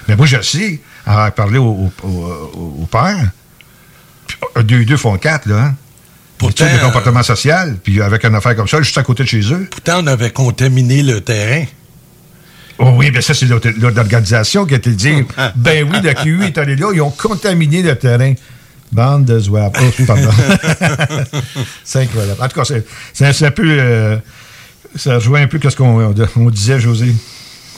[0.09, 3.31] Mais moi, je sais, à parler au, au, au- au père,
[4.27, 5.59] puis, euh, deux, deux font quatre, là.
[5.63, 5.75] Hein?
[6.37, 9.29] Pourtant, Études de comportement social, puis avec une affaire comme ça, juste à côté de
[9.29, 9.67] chez eux.
[9.71, 11.65] Pourtant, on avait contaminé le terrain.
[12.79, 15.25] Oh oui, mais ça, c'est l'autre l'autre organisation qui a été dit
[15.57, 18.35] ben oui, le QI est allé là, ils ont contaminé le terrain.
[18.93, 19.73] Bande de zouaves.
[19.83, 20.31] Oh, pardon.
[21.85, 22.41] c'est incroyable.
[22.43, 22.75] En tout cas,
[23.13, 23.65] c'est un peu.
[23.67, 24.17] euh,
[24.97, 27.15] ça rejoint un peu ce qu'on on disait, José.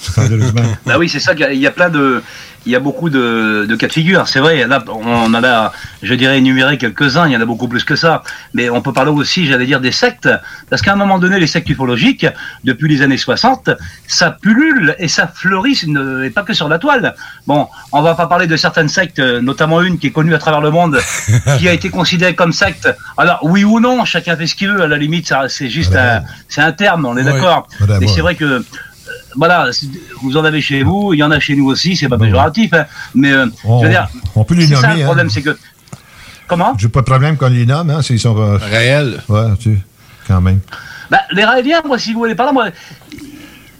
[0.86, 1.32] Bah oui, c'est ça.
[1.34, 2.22] y Il y a plein de,
[2.66, 4.28] il y a beaucoup de, de cas de figure.
[4.28, 4.66] C'est vrai.
[4.66, 5.72] Là, on en a,
[6.02, 7.26] je dirais, énuméré quelques-uns.
[7.26, 8.22] Il y en a beaucoup plus que ça.
[8.54, 10.28] Mais on peut parler aussi, j'allais dire, des sectes,
[10.68, 12.26] parce qu'à un moment donné, les sectes ufologiques,
[12.64, 13.70] depuis les années 60,
[14.06, 15.78] ça pullule et ça fleurit,
[16.24, 17.14] et pas que sur la toile.
[17.46, 20.60] Bon, on va pas parler de certaines sectes, notamment une qui est connue à travers
[20.60, 20.98] le monde,
[21.58, 22.88] qui a été considérée comme secte.
[23.16, 24.82] Alors, oui ou non, chacun fait ce qu'il veut.
[24.82, 27.06] À la limite, c'est juste un, c'est un terme.
[27.06, 27.32] On est Ouais.
[27.32, 27.68] d'accord.
[27.78, 28.64] Voilà, Mais c'est vrai que
[29.36, 29.70] voilà,
[30.22, 32.72] vous en avez chez vous, il y en a chez nous aussi, c'est pas péjoratif,
[32.74, 35.04] hein, mais euh, On- je veux dire, on peut les c'est ça nommer, le hein.
[35.06, 35.56] problème, c'est que
[36.46, 38.36] comment J'ai pas de problème qu'on les nomme, hein, s'ils sont.
[38.38, 39.20] euh, Réels.
[39.28, 39.78] Ouais, tu
[40.26, 40.60] quand même.
[41.10, 42.66] bah, les Raéliens, moi, si vous voulez par moi,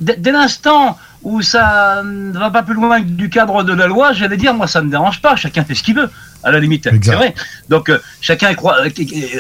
[0.01, 3.86] dès, dès l'instant où ça ne va pas plus loin que du cadre de la
[3.86, 6.10] loi, j'allais dire, moi, ça ne me dérange pas, chacun fait ce qu'il veut,
[6.42, 7.34] à la limite, c'est vrai.
[7.68, 9.38] Donc, euh, chacun croit, euh, euh,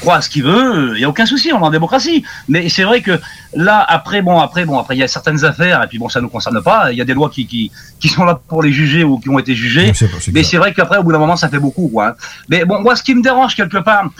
[0.00, 2.24] croit ce qu'il veut, il n'y a aucun souci, on est en démocratie.
[2.48, 3.18] Mais c'est vrai que
[3.54, 6.20] là, après, bon, après, bon, après, il y a certaines affaires, et puis bon, ça
[6.20, 7.70] ne nous concerne pas, il y a des lois qui, qui,
[8.00, 9.86] qui sont là pour les juger ou qui ont été jugées.
[10.32, 12.08] Mais c'est vrai qu'après, au bout d'un moment, ça fait beaucoup, quoi.
[12.08, 12.14] hein.
[12.48, 14.10] Mais bon, moi, ce qui me dérange quelque part,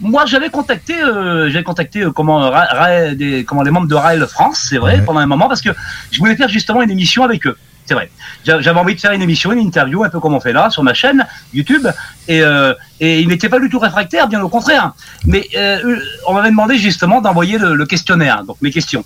[0.00, 3.94] moi, j'avais contacté, euh, j'avais contacté euh, comment, Ra- Ra- des, comment les membres de
[3.94, 5.70] Raël France, c'est vrai, pendant un moment, parce que
[6.10, 7.56] je voulais faire justement une émission avec eux.
[7.92, 8.10] C'est vrai.
[8.46, 10.70] J'a- J'avais envie de faire une émission, une interview, un peu comme on fait là,
[10.70, 11.86] sur ma chaîne YouTube,
[12.26, 14.92] et, euh, et ils n'étaient pas du tout réfractaires, bien au contraire.
[15.26, 19.04] Mais euh, on m'avait demandé justement d'envoyer le, le questionnaire, donc mes questions.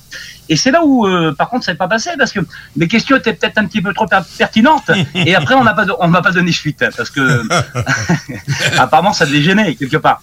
[0.49, 2.39] Et c'est là où, euh, par contre, ça n'est pas passé, parce que
[2.77, 5.85] mes questions étaient peut-être un petit peu trop per- pertinentes, et après, on n'a pas,
[5.85, 7.43] de- on m'a pas donné suite, hein, parce que
[8.79, 10.23] apparemment, ça devait gêner quelque part.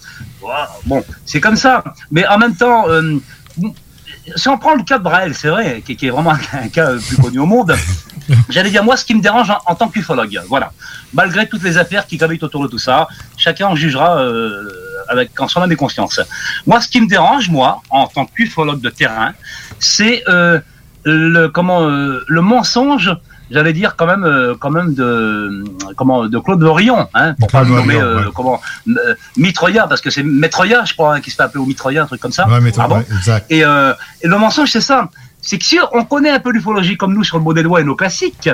[0.85, 1.83] Bon, c'est comme ça.
[2.11, 3.17] Mais en même temps, euh,
[4.37, 6.99] si on prend le cas de Braille, c'est vrai, qui, est vraiment un, cas euh,
[6.99, 7.75] plus connu au monde,
[8.49, 10.71] j'allais dire, moi, ce qui me dérange en, en tant qu'ufologue, voilà.
[11.13, 13.07] Malgré toutes les affaires qui gravitent autour de tout ça,
[13.37, 14.69] chacun en jugera euh,
[15.09, 16.19] avec en son âme et conscience.
[16.65, 19.33] Moi, ce qui me dérange, moi, en tant qu'ufologue de terrain,
[19.79, 20.59] c'est euh,
[21.03, 23.11] le comment euh, le mensonge.
[23.51, 25.63] J'allais dire quand même, euh, quand même de
[25.95, 28.31] comment de Claude Vorion, hein, pour pas le Claude nommer euh, ouais.
[28.33, 31.65] comment euh, Mitroya, parce que c'est Metroya, je crois, hein, qui se fait appeler au
[31.65, 32.47] Mitroya, un truc comme ça.
[32.47, 33.45] Ouais, ouais, exact.
[33.51, 35.09] et, euh, et le mensonge, c'est ça.
[35.43, 37.95] C'est que si on connaît un peu l'ufologie comme nous sur le modèle et nos
[37.95, 38.49] classiques,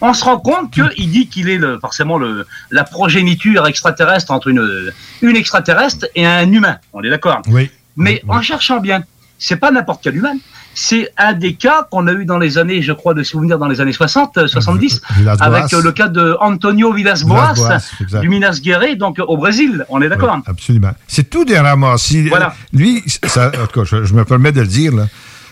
[0.00, 4.48] on se rend compte qu'il dit qu'il est le, forcément le, la progéniture extraterrestre entre
[4.48, 4.92] une,
[5.22, 6.78] une extraterrestre et un humain.
[6.92, 7.40] On est d'accord?
[7.48, 7.70] Oui.
[7.96, 9.04] Mais en cherchant bien,
[9.38, 10.34] c'est pas n'importe quel humain.
[10.74, 13.68] C'est un des cas qu'on a eu dans les années, je crois, de souvenir dans
[13.68, 15.46] les années 60, euh, 70, Villas-Boas.
[15.46, 17.54] avec euh, le cas de Antonio Villas-Boas,
[18.00, 18.20] exact.
[18.20, 19.86] du Minas Gerais, donc euh, au Brésil.
[19.88, 20.34] On est d'accord?
[20.36, 20.90] Oui, absolument.
[21.06, 22.28] C'est tout des ramassis.
[22.28, 22.54] Voilà.
[22.74, 25.06] Lui, ça, en tout cas, je, je me permets de le dire, là,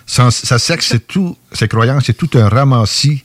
[0.06, 3.22] son- sa secte, c'est tout, ses croyances, c'est tout un ramassis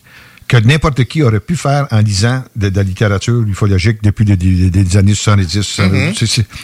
[0.48, 4.36] que n'importe qui aurait pu faire en lisant de, de la littérature ufologique depuis les,
[4.36, 5.80] les- les années 70.
[5.80, 6.14] Mhm.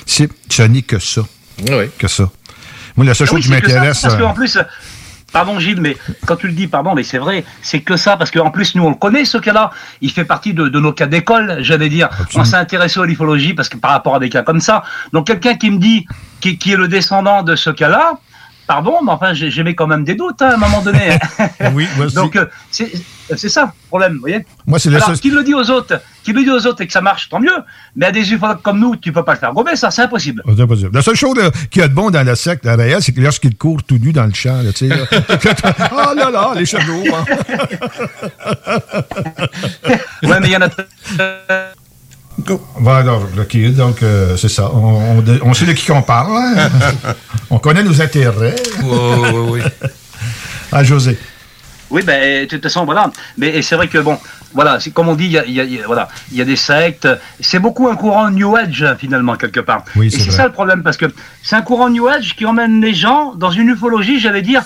[0.05, 1.21] C'est- ce n'est que ça.
[1.69, 1.85] Oui.
[1.97, 2.29] Que ça.
[2.95, 4.01] Moi, la seule Ah chose oui, qui c'est que ça, m'intéresse.
[4.01, 4.63] Parce euh, qu'en plus, euh,
[5.31, 8.31] pardon Gilles, mais quand tu le dis, pardon, mais c'est vrai, c'est que ça, parce
[8.31, 9.69] qu'en plus, nous, on le connaît, ce cas-là.
[10.01, 12.09] Il fait partie de, de nos cas d'école, j'allais dire.
[12.35, 14.83] On s'est intéressé à l'ufologie parce que par rapport à des cas comme ça.
[15.13, 16.07] Donc, quelqu'un qui me dit,
[16.41, 18.13] qui, qui est le descendant de ce cas-là,
[18.67, 21.17] pardon, mais enfin, j'ai- j'émets quand même des doutes hein, à un moment donné.
[21.73, 22.07] oui, moi.
[22.07, 25.43] Donc, euh, c'est ça le problème, vous voyez Moi, c'est la Alors, seule- qu'il le
[25.43, 27.49] dit aux autres, qu'il le dit aux autres et que ça marche, tant mieux.
[27.95, 30.43] Mais à des ufologues comme nous, tu peux pas le faire gober, ça, c'est impossible.
[30.45, 30.91] Oh, c'est possible.
[30.93, 31.37] La seule chose
[31.71, 33.97] qu'il y a de bon dans la secte à réel, c'est que lorsqu'il court tout
[33.97, 34.95] nu dans le champ, là, tu sais.
[34.95, 35.05] là.
[35.91, 37.03] oh là là, les chevaux.
[37.15, 37.25] hein.
[40.23, 40.69] Ouais, mais il y en a.
[42.79, 44.69] Voilà, OK, donc euh, c'est ça.
[44.73, 46.35] On, on- on sait de qui on parle.
[46.37, 46.69] hein?
[47.49, 48.55] on connaît nos intérêts.
[48.83, 48.97] Oui,
[49.33, 49.61] oui, oui.
[50.71, 51.17] Ah, José.
[51.89, 53.09] Oui, ben, de toute façon, voilà.
[53.37, 54.17] Mais c'est vrai que, bon,
[54.53, 56.37] voilà, c'est comme on dit, il y a, y a- il y a- voilà, il
[56.37, 57.07] y a des sectes.
[57.39, 59.85] C'est beaucoup un courant New Age, finalement, quelque part.
[59.95, 61.05] Oui, Et c'est ça le problème, parce que
[61.43, 64.63] c'est un courant New Age qui emmène les gens dans une ufologie, j'allais dire,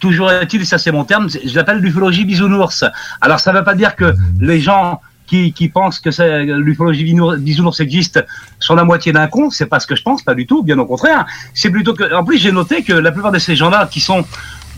[0.00, 2.84] toujours est-il, ça c'est mon terme, je l'appelle l'ufologie bisounours.
[3.20, 5.00] Alors, ça ne veut pas dire que les gens
[5.30, 7.04] qui, pensent que c'est- l'ufologie
[7.38, 8.24] bisounours existe
[8.58, 10.78] sont la moitié d'un con, c'est pas ce que je pense, pas du tout, bien
[10.78, 11.24] au contraire.
[11.54, 14.24] C'est plutôt que, en plus, j'ai noté que la plupart de ces gens-là qui sont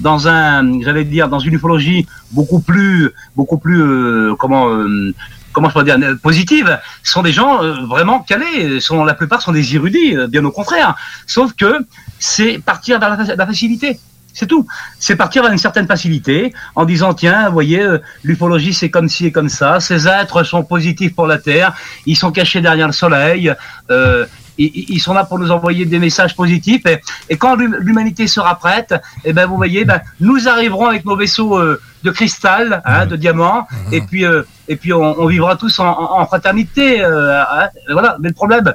[0.00, 5.14] dans un, j'allais dire, dans une ufologie beaucoup plus, beaucoup plus, euh, comment, euh,
[5.52, 8.80] comment je pourrais dire, euh, positive, sont des gens euh, vraiment calés.
[8.80, 10.96] Sont la plupart sont des érudits, euh, bien au contraire.
[11.26, 11.70] Sauf que
[12.18, 13.98] c'est partir vers la, la facilité.
[14.32, 14.66] C'est tout.
[14.98, 19.08] C'est partir à une certaine facilité en disant tiens, vous voyez, euh, l'ufologie c'est comme
[19.08, 19.78] ci et comme ça.
[19.80, 21.74] Ces êtres sont positifs pour la Terre.
[22.06, 23.52] Ils sont cachés derrière le Soleil.
[23.90, 24.24] Euh,
[24.58, 26.84] ils, ils sont là pour nous envoyer des messages positifs.
[26.86, 27.00] Et,
[27.30, 28.94] et quand l'hum- l'humanité sera prête,
[29.24, 33.16] eh ben vous voyez, ben, nous arriverons avec nos vaisseaux euh, de cristal, hein, de
[33.16, 37.02] diamants, et puis euh, et puis on, on vivra tous en, en- en fraternité.
[37.02, 37.68] euh, hein.
[37.90, 38.16] voilà.
[38.20, 38.72] Mais le problème.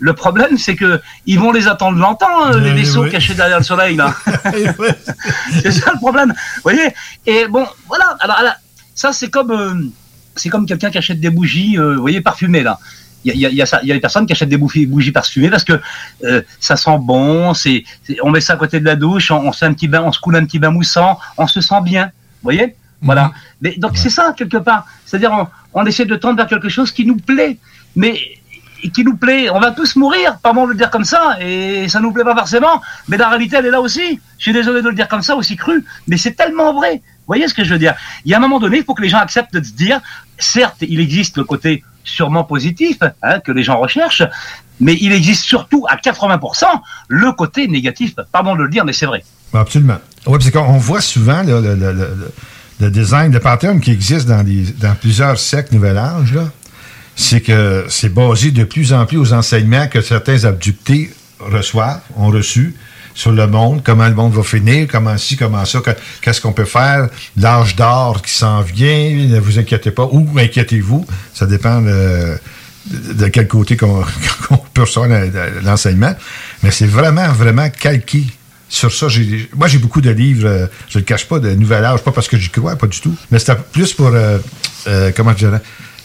[0.00, 3.64] Le problème, c'est que ils vont les attendre longtemps, euh, les vaisseaux cachés derrière le
[3.64, 4.14] soleil, là.
[5.62, 6.30] c'est ça le problème.
[6.56, 6.88] Vous voyez
[7.26, 8.16] Et bon, voilà.
[8.20, 8.54] Alors,
[8.94, 9.74] ça, c'est comme, euh,
[10.36, 12.78] c'est comme quelqu'un qui achète des bougies, euh, vous voyez, parfumées, là.
[13.24, 14.48] Il y a, y a- y a ça- il y a des personnes qui achètent
[14.48, 15.78] des bougies, bougies parfumées parce que
[16.24, 17.84] euh, ça sent bon, c'est,
[18.22, 20.00] on met ça à côté de la douche, on, on se fait un petit bain,
[20.02, 22.06] on se coule un petit bain moussant, on se sent bien.
[22.06, 23.32] Vous voyez Voilà.
[23.60, 24.86] Mais donc c'est ça quelque part.
[25.04, 27.58] C'est-à-dire on, on essaie de tendre vers quelque chose qui nous plaît,
[27.94, 28.18] mais
[28.88, 29.50] qui nous plaît.
[29.50, 32.34] On va tous mourir, pardon de le dire comme ça, et ça nous plaît pas
[32.34, 32.80] forcément.
[33.08, 34.20] Mais la réalité elle est là aussi.
[34.38, 36.94] Je suis désolé de le dire comme ça, aussi cru, mais c'est tellement vrai.
[36.94, 37.94] Vous voyez ce que je veux dire?
[38.24, 40.00] Il y a un moment donné, il faut que les gens acceptent de se dire,
[40.38, 44.24] certes, il existe le côté sûrement positif hein, que les gens recherchent,
[44.80, 46.64] mais il existe surtout à 80%
[47.08, 48.14] le côté négatif.
[48.32, 49.22] Pardon de le dire, mais c'est vrai.
[49.52, 49.98] Absolument.
[50.26, 54.44] Oui, parce qu'on on voit souvent le, design, le pattern qui existe dans,
[54.78, 56.50] dans plusieurs sectes Nouvel Âge, là,
[57.20, 62.28] c'est que c'est basé de plus en plus aux enseignements que certains abductés reçoivent, ont
[62.28, 62.74] reçus
[63.14, 65.90] sur le monde, comment le monde va finir, comment ci, comment ça, que-
[66.22, 71.04] qu'est-ce qu'on peut faire, l'âge d'or qui s'en vient, ne vous inquiétez pas, ou inquiétez-vous,
[71.34, 72.38] ça dépend de,
[73.14, 74.02] de- quel côté qu'on
[74.48, 76.14] qu'on peut le- l'enseignement,
[76.62, 78.24] mais c'est vraiment, vraiment calqué
[78.68, 79.08] sur ça.
[79.56, 82.12] Moi, j'ai beaucoup de livres, euh, je ne le cache pas, de Nouvel Âge, pas
[82.12, 84.38] parce que j'y crois, pas du tout, mais c'était plus pour, euh,
[84.86, 85.60] euh, comment je dirais,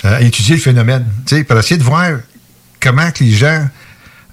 [0.05, 2.09] euh, étudier le phénomène, tu sais, pour essayer de voir
[2.81, 3.67] comment que les gens...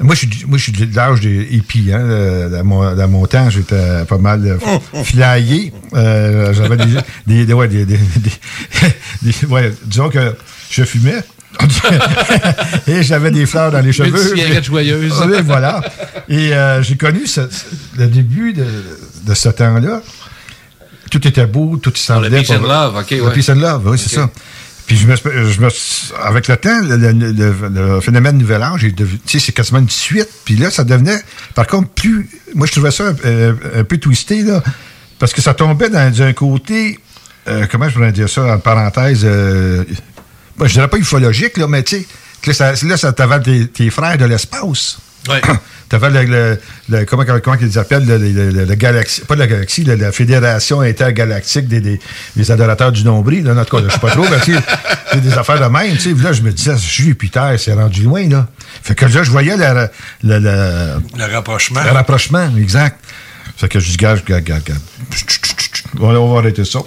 [0.00, 1.92] Moi, je suis, moi, je suis de l'âge des hippies.
[1.92, 5.72] Hein, dans, mon, dans mon temps, j'étais pas mal euh, flyé.
[5.94, 6.84] Euh, J'avais des,
[7.26, 7.98] des, des, ouais, des, des,
[9.48, 10.34] ouais, disons que
[10.70, 11.22] je fumais.
[12.88, 14.08] et j'avais des fleurs dans les cheveux.
[14.32, 15.12] Une cigarette joyeuse.
[15.26, 15.80] Oui, voilà.
[16.28, 17.48] Et euh, j'ai connu ce-
[17.96, 18.66] le début de,
[19.24, 20.00] de ce temps-là.
[21.10, 22.30] Tout était beau, tout semblait...
[22.30, 23.32] le peace and love, OK, Le ouais.
[23.34, 24.30] peace and love, oui, c'est ça.
[24.86, 28.86] Puis je me, je avec le temps, le, le- le- le phénomène Nouvel Âge,
[29.26, 30.28] c'est quasiment une suite.
[30.44, 31.22] Puis là, ça devenait,
[31.54, 32.28] par contre, plus.
[32.54, 33.10] Moi, je trouvais ça un,
[33.50, 34.62] un- un peu twisté, là,
[35.18, 36.98] parce que ça tombait dans un côté,
[37.48, 39.84] euh, comment je pourrais dire ça, en parenthèse, euh,
[40.58, 42.06] moi, je dirais pas ufologique, là, mais tu sais,
[42.46, 44.98] là, ça, là, ça t'avale tes, tes frères de l'espace.
[45.28, 45.40] Ouais.
[45.92, 46.58] Le, le,
[46.88, 51.80] le- comment, comment ils appellent, le, le, galaxie, pas la galaxie, la Fédération intergalactique des,
[51.80, 52.00] des,
[52.34, 54.38] des adorateurs du nombril, là, en tout cas, je sais pas trop, mais
[55.12, 58.26] c'est des affaires de même, tu sais, là, je me disais, Jupiter, c'est rendu loin,
[58.28, 58.48] là.
[58.82, 59.88] Fait que là, je voyais le,
[60.24, 61.82] le, le, Le rapprochement.
[61.84, 62.98] le rapprochement, exact.
[63.58, 64.58] Fait que je dis, gars, gars, gars,
[66.00, 66.80] on va- arrêter ça.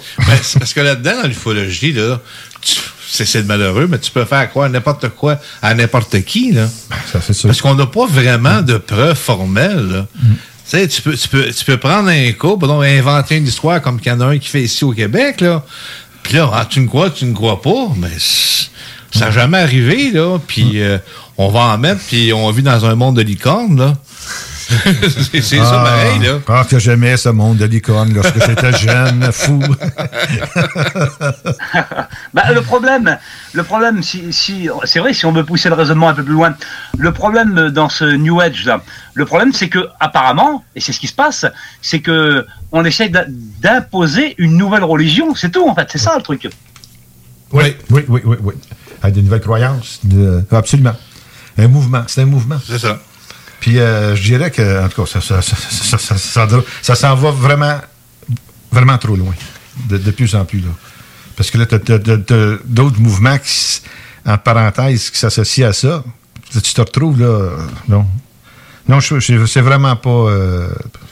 [0.58, 2.20] Parce que là-dedans, dans l'ufologie, là,
[2.60, 6.68] tu- c'est c'est malheureux, mais tu peux faire croire n'importe quoi à n'importe qui, là.
[7.12, 7.48] Ça fait ça.
[7.48, 10.06] Parce qu'on n'a pas vraiment de preuves formelles, là.
[10.68, 13.80] Tu sais, tu peux, tu, peux, tu peux prendre un cas, pardon, inventer une histoire
[13.80, 15.64] comme qu'il y en a un qui fait ici au Québec, là.
[16.22, 20.10] Puis là, ah, tu ne crois, tu ne crois pas, mais ça n'a jamais arrivé,
[20.10, 20.38] là.
[20.44, 20.98] Puis euh,
[21.38, 23.94] on va en mettre, puis on vit dans un monde de licorne, là.
[25.32, 26.38] c'est c'est ça, pareil, là.
[26.48, 29.60] Ah, que j'aimais ce monde de licorne lorsque j'étais jeune, fou.
[32.34, 33.18] Bah, le problème,
[33.52, 36.34] le problème, si, si, c'est vrai, si on veut pousser le raisonnement un peu plus
[36.34, 36.54] loin,
[36.98, 38.82] le problème dans ce New Age là,
[39.14, 41.46] le problème c'est que apparemment, et c'est ce qui se passe,
[41.82, 43.10] c'est que on essaie
[43.60, 46.48] d'imposer une nouvelle religion, c'est tout en fait, c'est ça le truc.
[47.52, 48.54] Oui, oui, oui, oui, oui.
[49.02, 50.00] Avec des nouvelles croyances.
[50.04, 50.94] de- absolument.
[51.58, 52.02] Un mouvement.
[52.06, 52.58] C'est un mouvement.
[52.66, 52.98] C'est ça.
[53.66, 56.16] Puis euh, je dirais que, en tout cas, ça, ça, ça,
[56.82, 57.80] ça, s'en va vraiment,
[58.70, 59.34] vraiment trop loin.
[59.88, 60.68] De, plus en plus, là.
[61.34, 63.82] Parce que là, tu as, d'autres mouvements qui,
[64.24, 66.04] en parenthèse, qui s'associent à ça.
[66.52, 67.56] Tu te retrouves, là.
[67.88, 68.06] non.
[68.88, 70.68] Non, c'est vraiment pas euh,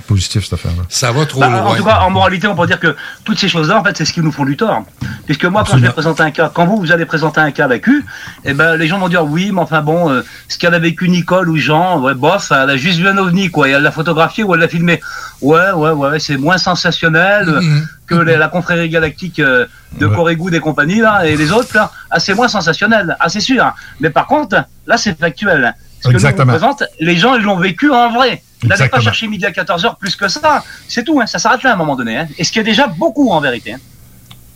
[0.06, 0.82] positif, cette affaire-là.
[0.89, 2.94] Ça va trop Bah, en tout cas, en moralité, on peut dire que
[3.24, 4.85] toutes ces choses-là, en fait, c'est ce qui nous font du tort.
[5.26, 7.66] Puisque moi, quand je vais présenter un cas, quand vous, vous allez présenter un cas
[7.68, 8.05] vécu,
[8.44, 11.09] eh ben, les gens vont dire oui, mais enfin bon, euh, ce qu'elle a vécu
[11.09, 13.90] Nicole ou Jean, ouais, bof, elle a juste vu un ovni, quoi, et elle l'a
[13.93, 15.01] photographié ou elle l'a filmé.
[15.40, 17.60] Ouais, ouais, ouais, c'est moins sensationnel euh,
[18.06, 19.66] que les- la confrérie galactique euh,
[19.98, 20.14] de Ouais.
[20.14, 21.90] Corée-Good et compagnie, là, et les autres, là.
[22.10, 23.64] Ah, c'est moins sensationnel, ah, c'est sûr.
[24.01, 24.56] Mais par contre,
[24.86, 25.74] là, c'est factuel.
[26.01, 26.52] Ce que nous, on Exactement.
[26.52, 28.43] présente, les gens, ils l'ont vécu en vrai.
[28.68, 30.62] N'allez pas chercher midi à 14h plus que ça.
[30.88, 31.26] C'est tout, hein.
[31.26, 32.16] ça s'arrête là à un moment donné.
[32.16, 32.28] Hein.
[32.38, 33.72] Et ce qui est déjà beaucoup en vérité.
[33.74, 33.78] hein.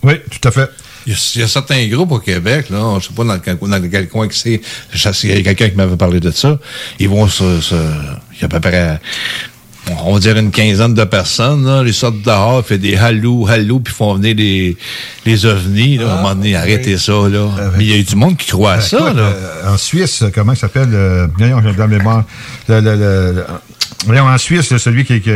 [0.03, 0.71] Oui, tout à fait.
[1.07, 3.25] Il y, a, il y a certains groupes au Québec, là, je ne sais pas
[3.25, 4.61] dans quel, dans quel coin que c'est,
[4.93, 6.59] je sais- il y a quelqu'un qui m'avait parlé de ça,
[6.99, 9.01] ils vont se, se- il y a à peu près,
[10.05, 13.81] on va dire une quinzaine de personnes, là, ils sortent dehors, fait des hallou, hallou,
[13.81, 14.77] puis font venir les,
[15.25, 17.49] les ovnis, là, à un moment donné, arrêtez ça, là.
[17.79, 19.23] Mais il y a eu du monde qui croit à ça, Écoute, là.
[19.23, 20.91] euh, en Suisse, comment il s'appelle?
[20.93, 22.25] Euh, voyons, j'ai dans la mémoire.
[22.69, 23.45] Le, le- le-
[24.07, 25.21] voyons, en Suisse, là, celui qui.
[25.21, 25.31] qui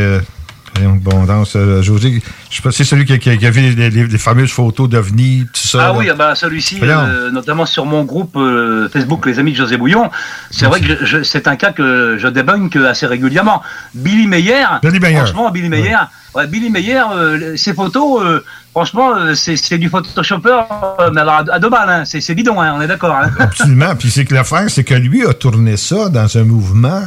[0.74, 3.60] voyons, bon, dans ce, José, je sais pas, c'est celui qui, qui- qui a vu
[3.60, 5.78] les, les- les fameuses photos d'OVNI, tout ça.
[5.80, 5.94] Ah là.
[5.98, 9.76] oui, ah bah, celui-ci, euh, notamment sur mon groupe euh, Facebook Les Amis de José
[9.76, 10.10] Bouillon,
[10.50, 13.62] c'est vrai que je- c'est un cas que je débunk assez régulièrement.
[13.94, 15.16] Billy Meyer, Billy Meyer.
[15.16, 15.96] franchement, Billy Meyer,
[16.34, 20.58] ouais, Billy Meyer, euh, ses photos, euh, franchement, euh, c'est c'est du Photoshopper,
[21.00, 23.14] euh, mais alors à, à deux balles, hein, c'est c'est bidon, hein, on est d'accord.
[23.14, 23.30] Hein.
[23.38, 23.94] Absolument.
[23.94, 27.02] Puis c'est que l'affaire, c'est que lui a tourné ça dans un mouvement,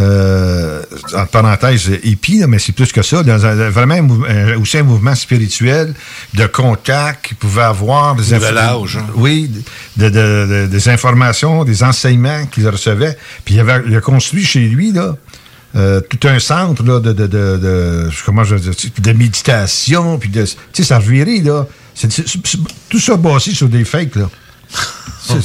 [0.00, 0.82] euh,
[1.14, 4.76] en parenthèse, hippie, là, mais c'est plus que ça, dans un, vraiment un un- aussi
[4.78, 5.94] un mouvement spirituel
[6.34, 8.16] de contact qu'il pouvait avoir.
[8.16, 9.06] Des Nouvel info- âge, hein.
[9.14, 9.50] Oui,
[9.96, 13.16] de, de- de- des informations, des enseignements qu'il recevait.
[13.44, 15.16] Puis il, avait, il a construit chez lui, là,
[15.76, 20.18] euh, tout un centre là, de, de, de, de- comment je veux dire, de méditation,
[20.18, 21.66] puis de, tu sais, ça revirait, là.
[22.88, 24.28] Tout ça basé sur des fakes, là.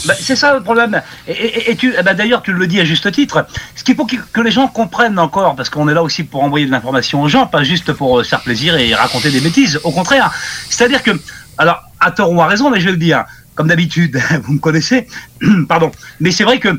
[0.06, 1.02] Bah, c'est ça le problème.
[1.28, 3.46] Et, et- et tu, eh ben, d'ailleurs, tu le dis à juste titre.
[3.76, 6.44] Ce qu'il faut que, que les gens comprennent encore, parce qu'on est là aussi pour
[6.44, 9.40] envoyer de l'information aux gens, pas juste pour euh, se faire plaisir et raconter des
[9.42, 9.80] bêtises.
[9.84, 10.32] Au contraire.
[10.70, 11.12] C'est-à-dire que,
[11.58, 13.24] alors, à tort ou à raison, mais je vais le dire,
[13.56, 15.08] comme d'habitude, vous me connaissez,
[15.70, 15.92] pardon.
[16.20, 16.70] Mais c'est vrai que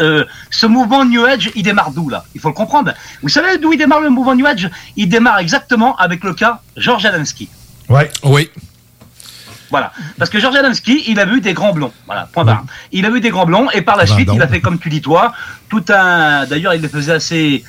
[0.00, 2.24] euh, ce mouvement New Age, il démarre d'où là?
[2.34, 2.92] Il faut le comprendre.
[3.22, 4.70] Vous savez d'où il démarre le mouvement New Age?
[4.96, 7.48] Il démarre exactement avec le cas Georges Adamski.
[7.88, 8.08] Ouais.
[8.22, 8.48] Oui.
[9.70, 9.92] Voilà.
[10.18, 11.92] Parce que Georges Adamski, il a vu des grands blonds.
[12.06, 12.64] Voilà, point barre.
[12.92, 14.88] Il a vu des grands blonds et par la suite, il a fait comme tu
[14.88, 15.32] dis toi,
[15.68, 16.46] tout un.
[16.46, 17.64] D'ailleurs, il les faisait assez.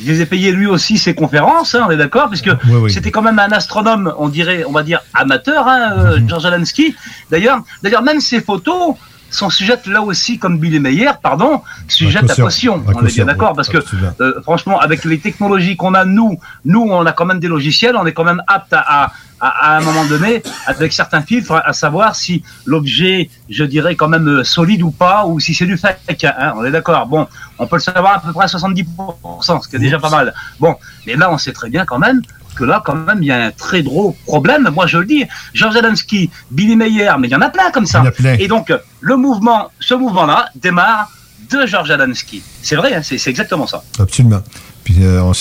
[0.00, 2.92] Il faisait payer lui aussi ses conférences, hein, on est d'accord, puisque oui.
[2.92, 6.28] c'était quand même un astronome, on dirait, on va dire amateur, hein, euh, Mhm.
[6.28, 6.94] Georges Adamski.
[7.28, 8.94] D'ailleurs, d'ailleurs, même ses photos
[9.30, 12.84] sont sujettes là aussi, comme Billy Meyer, pardon, sujettes à caution.
[12.86, 13.78] On est bien d'accord, parce que
[14.20, 17.96] euh, franchement, avec les technologies qu'on a, nous, nous, on a quand même des logiciels,
[17.96, 21.52] on est quand même apte à, à, à- à un moment donné, avec certains filtres,
[21.64, 25.66] à savoir si l'objet, je dirais, quand même euh, solide ou pas, ou si c'est
[25.66, 26.24] du fake.
[26.24, 27.06] Hein, on est d'accord.
[27.06, 27.26] Bon,
[27.58, 30.34] on peut le savoir à peu près à 70%, ce qui est déjà pas mal.
[30.58, 30.76] Bon,
[31.06, 32.22] mais là, on sait très bien quand même
[32.56, 34.68] que là, quand même, il y a un très gros problème.
[34.72, 37.86] Moi, je le dis, Georges Adamski, Billy Meyer, mais il y en a plein comme
[37.86, 38.00] ça.
[38.00, 38.34] Il y en a plein.
[38.34, 41.08] Et donc, le mouvement, ce mouvement-là démarre
[41.48, 42.42] de Georges Adamski.
[42.60, 43.82] C'est vrai, hein, c'est exactement ça.
[43.98, 44.42] Absolument.
[44.84, 45.32] Puis, euh, on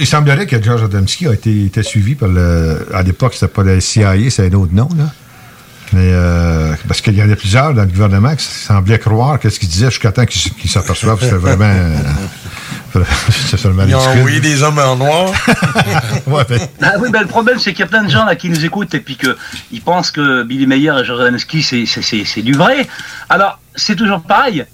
[0.00, 2.86] il semblerait que George Adamski a été, était suivi par le.
[2.94, 5.04] À l'époque, c'était pas le CIA, c'est un autre nom, là.
[5.92, 9.50] Mais euh, parce qu'il y en a plusieurs dans le gouvernement qui semblaient croire que
[9.50, 11.64] ce qu'il disait jusqu'à temps qu'ils qu'ils s'aperçoivent que c'était vraiment.
[11.64, 11.96] euh,
[13.50, 15.32] c'est seulement Ils ont envoyé des hommes en noir.
[16.28, 18.36] Ouais, ben, Ah oui, ben, le problème, c'est qu'il y a plein de gens là
[18.36, 19.36] qui nous écoutent et puis que
[19.72, 21.04] ils pensent que Billy Meyer et
[22.02, 22.86] c'est- c'est du vrai.
[23.28, 24.64] Alors, c'est toujours pareil.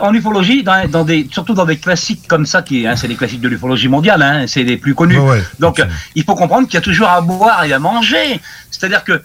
[0.00, 3.14] En ufologie, dans, dans des, surtout dans des classiques comme ça, qui, hein, c'est les
[3.14, 5.18] classiques de l'ufologie mondiale, hein, c'est les plus connus.
[5.18, 5.82] Ouais, Donc,
[6.14, 8.40] il faut comprendre qu'il y a toujours à boire et à manger.
[8.70, 9.22] C'est-à-dire que euh,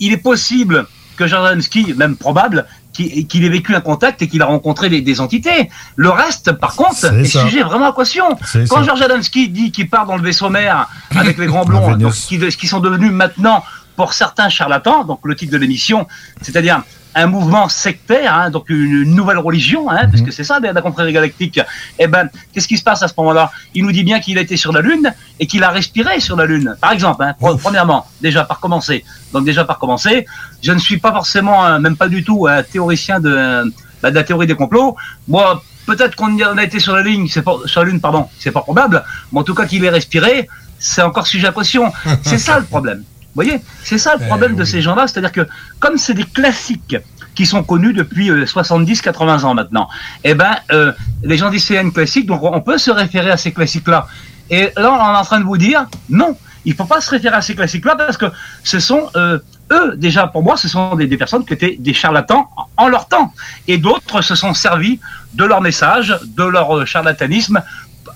[0.00, 0.86] il est possible
[1.16, 5.20] que Adamski, même probable, qu'il ait vécu un contact et qu'il a rencontré des, des
[5.20, 5.70] entités.
[5.96, 8.24] Le reste, par contre, est, sujet vraiment à caution.
[8.68, 8.82] Quand.
[8.82, 12.38] George Adamski dit qu'il part dans le vaisseau mère avec les grands blonds, donc, qui,
[12.38, 13.62] qui sont devenus maintenant,
[13.96, 16.06] pour certains charlatans, donc le titre de l'émission,
[16.40, 16.82] c'est-à-dire
[17.14, 20.10] un mouvement sectaire, hein, donc une, nouvelle religion, hein, Mhm.
[20.10, 21.60] parce que c'est ça la confrérie galactique.
[21.98, 23.50] Eh ben, qu'est-ce qui se passe à ce moment-là?
[23.74, 26.36] Il nous dit bien qu'il a été sur la Lune et qu'il a respiré sur
[26.36, 26.76] la Lune.
[26.80, 29.04] Par exemple, hein, pre- premièrement, déjà par commencer.
[29.32, 30.26] Donc déjà par commencer,
[30.62, 33.64] je ne suis pas forcément, même pas du tout, un théoricien de,
[34.02, 34.96] bah, de la théorie des complots.
[35.26, 38.60] Moi, peut-être qu'on a- été sur la ligne, c'est sur la Lune, pardon, c'est pas
[38.60, 39.02] probable.
[39.32, 40.48] Mais en tout cas, qu'il ait respiré,
[40.78, 41.90] c'est encore sujet à caution.
[42.22, 43.02] C'est ça le problème.
[43.38, 45.46] Vous voyez, c'est ça le problème de ces gens-là, c'est-à-dire que
[45.78, 46.96] comme c'est des classiques
[47.36, 49.88] qui sont connus depuis 70-80 ans maintenant,
[50.24, 50.90] eh ben, euh,
[51.22, 54.08] les gens disent c'est un classique, donc on peut se référer à ces classiques-là.
[54.50, 57.36] Et là, on est en train de vous dire, non, il faut pas se référer
[57.36, 58.26] à ces classiques-là parce que
[58.64, 59.38] ce sont euh,
[59.70, 63.06] eux, déjà pour moi, ce sont des, des personnes qui étaient des charlatans en- leur
[63.06, 63.32] temps,
[63.68, 64.98] et d'autres se sont servis
[65.34, 67.62] de leur message, de leur euh, charlatanisme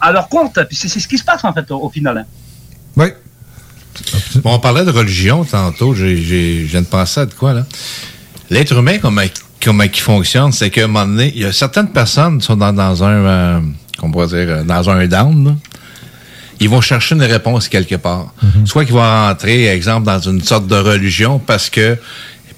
[0.01, 0.59] à leur compte.
[0.67, 2.19] Puis c'est c'est ce qui se passe en fait au, au final.
[2.19, 2.25] hein.
[2.97, 3.07] oui.
[4.43, 5.95] Bon, on parlait de religion tantôt.
[5.95, 7.67] J'ai, j'ai- je viens de penser à de quoi, là?
[8.51, 9.23] L'être humain, comment,
[9.63, 12.57] comment il fonctionne, c'est qu'à un moment donné, il y a certaines personnes qui sont
[12.57, 13.61] dans, dans un, euh,
[13.99, 15.55] qu'on pourrait dire, euh, dans un down, là.
[16.61, 18.33] Ils vont chercher une réponse quelque part.
[18.67, 21.97] Soit qu'ils vont rentrer, exemple, dans une sorte de religion parce que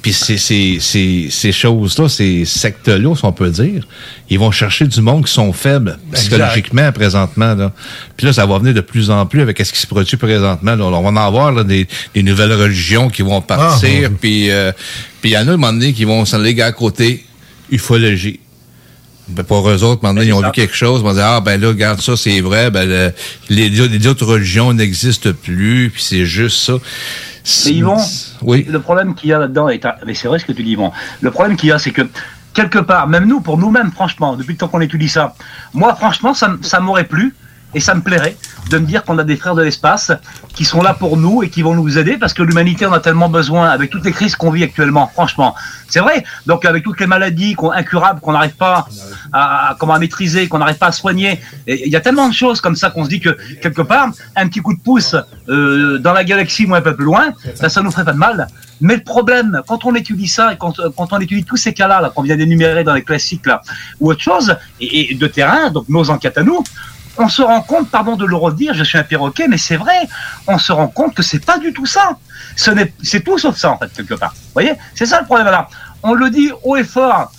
[0.05, 3.87] puis ces, ces, ces, ces choses-là, ces sectes-là, si on peut dire,
[4.29, 7.55] ils vont chercher du monde qui sont faibles psychologiquement présentement.
[7.55, 7.73] Là.
[8.15, 10.77] Puis là, ça va venir de plus en plus avec ce qui se produit présentement.
[10.77, 10.85] Là.
[10.85, 14.11] On va en avoir là, des, des nouvelles religions qui vont partir.
[14.21, 14.73] Puis euh,
[15.25, 17.25] il y en a un moment donné qui vont s'en aller à côté
[17.71, 18.41] ufologie.
[19.29, 21.59] Ben, pour eux autres, maintenant, ils ont vu quelque chose, ils vont dire, ah, ben
[21.59, 23.13] là, regarde ça, c'est vrai, ben, le-
[23.49, 26.75] les, les autres religions n'existent plus, puis c'est juste ça.
[27.67, 27.97] Mais Yvon,
[28.43, 28.67] Oui.
[28.69, 30.93] le problème qu'il y a là-dedans, est mais c'est vrai ce que tu dis, Yvon.
[31.21, 32.03] Le problème qu'il y a, c'est que
[32.55, 35.35] quelque part, même nous, pour nous-mêmes, franchement, depuis le temps qu'on étudie ça,
[35.75, 37.35] moi, franchement, ça m'aurait plu
[37.75, 38.37] et ça me plairait
[38.71, 40.13] de me dire qu'on a des frères de l'espace
[40.55, 43.01] qui sont là pour nous et qui vont nous aider parce que l'humanité en a
[43.01, 45.55] tellement besoin avec toutes les crises qu'on vit actuellement, franchement.
[45.89, 46.25] C'est vrai.
[46.47, 48.87] Donc avec toutes les maladies qu'on incurables qu'on n'arrive pas
[49.33, 52.61] à, comment à maîtriser, qu'on n'arrive pas à soigner, il y a tellement de choses
[52.61, 55.17] comme ça qu'on se dit que quelque part un petit coup de pouce
[55.49, 58.19] euh, dans la galaxie ou un peu plus loin, ça, ça nous ferait pas de
[58.19, 58.47] mal.
[58.81, 62.01] Mais le problème, quand on étudie ça et quand, quand on étudie tous ces cas-là,
[62.01, 63.63] là, qu'on vient d'énumérer dans les classiques là,
[64.01, 66.63] ou autre chose, et de terrain, donc nos enquêtes à nous,
[67.19, 70.09] on se rend compte, pardon de le redire, je suis un perroquet, mais c'est vrai,
[70.47, 72.19] on se rend compte que c'est pas du tout ça.
[72.57, 74.33] Ce n'est, c'est tout sauf ça, en fait, quelque part.
[74.35, 74.73] Vous voyez?
[74.95, 75.69] C'est ça le problème, là.
[76.03, 77.33] On le dit haut et fort.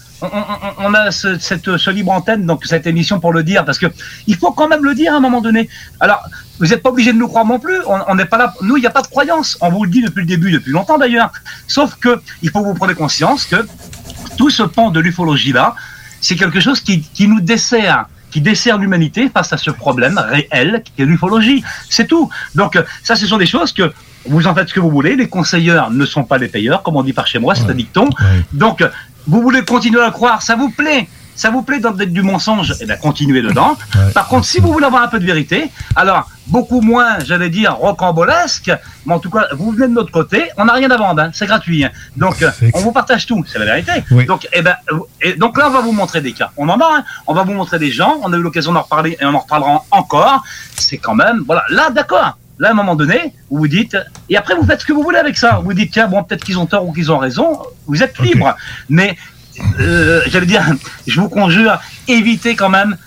[0.80, 3.88] On, a ce, libre antenne, donc cette émission pour le dire, parce que
[4.28, 5.70] il faut quand même le dire à un moment donné.
[6.00, 6.24] Alors,
[6.60, 7.78] vous n'êtes pas obligé de nous croire non plus.
[7.86, 8.54] On n'est pas là.
[8.62, 9.58] Nous, il n'y a pas de croyance.
[9.62, 11.32] On vous le dit depuis le début, depuis longtemps d'ailleurs.
[11.68, 13.68] Sauf que il faut vous preniez conscience que
[14.38, 15.76] tout ce pan de l'ufologie là,
[16.22, 20.84] c'est quelque chose qui, qui nous dessert qui dessert l'humanité face à ce problème réel
[20.84, 21.64] qui est l'ufologie.
[21.90, 22.30] C'est tout.
[22.54, 23.94] Donc euh, ça, ce sont des choses que
[24.26, 25.16] vous en faites ce que vous voulez.
[25.16, 27.74] Les conseilleurs ne sont pas les payeurs, comme on dit par chez moi, c'est un
[27.74, 28.10] dicton.
[28.52, 28.90] Donc, euh,
[29.26, 31.08] vous voulez continuer à croire, ça vous plaît.
[31.36, 33.78] Ça vous plaît d'être du mensonge, eh bien continuez dedans.
[34.14, 37.76] Par contre, si vous voulez avoir un peu de vérité, alors beaucoup moins, j'allais dire,
[37.76, 38.72] rocambolesque,
[39.06, 41.32] mais en tout cas, vous venez de notre côté, on n'a rien à vendre, hein,
[41.34, 41.84] c'est gratuit.
[41.84, 41.90] hein.
[42.16, 43.92] Donc, euh, on vous partage tout, c'est la vérité.
[44.26, 46.52] Donc, eh ben, euh, et donc là, on va vous montrer des cas.
[46.58, 47.04] On en a, hein.
[47.28, 49.40] on va vous montrer des gens, on a eu l'occasion d'en reparler et on en
[49.40, 50.44] reparlera encore.
[50.78, 52.38] C'est quand même, voilà, là, d'accord.
[52.58, 53.98] Là, à un moment donné, vous vous dites,
[54.30, 55.60] et après, vous faites ce que vous voulez avec ça.
[55.62, 57.60] Vous dites, tiens, bon, peut-être qu'ils ont tort ou qu'ils ont raison.
[57.86, 58.56] Vous êtes libre.
[58.88, 59.18] Mais,
[59.80, 60.64] euh, j'allais dire,
[61.08, 62.98] je vous conjure, évitez quand même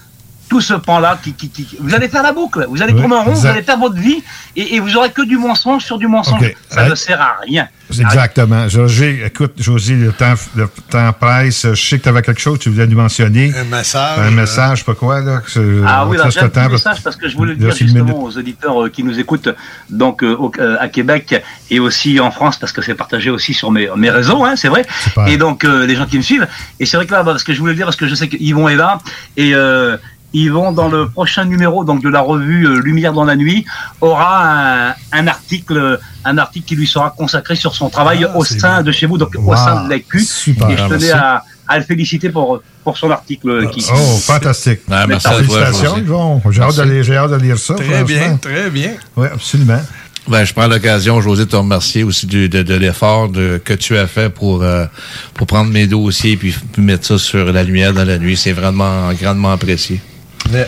[0.48, 3.16] tout ce pan-là qui, qui, qui- vous allez faire la boucle, vous allez Oui, tourner
[3.16, 4.22] en rond, vous allez faire votre vie
[4.56, 6.40] et, et vous aurez que du mensonge sur du mensonge.
[6.70, 7.68] Ça ne sert à rien.
[7.90, 8.68] Exactement.
[8.68, 11.66] José, écoute, José, le temps, le temps presse.
[11.72, 13.52] Je sais que tu avais quelque chose que tu voulais nous mentionner.
[13.56, 14.18] Un message.
[14.18, 15.40] Un message, pas quoi, là?
[15.86, 18.84] Ah oui, j'ai un temps, message parce que je voulais le dire justement aux auditeurs
[18.84, 19.48] euh, qui nous écoutent
[19.88, 23.54] donc euh, au- euh, à Québec et aussi en France parce que c'est partagé aussi
[23.54, 24.84] sur mes, mes réseaux, hein, c'est vrai.
[25.26, 26.46] Et donc euh, les gens qui me suivent.
[26.80, 28.14] Et c'est vrai que là, bah, parce que je voulais le dire parce que je
[28.14, 28.98] sais qu'Yvon est là
[29.36, 29.96] et euh,
[30.34, 33.64] Yvon dans le prochain numéro donc de la revue euh, Lumière dans la nuit
[34.00, 38.82] aura un, un article un article qui lui sera consacré sur son travail au sein
[38.82, 40.20] de chez vous donc au sein de l'AQ.
[40.20, 40.68] Super.
[40.70, 44.80] Et je tenais à, à le féliciter pour pour son article qui Oh, fantastique.
[44.90, 45.96] Ah, merci à toi, Félicitations.
[45.98, 46.42] Yvon.
[46.50, 47.74] J'ai hâte, d'aller- j'ai hâte de lire ça.
[47.74, 48.92] Très bien, très bien.
[49.16, 49.80] Oui, absolument.
[50.26, 53.72] Ben, je prends l'occasion, José, de te remercier aussi du- de, de l'effort de- que
[53.72, 54.84] tu as fait pour, euh,
[55.32, 58.36] pour prendre mes dossiers et puis mettre ça sur la lumière dans la nuit.
[58.36, 60.00] C'est vraiment grandement apprécié.
[60.48, 60.66] Ben,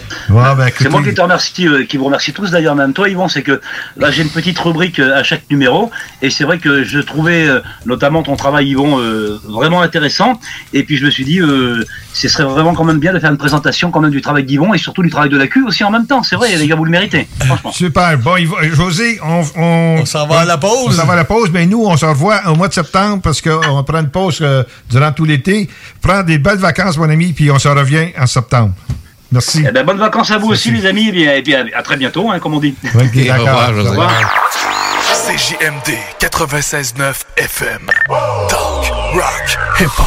[0.78, 3.42] C'est moi qui te remercie, euh, qui vous remercie tous d'ailleurs, même toi Yvon, c'est
[3.42, 3.60] que
[3.96, 5.90] là j'ai une petite rubrique euh, à chaque numéro
[6.22, 10.38] et c'est vrai que je trouvais euh, notamment ton travail Yvon euh, vraiment intéressant
[10.72, 13.30] et puis je me suis dit euh, ce serait vraiment quand même bien de faire
[13.30, 15.84] une présentation quand même du travail d'Yvon et surtout du travail de la Q aussi
[15.84, 17.72] en même temps, c'est vrai les gars vous le méritez, franchement.
[17.72, 18.18] Super.
[18.18, 20.88] Bon, Yvon- José, on, on, s'en va à la pause.
[20.88, 23.20] On s'en va à la pause, mais nous, on se revoit au mois de septembre
[23.22, 25.68] parce qu'on prend une pause euh, durant tout l'été.
[26.00, 28.74] Prends des belles vacances, mon ami, puis on se revient en septembre.
[29.32, 29.64] Merci.
[29.66, 31.82] Eh ben, bonnes vacances à vous aussi les amis et, bien, et puis à, à
[31.82, 32.74] très bientôt hein, comme on dit.
[32.94, 33.38] Ok, d'accord.
[33.38, 33.88] Au revoir, José.
[33.88, 34.10] Au revoir.
[35.12, 37.86] CJMD 96.9 FM.
[38.48, 40.06] Talk, rock, hip-hop.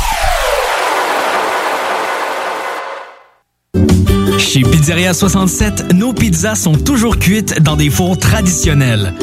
[4.37, 9.13] Chez Pizzeria 67, nos pizzas sont toujours cuites dans des fours traditionnels.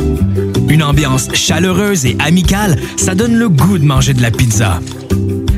[0.69, 4.81] Une ambiance chaleureuse et amicale, ça donne le goût de manger de la pizza.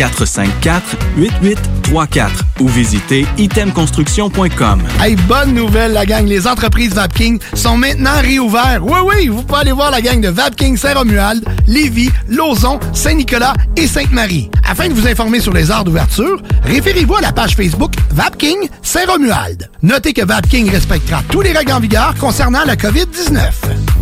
[0.00, 4.82] 418-454-8834 ou visitez itemconstruction.com.
[5.00, 6.26] Hey, bonne nouvelle, la gang.
[6.26, 8.80] Les entreprises Vapking sont maintenant réouvertes.
[8.82, 13.86] Oui, oui, vous pouvez aller voir la gang de Vapking Saint-Romuald, Lévis, Lauson, Saint-Nicolas et
[13.86, 14.50] Sainte-Marie.
[14.66, 19.68] Afin de vous informer sur les heures d'ouverture, référez-vous à la page Facebook Vapking Saint-Romuald.
[19.82, 23.50] Notez que Vapking respectera tous les règles en vigueur concernant la COVID-19.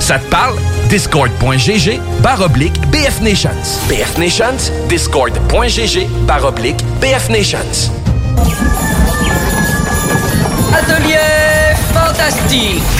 [0.00, 0.56] Ça te parle?
[0.88, 3.50] Discord.gg barre oblique BF Nations.
[3.88, 7.92] BF Nations, Discord.gg barre oblique BF Nations.
[10.74, 12.99] Atelier fantastique.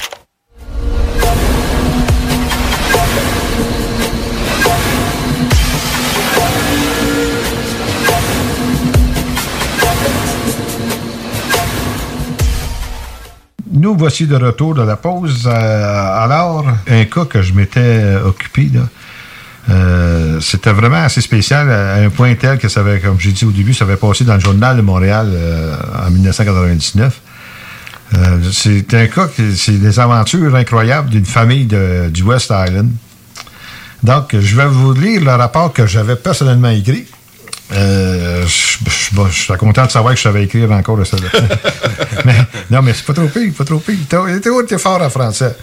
[13.81, 15.49] Nous voici de retour de la pause.
[15.51, 18.69] Euh, alors, un cas que je m'étais occupé,
[19.71, 23.43] euh, c'était vraiment assez spécial à un point tel que ça avait, comme j'ai dit
[23.43, 25.75] au début, ça avait passé dans le journal de Montréal euh,
[26.05, 27.21] en 1999.
[28.13, 32.91] Euh, c'est un cas, c'est des aventures incroyables d'une famille du West Island.
[34.03, 37.07] Donc, je vais vous lire le rapport que j'avais personnellement écrit.
[37.73, 41.03] Euh, je, je- bon, je suis content de savoir que je savais écrire encore de
[41.03, 41.17] ça.
[41.17, 41.29] là.
[42.25, 42.35] mais,
[42.69, 43.95] non, mais c'est pas trop pire, pas trop pire.
[44.67, 45.55] T'es fort en français.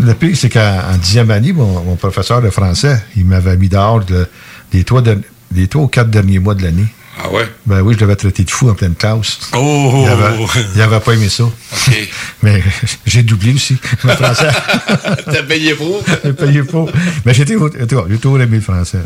[0.00, 3.68] Le pire, c'est qu'en en dixième année, mon, mon professeur de français, il m'avait mis
[3.68, 4.26] dehors de-
[4.72, 6.86] des, trois de- des trois ou quatre derniers mois de l'année.
[7.22, 7.46] Ah ouais?
[7.66, 9.38] Ben oui, je l'avais traité de fou en pleine classe.
[9.54, 10.02] Oh!
[10.04, 10.34] Il avait,
[10.74, 11.44] il avait pas aimé ça.
[12.42, 12.60] Mais
[13.06, 14.48] j'ai doublé aussi, le français.
[15.26, 16.02] T'as payé pour?
[16.24, 16.90] J'ai payé pour.
[17.24, 18.98] Mais j'étais au- j'ai toujours j'ai toujours aimé le français.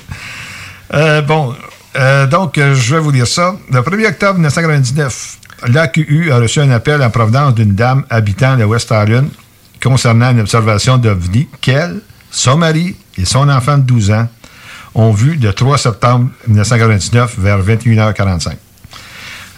[0.94, 1.54] Euh, bon,
[1.98, 3.54] euh, donc, euh, je vais vous dire ça.
[3.70, 5.38] Le 1er octobre 1999,
[5.68, 9.28] l'AQU a reçu un appel en provenance d'une dame habitant le West Island
[9.82, 12.00] concernant une observation d'OVNI qu'elle,
[12.30, 14.28] son mari et son enfant de 12 ans
[14.94, 18.56] ont vu le 3 septembre 1999 vers 21h45.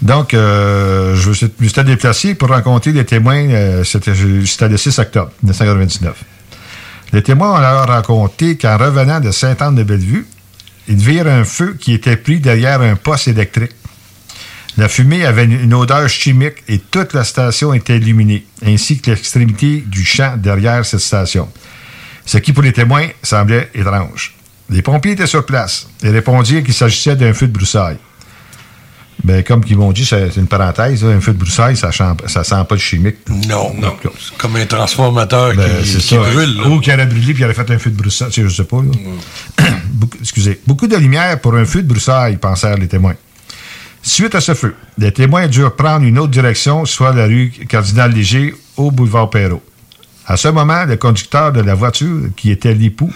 [0.03, 3.83] Donc, euh, je me suis- déplacé pour rencontrer les témoins.
[3.85, 6.15] C'était le 6 octobre 1999.
[7.13, 10.27] Les témoins ont alors raconté qu'en revenant de Sainte-Anne-de-Bellevue,
[10.89, 13.73] ils virent un feu qui était pris derrière un poste électrique.
[14.77, 19.85] La fumée avait une odeur chimique et toute la station était illuminée, ainsi que l'extrémité
[19.87, 21.49] du champ derrière cette station.
[22.25, 24.35] Ce qui, pour les témoins, semblait étrange.
[24.69, 27.99] Les pompiers étaient sur place et répondirent qu'il s'agissait d'un feu de broussailles.
[29.23, 32.43] Ben, comme ils m'ont dit, c'est une parenthèse, là, un feu de broussailles, ça ne
[32.45, 33.17] sent pas le chimique.
[33.49, 33.95] Non, non.
[34.39, 36.17] Comme un transformateur Ben, qui, ça.
[36.17, 36.57] brûle.
[36.57, 36.69] là.
[36.69, 38.79] Ou qui aurait brûlé puis il aurait fait un feu de sais, Je sais pas.
[38.79, 39.65] là.
[39.93, 40.61] Beaucoup- excusez.
[40.67, 43.15] Beaucoup de lumière pour un feu de broussailles, pensèrent les témoins.
[44.03, 48.13] Suite à ce feu, les témoins durent prendre une autre direction, soit la rue Cardinal
[48.13, 49.63] Léger au boulevard Perrault.
[50.27, 53.13] À ce moment, le conducteur de la voiture, qui était l'époux,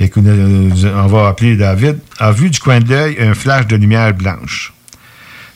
[0.00, 3.76] et qu'on on va appeler David, a vu du coin de l'œil un flash de
[3.76, 4.74] lumière blanche.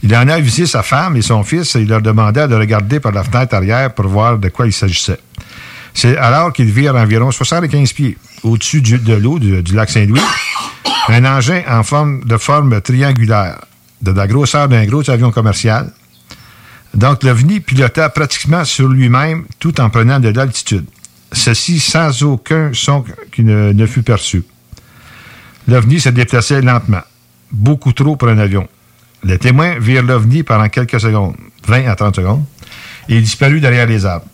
[0.02, 2.98] Il en a avisé sa femme et son fils et il leur demanda de regarder
[2.98, 5.20] par la fenêtre arrière pour voir de quoi il s'agissait.
[5.94, 10.20] C'est alors qu'ils virent environ 75 pieds au-dessus de l'eau du, du lac Saint-Louis
[11.08, 13.60] un engin en forme de forme triangulaire,
[14.00, 15.92] de la grosseur d'un gros avion commercial.
[16.94, 20.84] Donc, l'OVNI pilota pratiquement sur lui-même tout en prenant de l'altitude.
[21.32, 24.44] Ceci sans aucun son qui ne, ne fut perçu.
[25.66, 27.02] L'OVNI se déplaçait lentement,
[27.50, 28.68] beaucoup trop pour un avion.
[29.24, 31.34] Les témoins virent l'OVNI pendant quelques secondes,
[31.66, 32.44] 20 à 30 secondes,
[33.08, 34.26] et il disparut derrière les arbres.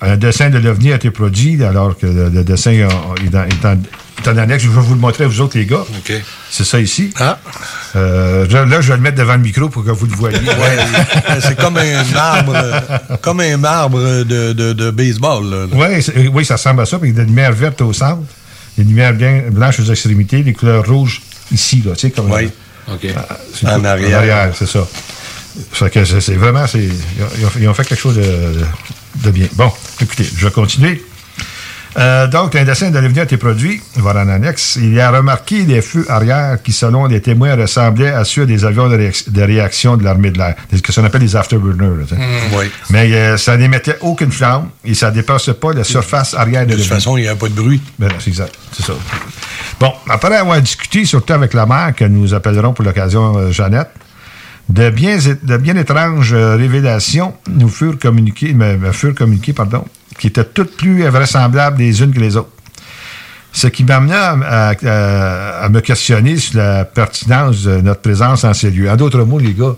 [0.00, 2.88] Un dessin de l'OVNI a été produit, alors que le, le dessin euh,
[3.24, 3.64] est,
[4.28, 4.64] en, annexe.
[4.64, 5.84] Je vais vous le montrer à vous autres, les gars.
[6.50, 7.12] C'est ça ici.
[7.94, 10.38] Euh, je- là, je vais le mettre devant le micro pour que vous le voyez.
[10.38, 12.80] Ouais, c'est comme un arbre, euh,
[13.20, 15.44] comme un marbre de, de, de baseball.
[15.48, 15.66] là.
[15.76, 16.98] Ouais, c'est- oui, ça ressemble à ça.
[16.98, 18.22] Puis il y a des lumières vertes au centre,
[18.76, 21.22] des lumières bien blanches aux extrémités, des couleurs rouges
[21.52, 22.28] ici, là, tu sais, comme.
[22.30, 22.50] Oui.
[23.54, 24.52] C'est En tout- arrière.
[24.56, 24.86] c'est ça.
[25.72, 26.90] Fait que c'est vraiment, ils,
[27.44, 28.64] ont, ils ont fait quelque chose de,
[29.16, 29.46] de bien.
[29.52, 31.04] Bon, écoutez, je vais continuer.
[31.98, 34.76] Euh, donc, un dessin de l'OVNI a été produit, voilà en annexe.
[34.80, 38.64] Il y a remarqué des feux arrière qui, selon les témoins, ressemblaient à ceux des
[38.64, 41.98] avions de, réac- de réaction de l'armée de l'air, ce que qu'on appelle les afterburners.
[41.98, 42.20] là, tu sais.
[42.20, 42.70] Mm, oui.
[42.90, 46.72] Mais euh, ça n'émettait aucune flamme et ça ne dépassait pas la surface arrière de
[46.72, 47.82] De toute façon, il n'y a pas de bruit.
[47.98, 48.94] Ben, c'est exact, c'est ça.
[49.78, 53.90] Bon, après avoir discuté, surtout avec la mère, que nous appellerons pour l'occasion euh, Jeannette,
[54.70, 59.84] de bien, de bien étranges révélations nous furent communiquées, me, me furent communiquées, pardon,
[60.18, 62.50] qui étaient toutes plus invraisemblables les unes que les autres.
[63.52, 68.54] Ce qui m'amena à, à- à me questionner sur la pertinence de notre présence en
[68.54, 68.90] ces lieux.
[68.90, 69.74] En d'autres mots, les gars,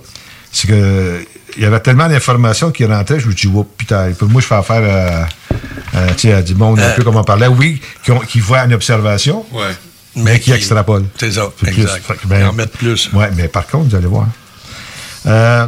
[0.52, 1.24] c'est que
[1.56, 4.47] il y avait tellement d'informations qui rentraient, je me dis, oh, putain, pour moi, je
[4.47, 5.27] fais affaire
[5.94, 6.94] à, à, sais, à du monde un Euh.
[6.97, 9.70] peu comme on parlait, oui, qui, ont- qui voient une observation, Ouais.
[10.16, 11.06] mais qui extrapolent.
[11.19, 11.69] C'est ça, plus.
[11.69, 12.05] exact.
[12.27, 13.09] Ben, Ils en mettent plus.
[13.12, 14.27] Oui, mais par contre, vous allez voir.
[15.27, 15.66] Euh,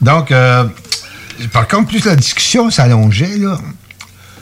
[0.00, 0.64] donc, euh,
[1.52, 3.58] par contre, plus la discussion s'allongeait, là,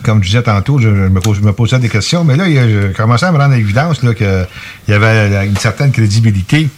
[0.02, 3.38] comme je disais tantôt, je, me, posais des questions, mais là, je commençais à me
[3.38, 4.46] rendre à l'évidence qu'il
[4.88, 6.68] y avait une certaine crédibilité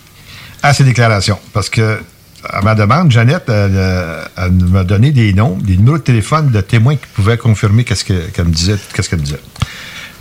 [0.63, 1.39] à ces déclarations.
[1.53, 2.01] Parce que,
[2.49, 6.97] à ma demande, Jeannette euh, m'a donné des noms, des numéros de téléphone de témoins
[6.97, 8.77] qui pouvaient confirmer qu'est-ce que- qu'elle me disait.
[8.95, 9.41] Qu'est-ce qu'elle disait.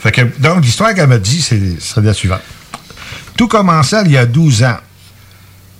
[0.01, 2.41] Fait que, donc, l'histoire qu'elle m'a dit, c'est c'est la suivante.
[3.37, 4.77] Tout commençait il y a 12 ans,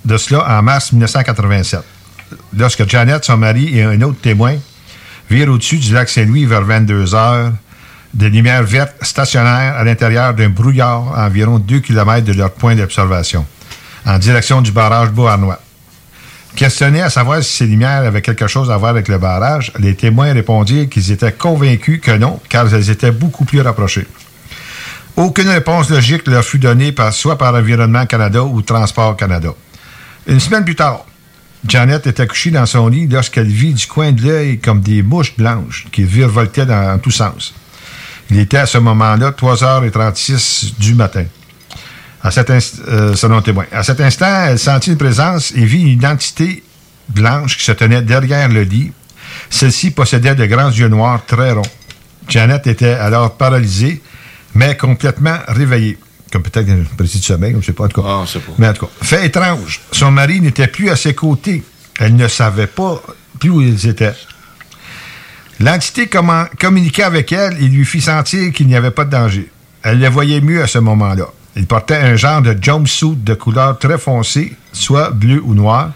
[0.04, 1.80] de cela en mars 1987,
[2.56, 4.56] lorsque Janet, son mari et un autre témoin
[5.30, 7.52] virent au-dessus du lac Saint-Louis vers 22 heures
[8.12, 12.74] des lumières vertes stationnaires à l'intérieur d'un brouillard à environ 2 km de leur point
[12.74, 13.46] d'observation,
[14.04, 15.60] en direction du barrage Beauharnois.
[16.56, 19.94] Questionnés à savoir si ces lumières avaient quelque chose à voir avec le barrage, les
[19.94, 24.08] témoins répondirent qu'ils étaient convaincus que non, car elles étaient beaucoup plus rapprochées.
[25.16, 29.50] Aucune réponse logique leur fut donnée par, soit par Environnement Canada ou Transport Canada.
[30.26, 31.04] Une semaine plus tard,
[31.66, 35.36] Janet était couchée dans son lit lorsqu'elle vit du coin de l'œil comme des mouches
[35.36, 37.54] blanches qui virevoltaient dans, tous sens.
[38.30, 41.24] Il était à ce moment-là 3h36 du matin.
[42.22, 43.14] À cet euh.
[43.72, 46.62] À cet instant, elle sentit une présence et vit une entité
[47.08, 48.92] blanche qui se tenait derrière le lit.
[49.48, 51.62] Celle-ci possédait de grands yeux noirs très ronds.
[52.28, 54.00] Janet était alors paralysée,
[54.54, 55.98] mais complètement réveillée.
[56.32, 57.84] Comme peut-être une petite sommeil, je ne sais pas.
[57.84, 58.08] En tout cas.
[58.08, 58.52] Ah, pas.
[58.58, 61.64] Mais en tout cas, fait étrange, son mari n'était plus à ses côtés.
[61.98, 63.02] Elle ne savait pas
[63.38, 64.14] plus où ils étaient.
[65.58, 66.08] L'entité
[66.58, 69.50] communiquait avec elle et lui fit sentir qu'il n'y avait pas de danger.
[69.82, 71.26] Elle le voyait mieux à ce moment-là.
[71.56, 75.90] Il portait un genre de jumpsuit de couleur très foncée, soit bleu ou noir,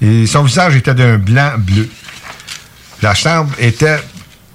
[0.00, 1.88] et son visage était d'un blanc bleu.
[3.02, 3.98] La chambre était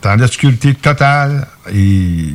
[0.01, 2.33] dans l'obscurité totale et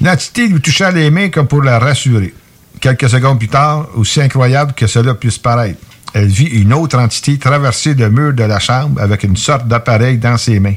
[0.00, 2.34] l'entité lui toucha les mains comme pour la rassurer.
[2.80, 5.78] Quelques secondes plus tard, aussi incroyable que cela puisse paraître,
[6.14, 10.18] elle vit une autre entité traverser le mur de la chambre avec une sorte d'appareil
[10.18, 10.74] dans ses mains.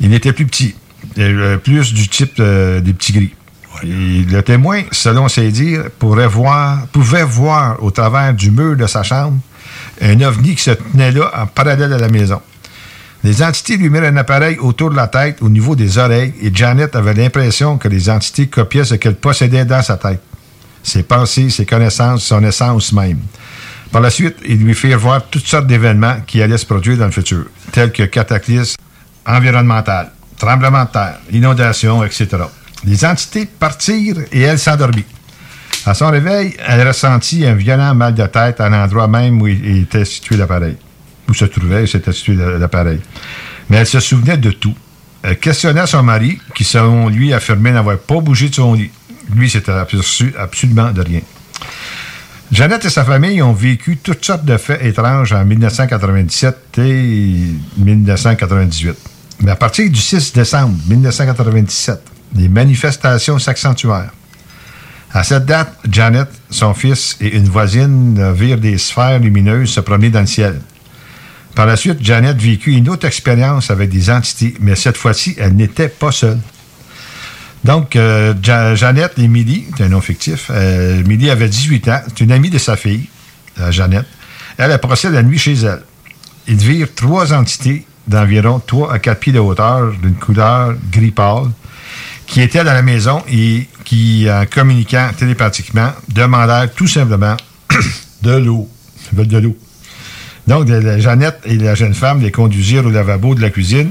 [0.00, 0.74] Il était plus petit,
[1.18, 3.34] euh, plus du type euh, des petits gris.
[3.82, 8.86] Et le témoin, selon ses dires, pourrait voir, pouvait voir au travers du mur de
[8.86, 9.38] sa chambre
[10.00, 12.40] un ovni qui se tenait là en parallèle à la maison.
[13.22, 16.50] Les entités lui mirent un appareil autour de la tête, au niveau des oreilles, et
[16.54, 20.22] Janet avait l'impression que les entités copiaient ce qu'elle possédait dans sa tête.
[20.86, 23.18] Ses pensées, ses connaissances, son essence même.
[23.90, 27.06] Par la suite, ils lui firent voir toutes sortes d'événements qui allaient se produire dans
[27.06, 28.76] le futur, tels que cataclysmes
[29.26, 32.28] environnemental, tremblements de terre, inondations, etc.
[32.84, 35.04] Les entités partirent et elle s'endormit.
[35.84, 39.82] À son réveil, elle ressentit un violent mal de tête à l'endroit même où il
[39.82, 40.76] était situé l'appareil.
[41.28, 43.00] Où se trouvait, s'était situé l'appareil.
[43.70, 44.76] Mais elle se souvenait de tout.
[45.24, 48.92] Elle questionnait son mari, qui, selon lui, affirmait n'avoir pas bougé de son lit.
[49.34, 51.20] Lui, s'était aperçu absolument de rien.
[52.52, 57.34] Jeannette et sa famille ont vécu toutes sortes de faits étranges en 1997 et
[57.78, 58.96] 1998.
[59.40, 62.00] Mais à partir du 6 décembre 1997,
[62.36, 64.12] les manifestations s'accentuèrent.
[65.12, 70.10] À cette date, Janet, son fils et une voisine virent des sphères lumineuses se promener
[70.10, 70.60] dans le ciel.
[71.54, 75.56] Par la suite, Janet vécut une autre expérience avec des entités, mais cette fois-ci, elle
[75.56, 76.38] n'était pas seule.
[77.64, 82.20] Donc, euh, Jeannette et Millie, c'est un nom fictif, euh, Millie avait 18 ans, c'est
[82.20, 83.08] une amie de sa fille,
[83.60, 84.06] euh, Jeannette.
[84.58, 85.82] Elle a passé la nuit chez elle.
[86.46, 91.50] Ils virent trois entités d'environ 3 à 4 pieds de hauteur, d'une couleur gris pâle,
[92.26, 97.36] qui étaient dans la maison et qui, en communiquant télépathiquement, demandèrent tout simplement
[98.22, 98.68] de l'eau.
[99.12, 99.56] Ils veulent de l'eau.
[100.46, 100.68] Donc,
[100.98, 103.90] Jeannette et la jeune femme les conduisirent au lavabo de la cuisine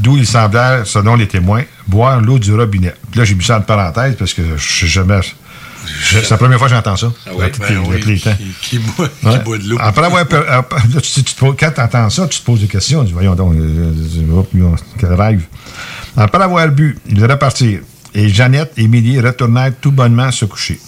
[0.00, 2.94] d'où il semblait, selon les témoins, boire l'eau du robinet.
[3.10, 5.20] Puis là, j'ai mis ça en parenthèse parce que je sais jamais.
[6.02, 7.12] C'est la première fois que j'entends ça.
[7.26, 8.22] Ah oui, ben oui, qui,
[8.60, 9.76] qui, boit, qui, boit, de l'eau.
[9.80, 10.26] Après avoir,
[11.02, 13.04] tu, tu, tu, quand tu entends ça, tu te poses des questions.
[13.04, 15.42] Tu voyons donc, euh, euh, quel rêve.
[16.16, 17.80] Après avoir bu, ils repartirent.
[18.14, 20.80] Et Jeannette et Émilie retournèrent tout bonnement se coucher.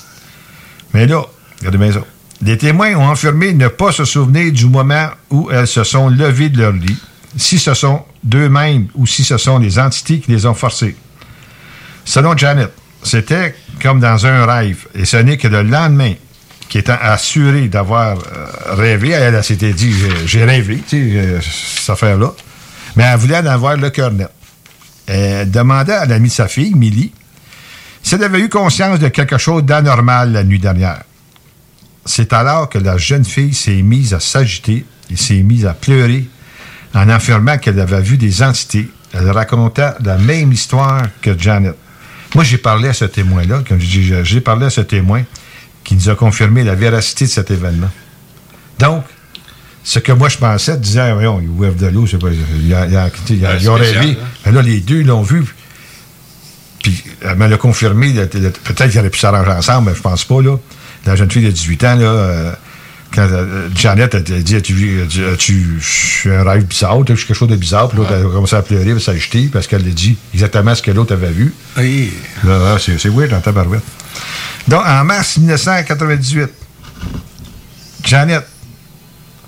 [0.93, 1.23] Mais là,
[1.61, 2.03] regardez bien ça.
[2.43, 6.49] Les témoins ont affirmé ne pas se souvenir du moment où elles se sont levées
[6.49, 6.99] de leur lit
[7.37, 10.97] si ce sont d'eux-mêmes ou si ce sont les entités qui les ont forcés.
[12.05, 12.73] Selon Janet,
[13.03, 16.15] c'était comme dans un rêve, et ce n'est que le lendemain
[16.69, 19.93] qui étant assuré d'avoir euh, rêvé, elle, s'était dit
[20.24, 22.32] j'ai rêvé, tu sais, euh, cette affaire-là,
[22.97, 24.31] mais elle voulait en avoir le cœur net.
[25.07, 27.12] Elle demandait à l'ami de sa fille, Millie,
[28.03, 31.03] si elle avait eu conscience de quelque chose d'anormal la nuit dernière.
[32.05, 36.27] C'est alors que la jeune fille s'est mise à s'agiter et s'est mise à pleurer
[36.94, 38.90] en affirmant qu'elle avait vu des entités.
[39.12, 41.74] Elle racontait la même histoire que Janet.
[42.35, 45.23] Moi, j'ai parlé à ce témoin-là, comme je dis, j'ai parlé à ce témoin
[45.85, 47.90] qui nous a confirmé la véracité de cet événement.
[48.78, 49.05] Donc,
[49.85, 53.69] ce que moi je pensais, disait, voyons, ils ouvrent de l'eau, je sais pas, ils
[53.69, 54.16] ont rêvé.
[54.47, 55.44] Mais là, les deux l'ont vu.
[56.82, 58.12] Puis, elle me l'a confirmé.
[58.12, 60.56] Peut-être qu'ils auraient pu s'arranger ensemble, mais je pense pas, là.
[61.05, 62.52] La jeune fille de 18 ans, là, euh,
[63.13, 64.73] quand euh, Janet a dit As-tu
[66.27, 68.93] as un rêve bizarre, as quelque chose de bizarre, puis l'autre a commencé à pleurer,
[68.93, 71.55] puis s'acheter, parce qu'elle a dit exactement ce que l'autre avait vu.
[71.77, 72.13] Oui.
[72.79, 73.83] c'est weird dans ta barouette.
[74.69, 76.51] Donc, en mars 1998,
[78.05, 78.47] Janet,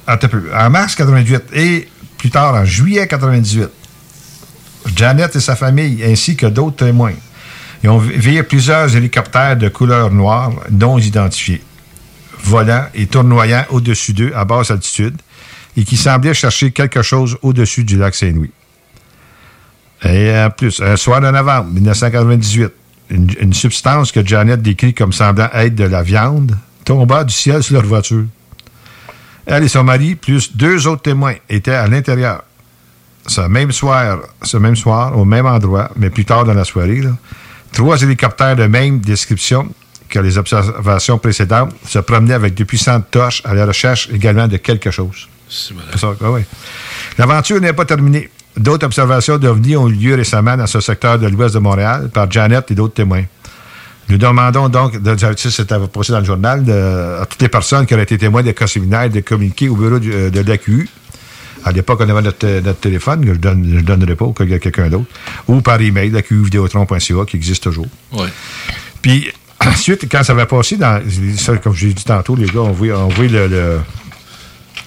[0.06, 1.88] un peu, en mars 1998 et
[2.18, 3.68] plus tard en juillet 1998,
[4.96, 7.14] Janet et sa famille, ainsi que d'autres témoins,
[7.82, 11.62] ils ont vu plusieurs hélicoptères de couleur noire non identifiés
[12.44, 15.16] volant et tournoyant au-dessus d'eux à basse altitude
[15.76, 18.52] et qui semblait chercher quelque chose au-dessus du lac Saint-Louis.
[20.04, 22.72] Et en plus, un soir de novembre 1998,
[23.10, 27.74] une, substance que Janet décrit comme semblant être de la viande tomba du ciel sur
[27.74, 28.24] leur voiture.
[29.46, 32.44] Elle et son mari, plus deux autres témoins, étaient à l'intérieur.
[33.26, 37.02] Ce même soir, ce même soir, au même endroit, mais plus tard dans la soirée,
[37.72, 39.68] trois hélicoptères de même description
[40.14, 44.58] que les observations précédentes, se promenaient avec de puissantes torches à la recherche également de
[44.58, 45.28] quelque chose.
[45.92, 46.06] Ah
[47.18, 48.30] L'aventure n'est pas terminée.
[48.56, 52.30] D'autres observations d'OVNI ont eu lieu récemment dans ce secteur de l'ouest de Montréal par
[52.30, 53.24] Janet et d'autres témoins.
[54.08, 56.60] Nous demandons donc, de, c'était passé dans le journal,
[57.20, 59.96] à toutes les personnes qui auraient été témoins des cas séminaires de communiquer au bureau
[59.96, 60.88] euh, de l'AQU.
[61.64, 65.06] À l'époque, on avait notre, téléphone, que je ne donnerai pas, ou quelqu'un d'autre,
[65.48, 67.88] ou par email, laquvidéotron.ca, qui existe toujours.
[68.12, 68.28] Oui.
[69.02, 69.32] Puis,
[69.66, 71.00] Ensuite, quand ça va passer dans.
[71.62, 73.80] comme j'ai dit tantôt, les gars, on voit, le,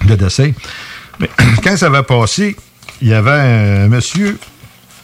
[0.06, 0.52] le, dessin.
[1.20, 1.28] Mais
[1.64, 2.56] quand ça va passer,
[3.02, 4.38] il y avait un monsieur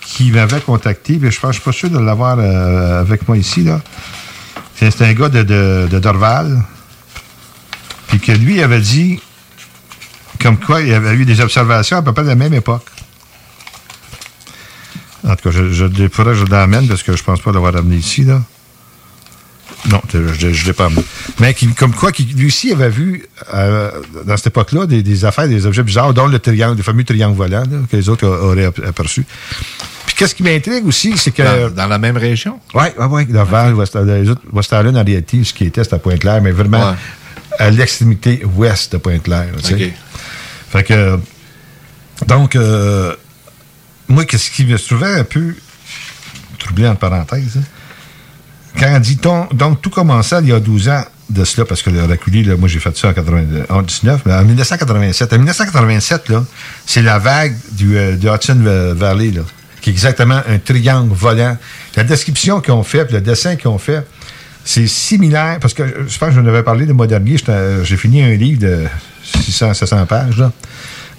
[0.01, 3.65] qui m'avait contacté, mais je ne suis pas sûr de l'avoir euh, avec moi ici.
[3.65, 3.81] là.
[4.77, 6.63] C'est un gars de, de, Dorval.
[8.09, 9.21] Puis que lui avait dit,
[10.41, 12.87] comme quoi il avait eu des observations à peu près de la même époque.
[15.27, 17.97] En tout cas, je, je, je, je l'amène parce que je pense pas l'avoir amené
[17.97, 18.43] ici, là.
[19.90, 21.02] Non, je ne l'ai pas amené.
[21.40, 23.90] Mais comme quoi, lui aussi avait vu, euh,
[24.24, 27.65] dans cette époque-là, des, affaires, des objets bizarres, dont le triangle, le fameux triangle volant,
[27.90, 29.27] que les autres auraient aperçu.
[30.06, 31.69] Puis qu'est-ce qui m'intrigue aussi, c'est que...
[31.69, 32.61] Dans, la même région?
[32.74, 33.73] Oui, oui, oui.
[33.74, 36.94] West, les autres, West Island, en réalité, ce qui était, c'était à Pointe-Claire, mais vraiment
[37.59, 39.48] à l'extrémité ouest de Pointe-Claire.
[39.56, 39.93] OK.
[40.70, 41.19] Fait que...
[42.27, 43.15] Donc, euh,
[44.09, 45.55] moi, qu'est-ce qui me trouvait un peu
[46.59, 47.65] troublé, en parenthèse, hein,
[48.79, 51.83] quand on dit ton- donc tout commençait il y a 12 ans de cela, parce
[51.83, 55.33] que le reculé, là, moi j'ai fait ça en 1999, mais en 1987.
[55.33, 56.45] En 1987, là,
[56.87, 58.59] c'est la vague du, euh, Hudson
[58.95, 59.41] Valley, là,
[59.81, 61.57] qui est exactement un triangle volant.
[61.97, 64.07] La description qu'ils ont fait, puis le dessin qu'ils ont fait,
[64.67, 67.37] c'est similaire, parce que euh, je pense que je en avais parlé le mois dernier,
[67.49, 68.85] euh, j'ai fini un livre de
[69.25, 70.53] 600-700 pages, là,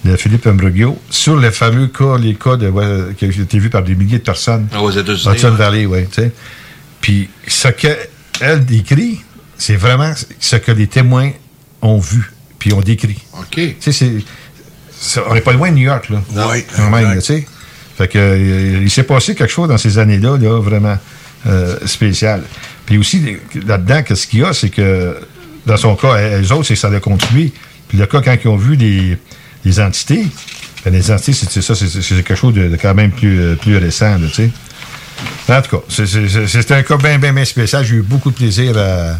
[0.03, 3.69] de Philippe Imbrugio, sur les fameux cas, les cas de, ouais, qui ont été vus
[3.71, 4.67] par des milliers de personnes.
[4.71, 5.55] Ah, aux États-Unis, Hudson ouais.
[5.57, 6.31] Valley, oui, tu sais.
[7.05, 9.21] Puis ce qu'elle décrit,
[9.59, 11.29] c'est vraiment ce que les témoins
[11.83, 13.19] ont vu, puis ont décrit.
[13.37, 13.51] OK.
[13.53, 14.23] Tu sais, c'est-
[14.99, 16.23] c'est- on n'est pas loin de New York, là.
[16.49, 17.45] Oui, Quand même, tu sais.
[17.95, 20.97] Fait que, euh, il s'est passé quelque chose dans ces années-là, là, vraiment
[21.45, 22.41] euh, spécial.
[22.87, 23.21] Puis aussi,
[23.67, 25.15] là-dedans, qu'est-ce qu'il y a, c'est que,
[25.67, 27.53] dans son cas, les autres, c'est que ça a continué.
[27.87, 29.15] Puis le cas, quand ils ont vu les,
[29.63, 30.25] les entités,
[30.83, 33.39] ben, les entités, c'est c'est ça, c'est c'est quelque chose de, de quand même plus,
[33.39, 34.49] euh, plus récent, là, tu sais.
[35.49, 37.85] En tout cas, c'est- un cas bien, bien, bien spécial.
[37.85, 39.17] J'ai eu beaucoup de plaisir à...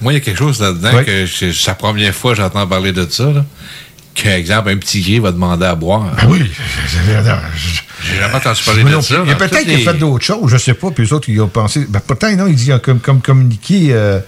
[0.00, 1.04] Moi, il y a quelque chose là-dedans Oui.
[1.04, 3.24] que c'est la première fois que j'entends parler de ça.
[3.24, 3.44] Là.
[4.14, 6.06] Qu'un exemple, un petit gris va demander à boire.
[6.18, 6.50] Ah oui,
[6.86, 7.14] j'ai
[8.20, 9.16] jamais entendu parler de ça.
[9.18, 11.48] dans peut-être qu'il a fait d'autres choses, je sais pas, puis les autres, ils ont
[11.48, 11.86] pensé.
[11.88, 13.88] Ben, pourtant, non, il dit comme, comme communiquer.
[13.92, 14.18] euh,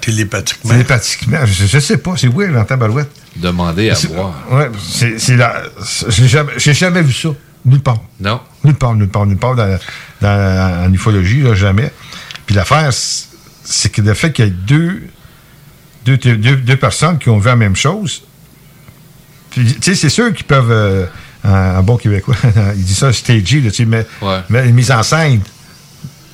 [0.00, 0.70] télépathiquement.
[0.72, 1.38] Télépathiquement.
[1.44, 3.10] Je, je sais pas, c'est weird en tabarouette.
[3.36, 4.34] Demander à boire.
[4.50, 4.70] Ouais,
[5.18, 5.62] c'est la.
[6.08, 7.28] J'ai jamais, j'ai jamais vu ça.
[7.68, 8.02] Nulle part.
[8.20, 8.40] Non.
[8.64, 9.78] Nulle part, nulle part, nulle part dans,
[10.20, 11.92] dans- en ufologie, là, jamais.
[12.46, 15.02] Puis l'affaire, c'est que le fait qu'il y ait deux,
[16.04, 18.22] deux, deux, deux personnes qui ont vu la même chose,
[19.50, 21.06] tu sais, c'est sûr qu'ils peuvent, euh,
[21.44, 22.36] en, en bon québécois,
[22.76, 24.06] il dit ça, stagey, tu sais, mais,
[24.48, 25.40] mais une mise en scène.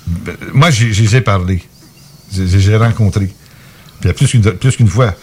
[0.07, 1.63] Ben, Moi, je les ai parlé.
[2.33, 3.33] Je les ai rencontrés.
[4.01, 5.15] Puis, plus qu'une plus qu'une fois.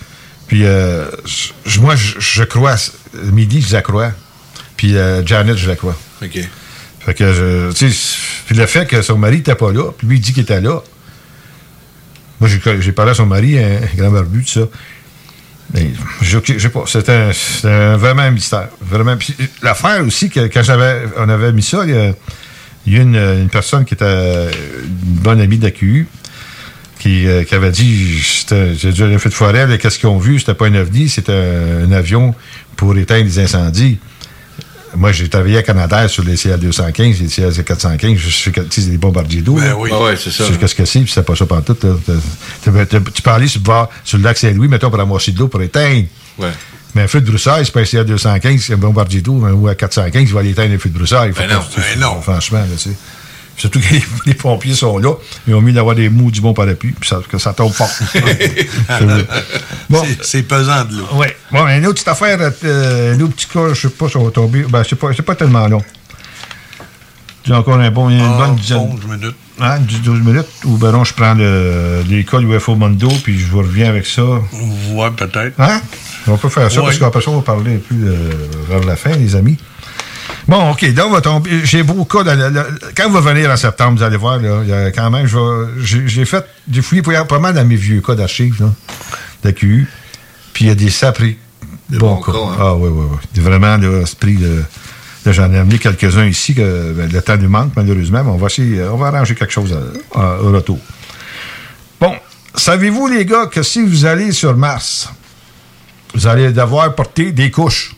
[0.47, 1.05] Puis, euh,
[1.79, 2.75] moi, je, je crois.
[3.31, 4.11] Midi, je la crois.
[4.81, 5.95] Puis, euh, Janet, je la crois.
[6.23, 6.39] OK.
[7.01, 8.17] Fait que, je- tu sais,
[8.47, 10.59] puis le fait que son mari n'était pas là, puis lui, il dit qu'il était
[10.59, 10.81] là.
[12.39, 12.49] Moi,
[12.79, 14.67] j'ai parlé à son mari, un, un grand barbu, tout ça.
[15.75, 15.91] Mais,
[16.23, 17.31] je je sais pas, c'était un-
[17.69, 18.69] un- vraiment un mystère.
[18.81, 19.15] Vraiment.
[19.17, 22.13] Puis, l'affaire aussi, que quand j'avais, on avait mis ça, il y a,
[22.87, 24.05] il y a une, une personne qui était
[24.51, 24.87] une
[25.21, 26.07] bonne amie d'AQU
[26.97, 30.39] qui, euh, qui avait dit j'ai dit un feu de forêt, qu'est-ce qu'ils ont vu?
[30.39, 32.33] C'était pas un ovni, c'était un, un avion
[32.75, 33.99] pour éteindre les incendies.
[34.95, 38.89] Moi, j'ai travaillé à Canada sur les CA-215, les CA-415, je sais que tu sais,
[38.89, 39.55] des bombardiers d'eau.
[39.55, 39.89] Ben oui.
[39.93, 40.45] Ah ouais, c'est ça.
[40.45, 43.65] Je sais qu'est-ce que c'est, puis c'est pas ça t'as- Tu peux aller sur, le
[43.65, 46.05] bord- sur le lac Saint-Louis, mettons, pour ramasser de l'eau pour éteindre.
[46.37, 46.49] Ouais.
[46.93, 49.75] Mais un feu de broussailles, c'est pas un CA-215, c'est un bombardier d'eau, ou à
[49.75, 51.31] 415, il va aller éteindre un feu de broussailles.
[51.31, 52.21] Faut Ben non, ben non.
[52.21, 52.95] Franchement, là, tu sais.
[53.61, 55.13] Surtout que les, les pompiers sont là.
[55.47, 57.87] Ils ont mis d'avoir des mous du bon parapluie, puis ça, que ça tombe fort.
[59.89, 60.03] Bon.
[60.21, 61.05] C'est- pesant de l'eau.
[61.13, 61.27] Oui.
[61.51, 64.23] Bon, une autre petite affaire, euh, un autre petit cas, je sais pas si on
[64.23, 64.63] va tomber.
[64.63, 65.83] Ben, c'est pas, c'est pas tellement long.
[67.45, 68.77] J'ai encore un bon, une Ah, bonne dizaine.
[68.77, 69.35] 11 minutes.
[69.59, 70.47] Hein, 10, 12 minutes.
[70.65, 74.23] Ou ben non, je prends le- l'école UFO Mondo, puis je vous reviens avec ça.
[74.23, 75.59] Ouais, peut-être.
[75.59, 75.81] Hein?
[76.27, 76.85] On peut faire ça, Ouais.
[76.87, 78.29] parce qu'après ça, on va parler un peu euh,
[78.69, 79.57] vers la fin, les amis.
[80.47, 81.61] Bon, OK, là, on va tomber.
[81.65, 84.69] J'ai beaucoup de le- le- quand vous venir en septembre, vous allez voir, là, il
[84.69, 85.27] y a quand même,
[85.83, 86.45] j'ai fait,
[86.81, 88.69] fouillé pour- pas mal dans mes vieux cas d'archives, là,
[89.43, 89.87] d'AQU.
[90.53, 91.37] Puis il y a des sapris.
[91.89, 92.31] bons cas.
[92.59, 93.41] Ah, oui, oui, oui.
[93.41, 94.05] Vraiment, là,
[94.37, 94.63] de.
[95.25, 98.37] Là, j'en ai amené quelques-uns ici, que ben, le temps nous manque, malheureusement, mais on
[98.37, 99.71] va essayer, on va arranger quelque chose
[100.15, 100.79] à- à- au retour.
[101.99, 102.15] Bon,
[102.55, 105.09] savez-vous, les gars, que si vous allez sur Mars,
[106.15, 107.95] vous allez devoir porter des couches.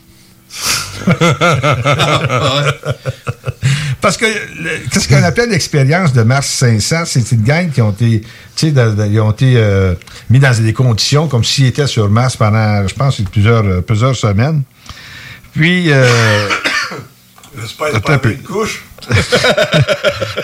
[4.00, 4.26] Parce que
[4.90, 8.22] qu'est-ce qu'on appelle l'expérience de Mars 500, c'est une gang qui ont été,
[8.70, 9.94] dans- dans- ils ont été euh,
[10.30, 14.14] mis dans des conditions comme s'ils étaient sur Mars pendant, je pense, plusieurs, euh, plusieurs
[14.16, 14.62] semaines.
[15.54, 16.06] Puis, euh,
[17.58, 18.82] J'espère pas une couche.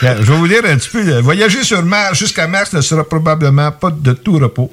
[0.00, 1.18] Je vais vous lire un petit peu.
[1.20, 4.72] Voyager sur Mars jusqu'à Mars ne sera probablement pas de tout repos.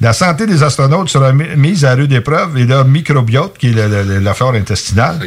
[0.00, 4.20] La santé des astronautes sera mi- mise à rude épreuve et leur microbiote, qui est
[4.20, 5.18] la flore intestinale,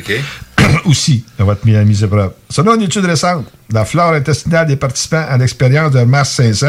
[0.85, 2.31] aussi va être mis à mise à épreuve.
[2.49, 6.67] Selon une étude récente, la flore intestinale des participants à l'expérience de Mars 500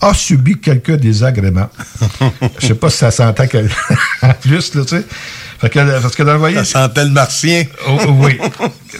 [0.00, 1.70] a subi quelques désagréments.
[2.60, 3.58] Je sais pas si ça s'entend que-
[4.22, 5.04] en plus, là, tu sais.
[5.60, 6.66] Fait que, parce que dans le voyage.
[6.66, 7.64] Ça sentait le martien.
[7.88, 8.38] Oh, oui.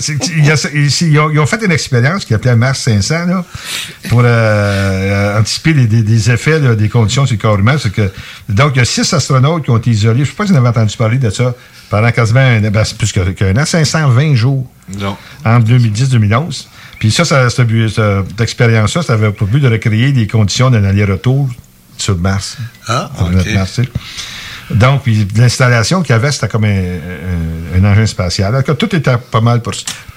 [0.01, 3.45] Ils, ont, ils ont fait une expérience qui appelait Mars 500 là,
[4.09, 7.77] pour euh, euh, anticiper les, des, des effets là, des conditions sur le corps humain.
[7.93, 8.13] Que,
[8.49, 10.19] donc, il y a six astronautes qui ont été isolés.
[10.19, 11.55] Je ne sais pas si vous avez entendu parler de ça
[11.91, 15.17] pendant quasiment un, ben, c'est plus qu'un an, 520 jours Non.
[15.45, 16.69] entre 2010 et 2011.
[16.99, 21.49] Puis ça, ça cette, expérience-là, ça avait pour but de recréer des conditions d'un aller-retour
[21.97, 22.57] sur Mars.
[22.87, 23.33] Ah, Sur ok.
[23.33, 23.81] notre Mars.
[24.71, 28.55] Donc, puis l'installation qu'il y avait, c'était comme un, un- un engin spatial.
[28.55, 29.73] Alors tout était pas mal pour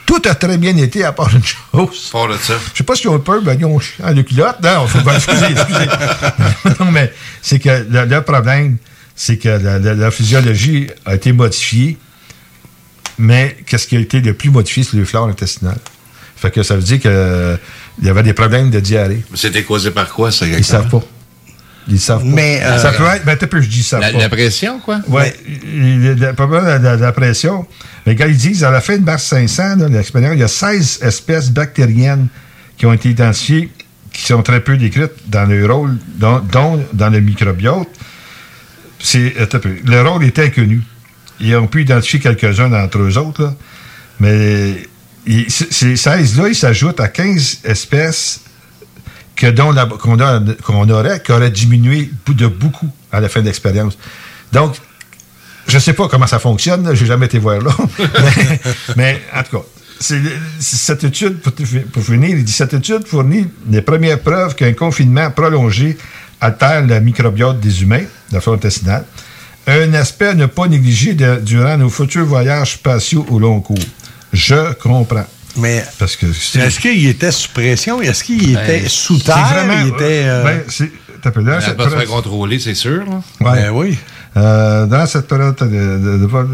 [0.06, 2.10] Tout a très bien été, à part une chose.
[2.12, 2.56] Pas de ça.
[2.74, 4.58] Je sais pas s'ils ont peur, ben, ils ont ah, le culotte.
[4.62, 5.88] Non, faut, ben, excusez, excusez.
[6.80, 8.78] non, mais c'est que le, le problème,
[9.16, 11.98] c'est que la, la- la physiologie a été modifiée,
[13.18, 15.78] mais qu'est-ce qui a été le plus modifié, c'est le flore intestinal.
[16.36, 17.58] Fait que ça veut dire que
[18.02, 19.24] il y avait des problèmes de diarrhée.
[19.30, 21.02] Mais C'était causé par quoi, ça, Ils savent pas.
[21.92, 22.28] Ils savent pas.
[22.28, 23.26] Mais, euh, ça peut être.
[23.26, 24.00] Ben, peu, je dis ça.
[24.00, 25.02] La- la pression, quoi?
[25.08, 25.24] Oui.
[25.66, 27.68] Le problème de la, la pression.
[28.06, 30.48] Mais quand ils disent, à la fin de mars 500, là, l'expérience, il y a
[30.48, 32.28] 16 espèces bactériennes
[32.78, 33.70] qui ont été identifiées,
[34.14, 37.88] qui sont très peu décrites dans le rôle, dont, dont dans le microbiote.
[39.00, 39.76] C'est, peu.
[39.84, 40.82] le rôle est inconnu.
[41.40, 43.56] Ils ont pu identifier quelques-uns d'entre eux autres, là.
[44.20, 44.76] mais
[45.48, 48.41] ces 16-là, ils s'ajoutent à 15 espèces
[49.40, 53.98] qu'on, aurait, qui auraient diminué de beaucoup à la fin de l'expérience.
[54.52, 54.76] Donc,
[55.68, 57.72] je ne sais pas comment ça fonctionne, là, j'ai jamais été voir là.
[58.96, 59.66] mais, en tout cas,
[60.60, 65.98] cette étude, pour, finir, il dit cette étude fournit les premières preuves qu'un confinement prolongé
[66.40, 69.06] altère le microbiote des humains, la flore intestinale.
[69.68, 73.78] Un aspect à ne pas négliger durant nos futurs voyages spatiaux au long cours.
[74.34, 75.28] Je comprends.
[75.58, 78.02] Mais Parce que est-ce qu'il était sous pression?
[78.02, 79.46] Est-ce qu'il Ben, était sous terre?
[79.54, 80.24] vraiment- il était.
[80.26, 80.92] euh, ben, c'est-
[81.24, 83.04] là, atmosphère période- contrôlée, c'est sûr.
[83.06, 83.22] Là.
[83.42, 83.62] Ouais.
[83.62, 83.98] Ben oui.
[84.38, 86.48] Euh, dans cette période de, de- de vol,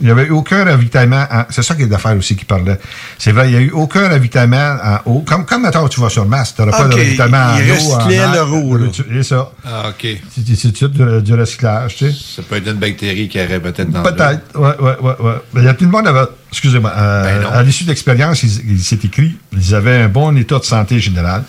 [0.00, 1.26] il n'y avait eu aucun ravitaillement.
[1.30, 2.78] en- C'est ça qui est l'affaire aussi qui parlait.
[3.18, 5.20] C'est vrai, il n'y a eu aucun ravitaillement en eau.
[5.28, 7.92] Comme, comme mettons, tu vas sur Mars, tu n'auras pas de ravitaillement en il eau.
[7.92, 8.48] en le air.
[8.48, 8.86] roux, là.
[8.94, 9.52] C'est ça.
[9.62, 10.06] Ah, OK.
[10.34, 12.16] C'est tout du, du recyclage, tu sais.
[12.36, 15.10] Ça peut être une bactérie qui aurait peut-être dans Peut-être, oui, oui, oui.
[15.20, 15.32] Ouais.
[15.56, 18.70] Il y a tout le monde avait, excusez-moi, euh, Ben à l'issue de l'expérience, il,
[18.70, 21.42] il s'est écrit, ils avaient un bon état de santé général,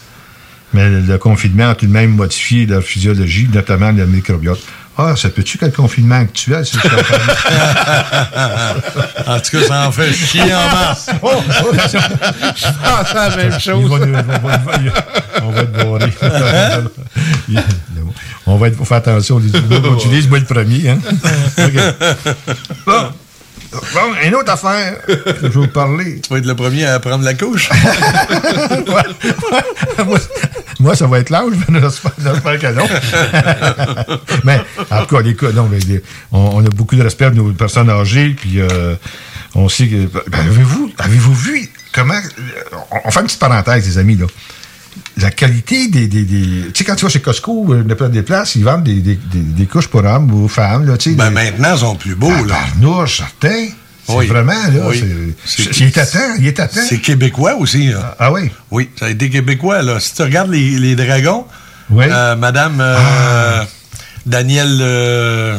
[0.74, 4.60] mais le confinement a tout de même modifié leur physiologie, notamment le microbiote.
[5.02, 6.90] Ah, ça peut-tu que le confinement actuel, c'est ça?
[9.28, 11.10] en tout cas, ça en fait chier en masse.
[11.22, 11.72] Oh, oh.
[11.74, 13.90] Je pense à la même chose.
[13.90, 14.60] va nous- on va-
[15.42, 15.72] on va être
[18.46, 20.90] on va être, faut faire attention, on utilise moi le premier.
[20.90, 21.00] Hein?
[22.86, 23.10] Bon.
[23.72, 26.20] Bon, une autre affaire que je vais vous parler.
[26.22, 27.70] Tu vas être le premier à prendre la couche.
[30.06, 30.18] moi,
[30.80, 32.88] moi, ça va être l'âge, mais j'espère j'espère que non.
[34.44, 34.60] mais
[34.90, 35.80] en tout cas, les cas- non, mais
[36.32, 38.96] on, on a beaucoup de respect pour nos personnes âgées, puis euh,
[39.56, 40.06] on sait que.
[40.30, 42.20] ben, avez-vous, avez-vous vu comment.
[42.92, 44.26] On, on fait une petite parenthèse, les amis, là.
[45.22, 46.08] La qualité des.
[46.08, 48.84] des- des- tu sais, quand tu vas chez Costco, euh, n'importe des places, ils vendent
[48.84, 51.16] des, des- des- des couches pour hommes ou femmes, là, tu sais.
[51.16, 52.56] Ben, des- maintenant, ils sont plus beaux, là.
[52.80, 53.66] Tabarnouche, certain.
[54.08, 54.26] C'est Oui.
[54.28, 54.88] vraiment, là.
[54.88, 55.04] Oui.
[55.46, 56.80] c'est- C'est- il est à temps, il est à temps.
[56.88, 57.88] C'est québécois aussi.
[57.90, 58.16] là.
[58.20, 58.50] Ah oui?
[58.72, 59.82] Oui, ça a été québécois.
[59.84, 60.00] Là.
[60.00, 61.46] Si tu regardes les, les dragons,
[61.92, 62.06] Oui.
[62.10, 63.66] euh, Madame euh, Ah.
[64.26, 64.80] Danielle...
[64.82, 65.58] euh,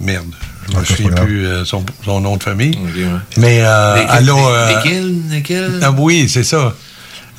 [0.00, 0.26] merde,
[0.68, 2.76] je me Ah, souviens plus euh, son, son nom de famille.
[2.76, 3.04] Ouais.
[3.36, 5.60] Mais euh, Lesquels- elle a...
[5.62, 6.74] euh, ah oui, c'est ça.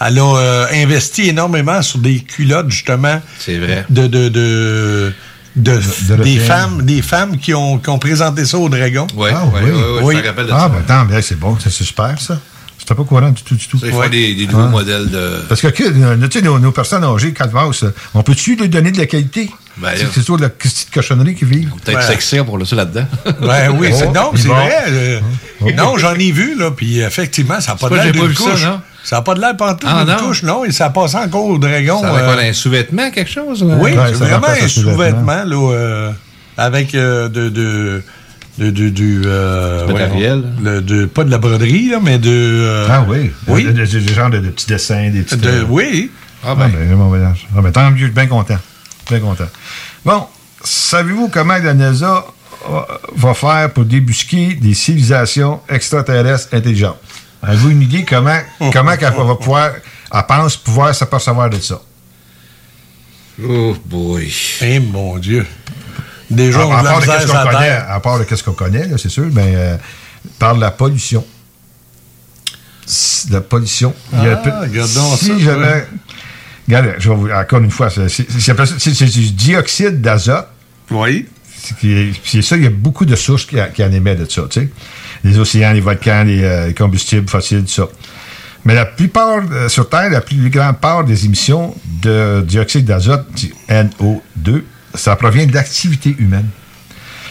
[0.07, 3.21] Elle a euh, investi énormément sur des culottes, justement.
[3.39, 3.85] C'est vrai.
[3.89, 5.13] De, de, de,
[5.55, 9.05] de- de des, femmes, des femmes qui ont, qui ont présenté ça au dragon.
[9.15, 9.69] Oui, Ah, oui, oui.
[9.71, 10.15] oui, oui, Oui.
[10.17, 10.69] je me rappelle de Ah, ça.
[10.69, 12.39] ben attends, mais c'est bon, c'est super, ça.
[12.79, 13.77] C'était pas courant du tout, du tout.
[13.77, 15.43] Ça, Ils font des, des nouveaux modèles de.
[15.47, 18.91] Parce que, euh, tu sais, nos, nos personnes âgées, calvasse, euh, on peut-tu lui donner
[18.91, 19.51] de la qualité?
[19.77, 21.67] Ben, c'est toujours de la petite cochonnerie qui vit.
[21.85, 23.05] Peut-être sexy pour le ça là-dedans.
[23.41, 24.83] Ben oui, c'est, Oh, non, il c'est vrai.
[24.87, 25.19] euh,
[25.77, 28.57] Non, j'en ai vu, là, puis effectivement, ça n'a pas de pas, l'air j'ai pas
[28.57, 28.81] ça, non?
[29.03, 30.19] Ça n'a pas de l'air pantoute Ah, d'une non?
[30.27, 32.01] couche, non, et ça passe encore au dragon.
[32.01, 33.63] Ça a euh, quoi, un sous-vêtement, quelque chose?
[33.63, 35.43] Oui, Ouais, c'est vraiment un sous-vêtement.
[35.43, 36.11] là, euh,
[36.57, 38.03] avec euh, de, de,
[38.89, 39.21] du...
[39.25, 40.43] euh, Du matériel.
[40.61, 42.29] le- de, pas de la broderie, là, mais de...
[42.29, 43.31] euh, Ah oui.
[43.47, 43.63] Oui.
[43.63, 45.37] De, de- de- de genre de, de petits dessins, des petits.
[45.37, 46.11] de- oui.
[46.43, 46.69] Ah, Ah ben.
[46.69, 47.47] ben, bon voyage.
[47.57, 48.57] Ah ben, tant mieux, je suis bien content.
[49.09, 49.47] Bien content.
[50.05, 50.25] Bon,
[50.63, 52.25] savez-vous comment la NASA
[53.15, 56.99] va faire pour débusquer des civilisations extraterrestres intelligentes?
[57.43, 58.39] Avez-vous une idée comment,
[58.72, 59.72] comment qu'elle va pouvoir,
[60.13, 61.81] elle pense pouvoir s'apercevoir de ça?
[63.43, 64.31] Oh boy.
[64.61, 65.45] Eh, mon Dieu.
[66.30, 68.88] Déjà, à, on à part de qu'est-ce qu'on connaît, à part de qu'est-ce qu'on connaît,
[68.88, 69.77] là, c'est sûr, mais euh,
[70.39, 71.26] par la pollution.
[73.31, 73.93] La pollution.
[74.13, 75.88] Il y a Ah, peu- regardons si ça, j'avais-
[76.99, 80.01] je vais vous, encore une fois, c'est c'est- c'est appelé ça- c'est- c'est du dioxyde
[80.01, 80.47] d'azote.
[80.91, 81.27] Oui.
[82.26, 84.61] C'est ça, il y a beaucoup de sources qui, qui en émettent de ça, tu
[84.61, 84.69] sais.
[85.23, 87.88] Les océans, les volcans, les, euh, les combustibles fossiles, tout ça.
[88.65, 93.27] Mais la plupart, euh, sur Terre, la plus grande part des émissions de dioxyde d'azote,
[93.35, 96.48] du NO2, ça provient de l'activité humaine.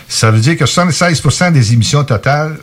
[0.09, 2.57] Ça veut dire que 76% des émissions totales,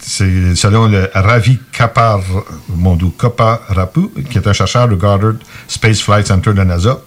[0.00, 2.20] c'est selon le Ravi Kapar,
[2.68, 5.34] mon Dieu, Kaparapu, qui est un chercheur du Goddard
[5.68, 6.98] Space Flight Center de NASA,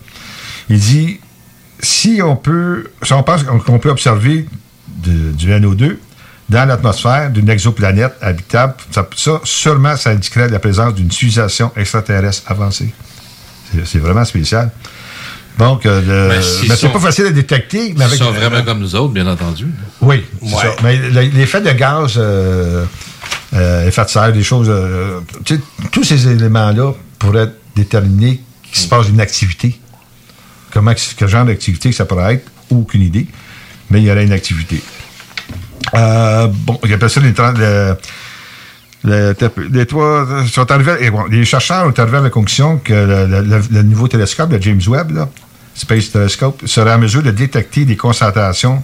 [0.70, 1.20] il dit
[1.80, 4.46] si on peut, on pense qu'on peut observer
[4.88, 5.98] du NO2
[6.50, 12.44] dans l'atmosphère d'une exoplanète habitable, ça, ça, seulement ça indiquerait la présence d'une civilisation extraterrestre
[12.52, 12.94] avancée.
[13.74, 14.72] C'est- C'est vraiment spécial.
[15.58, 17.90] Donc, euh, Mais c'est sont- pas facile à détecter.
[17.90, 19.66] Mais Ils avec, sont vraiment comme nous autres, bien entendu.
[20.02, 20.76] oui, c'est ça.
[20.84, 22.86] Mais le- l'effet de gaz, euh,
[23.54, 25.22] euh, effet de serre, des choses, euh,
[25.92, 29.80] tous ces éléments-là pourraient déterminer qu'il se passe une activité.
[30.72, 33.26] Comment, que- quel genre d'activité que ça pourrait être, aucune idée,
[33.90, 34.82] mais il y aurait une activité.
[35.96, 37.96] Euh, bon, il appelle ça les, le-
[39.04, 39.36] le-
[39.72, 44.52] les trois, sont arrivés, les chercheurs ont arrivé à la conclusion que le, nouveau télescope,
[44.52, 45.30] le James Webb, là,
[45.76, 48.84] Space Telescope, serait en mesure de détecter des concentrations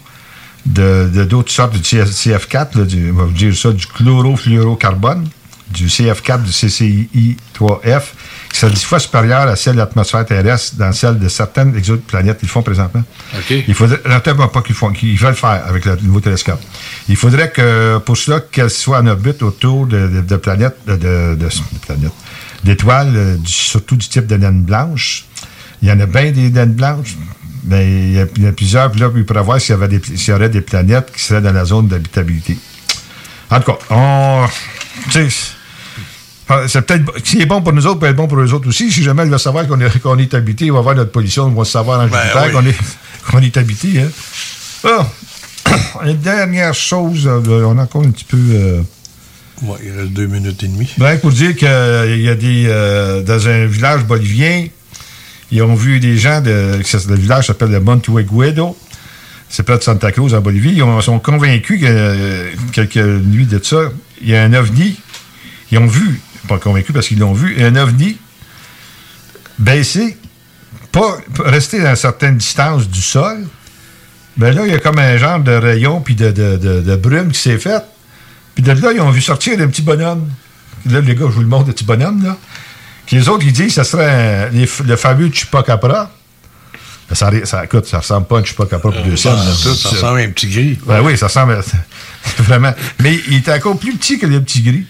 [0.66, 5.28] de d'autres sortes du CF4, là, du, on va vous dire ça, du chlorofluorocarbone,
[5.72, 8.02] du CF4, du CCI3F,
[8.52, 12.40] qui serait dix fois supérieur à celle de l'atmosphère terrestre dans celle de certaines exoplanètes
[12.40, 13.03] qu'ils font présentement.
[13.38, 13.52] OK.
[13.68, 16.60] Il faudrait, pas qu'ils font, qu'ils veulent faire avec le nouveau télescope.
[17.07, 20.94] Il faudrait que, pour cela, qu'elles soient en orbite autour de, de- de planètes, de,
[20.95, 22.11] de- de- de planètes,
[22.64, 25.26] d'étoiles, euh, surtout du type de naine blanche.
[25.82, 27.15] Il y en a bien des naines blanches,
[27.64, 28.91] mais il y, a, il y en a plusieurs.
[28.91, 31.23] Puis là, il pourrait voir s'il y, avait des- s'il y aurait des planètes qui
[31.23, 32.57] seraient dans la zone d'habitabilité.
[33.49, 34.45] En tout cas, on.
[35.11, 35.61] tu sais, ah,
[36.68, 37.11] C'est peut-être.
[37.18, 38.91] Ce qui est bon pour nous autres peut être bon pour eux autres aussi.
[38.91, 41.49] Si jamais il va savoir qu'on est, qu'on est habité, il va voir notre pollution,
[41.49, 42.52] il va savoir en Jupiter oui.
[42.52, 42.76] qu'on est,
[43.32, 44.02] qu'on est habité.
[44.02, 44.10] Hein.
[44.84, 45.07] Ah,
[46.06, 48.38] une dernière chose, euh, on a encore un petit peu.
[48.38, 48.82] euh,
[49.64, 50.90] Ouais, il reste deux minutes et demie.
[50.98, 52.65] ben, pour dire qu'il y a des.
[52.68, 54.65] euh, dans un village bolivien,
[55.52, 56.80] ils ont vu des gens de.
[57.10, 57.80] Le village s'appelle le.
[59.49, 60.73] C'est près de Santa Cruz, en Bolivie.
[60.78, 63.82] Ils ont- sont convaincus que euh, quelques nuits de ça,
[64.22, 64.98] il y a un ovni.
[65.72, 66.22] Ils ont vu,
[66.53, 68.18] pas convaincus parce qu'ils l'ont vu, un ovni
[69.60, 70.18] baissé,
[70.91, 73.45] pas rester à une certaine distance du sol.
[74.38, 76.95] Ben là, il y a comme un genre de rayon puis de, de- de- de
[76.95, 77.84] brume qui s'est fait.
[78.56, 80.30] Puis de là, ils ont vu sortir un petit bonhomme.
[80.90, 82.38] Là, les gars, je vous le montre, le petit bonhomme, là.
[83.06, 86.11] Puis les autres, ils disent que ce serait un- les f- le fameux Chupacabra.
[87.10, 87.15] Ben,
[87.45, 89.18] Ça, écoute, ça ressemble pas à un Chupacabra pour deux là.
[89.18, 89.36] ça,
[89.76, 90.80] ça ressemble à un petit gris.
[90.86, 91.61] Ben oui, ça ressemble à-
[92.44, 92.73] Vraiment.
[92.99, 94.86] Mais il était encore plus petit que le petit gris.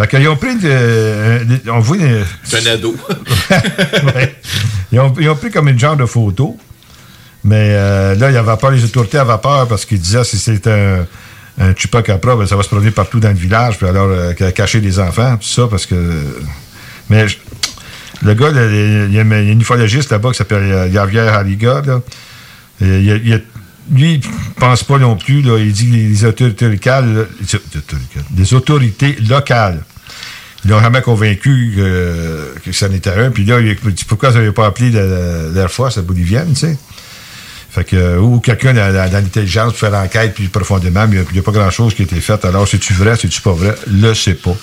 [0.00, 2.96] Fait qu'ils ont pris de- on voit une- un ado.
[4.14, 4.34] Ouais.
[4.92, 6.56] ils, ont, ils ont pris comme une genre de photo.
[7.44, 10.38] Mais euh, là, il n'y avait pas les autorités à vapeur parce qu'ils disaient si
[10.38, 11.06] c'est un,
[11.58, 14.52] un chupacabra, ben, ça va se promener partout dans le village, puis alors euh, ca-
[14.52, 15.94] cacher des enfants, tout ça, parce que.
[17.08, 17.38] Mais je-
[18.22, 22.00] le gars, il y a un y uffologiste là-bas qui s'appelle euh, Javier Hariga, là.
[22.82, 23.42] Il y y
[23.92, 24.20] lui, il
[24.56, 27.28] pense pas non plus, là, il dit que les autorités locales,
[28.36, 29.82] les autorités locales,
[30.64, 33.30] ils l'ont jamais convaincu que, que ça n'était un.
[33.30, 36.60] Puis là, il dit pourquoi vous n'avez pas appelé la- l'Air Force à bolivienne, tu
[36.60, 36.78] sais?
[37.70, 41.42] Fait que, ou quelqu'un dans, l'intelligence pour faire l'enquête plus profondément, mais il n'y a,
[41.42, 42.44] pas grand-chose qui a été fait.
[42.44, 43.74] Alors, c'est-tu vrai, c'est-tu pas vrai?
[43.86, 44.56] Le sais pas.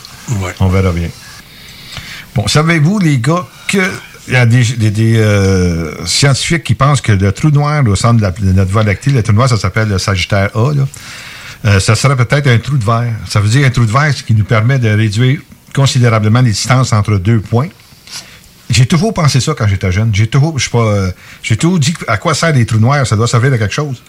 [0.60, 1.10] On verra bien.
[2.36, 3.48] Bon, savez-vous, les gars,
[4.28, 7.96] qu'il y a des, des- des, euh, scientifiques qui pensent que le trou noir au
[7.96, 10.74] centre de, la- de notre voie lactée, le trou noir, ça s'appelle le Sagittaire A,
[10.74, 10.88] là,
[11.66, 13.14] euh, ça serait peut-être un trou de verre.
[13.28, 15.40] Ça veut dire un trou de verre ce qui nous permet de réduire
[15.74, 17.70] considérablement les distances entre deux points.
[18.70, 20.10] J'ai toujours pensé ça quand j'étais jeune.
[20.14, 23.08] J'ai toujours, je pas, euh, j'ai toujours dit à quoi servent les trous noirs.
[23.08, 24.02] Ça doit servir à quelque chose.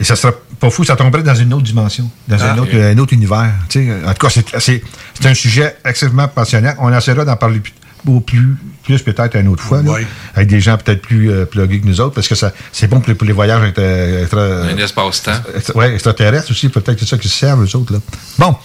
[0.00, 2.72] Et ça serait pas fou, ça tomberait dans une autre dimension, dans Ah, un, autre,
[2.72, 2.80] ok.
[2.80, 3.52] un autre univers.
[3.68, 4.82] Tu sais, en tout cas, c'est
[5.26, 6.74] un sujet extrêmement passionnant.
[6.78, 7.72] On essaiera d'en parler plus,
[8.06, 8.56] au plus,
[8.88, 9.92] plus peut-être une autre fois, là,
[10.34, 13.00] avec des gens peut-être plus euh, plugués que nous autres, parce que ça c'est bon
[13.00, 15.40] pour les, pour les voyages extra- extra- Un espace-temps.
[15.56, 17.92] Extra- ouais, extraterrestres aussi, peut-être que c'est ça qui se servent, eux autres.
[17.92, 17.98] Là.
[18.38, 18.56] Bon,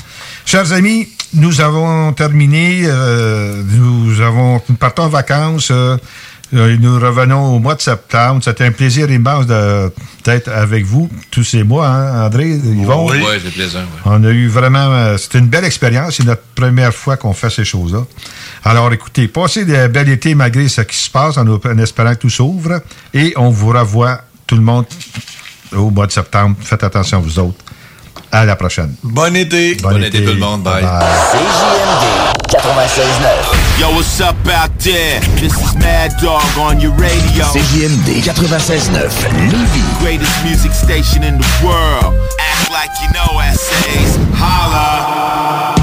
[0.45, 2.83] chers amis, nous avons terminé.
[2.85, 5.69] euh, nous avons nous partons en vacances.
[5.71, 5.97] euh, euh,
[6.53, 8.41] nous revenons au mois de septembre.
[8.43, 13.09] C'était un plaisir immense d'être avec vous tous ces mois, hein, André, Yvon.
[13.09, 13.79] Oui, c'est plaisant.
[14.05, 14.91] On a eu vraiment.
[14.91, 16.15] euh, C'était une belle expérience.
[16.17, 18.05] C'est notre première fois qu'on fait ces choses-là.
[18.63, 22.19] Alors, écoutez, passez de bel été malgré ce qui se passe en, en espérant que
[22.19, 22.81] tout s'ouvre.
[23.13, 24.85] Et on vous revoit, tout le monde,
[25.75, 26.55] au mois de septembre.
[26.61, 27.63] Faites attention, vous autres.
[28.33, 28.95] À la prochaine.
[29.03, 29.75] Bon été.
[29.75, 30.63] Bon, été, tout le monde.
[30.63, 30.81] Bye.
[30.81, 32.03] CJMD
[32.49, 33.79] 96.9.
[33.79, 35.19] Yo, what's up out there?
[35.39, 37.45] This is Mad Dog on your radio.
[37.45, 38.91] CJMD 96.9.
[39.51, 39.99] Lévis.
[40.01, 42.15] Greatest music station in the world.
[42.39, 44.17] Act like you know essays.
[44.33, 45.82] Holla.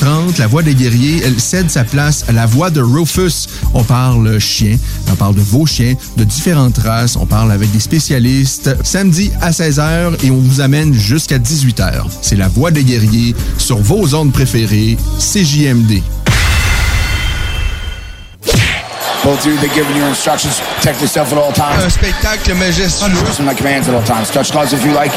[0.00, 3.48] La Voix des guerriers, elle cède sa place à La Voix de Rufus.
[3.74, 4.76] On parle chien,
[5.10, 8.76] on parle de vos chiens, de différentes races, on parle avec des spécialistes.
[8.84, 12.04] Samedi à 16h et on vous amène jusqu'à 18h.
[12.22, 16.00] C'est La Voix des guerriers sur vos zones préférées, CJMD.
[19.24, 20.60] Both of you, they're giving you instructions.
[20.76, 21.84] Protect yourself at all times.
[21.84, 23.24] Un spectacle majestueux.
[23.26, 24.30] Listen my commands at all times.
[24.30, 25.12] Touch gloves if you like.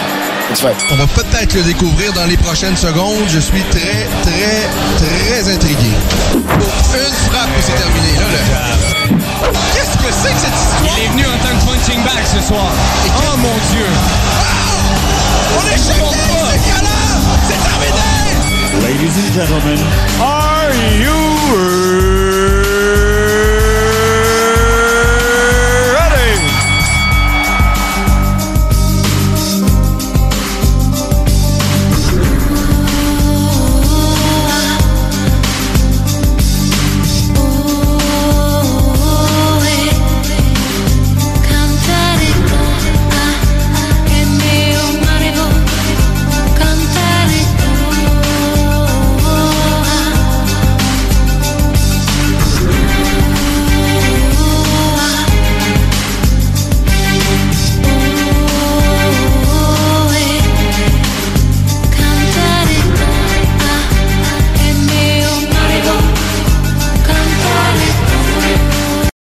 [0.49, 0.75] It's right.
[0.91, 3.23] On va peut-être le découvrir dans les prochaines secondes.
[3.29, 5.91] Je suis très, très, très intrigué.
[6.31, 8.17] Pour une frappe et c'est terminé.
[8.17, 8.91] Là, là.
[9.73, 10.97] Qu'est-ce que c'est que cette histoire?
[10.97, 12.69] Il est venu en tant que punching bag ce soir.
[13.17, 13.87] Oh mon Dieu!
[15.57, 16.99] On est choqués, ce gars-là!
[17.47, 18.11] C'est terminé!
[18.81, 19.79] Ladies and gentlemen,
[20.21, 22.20] are you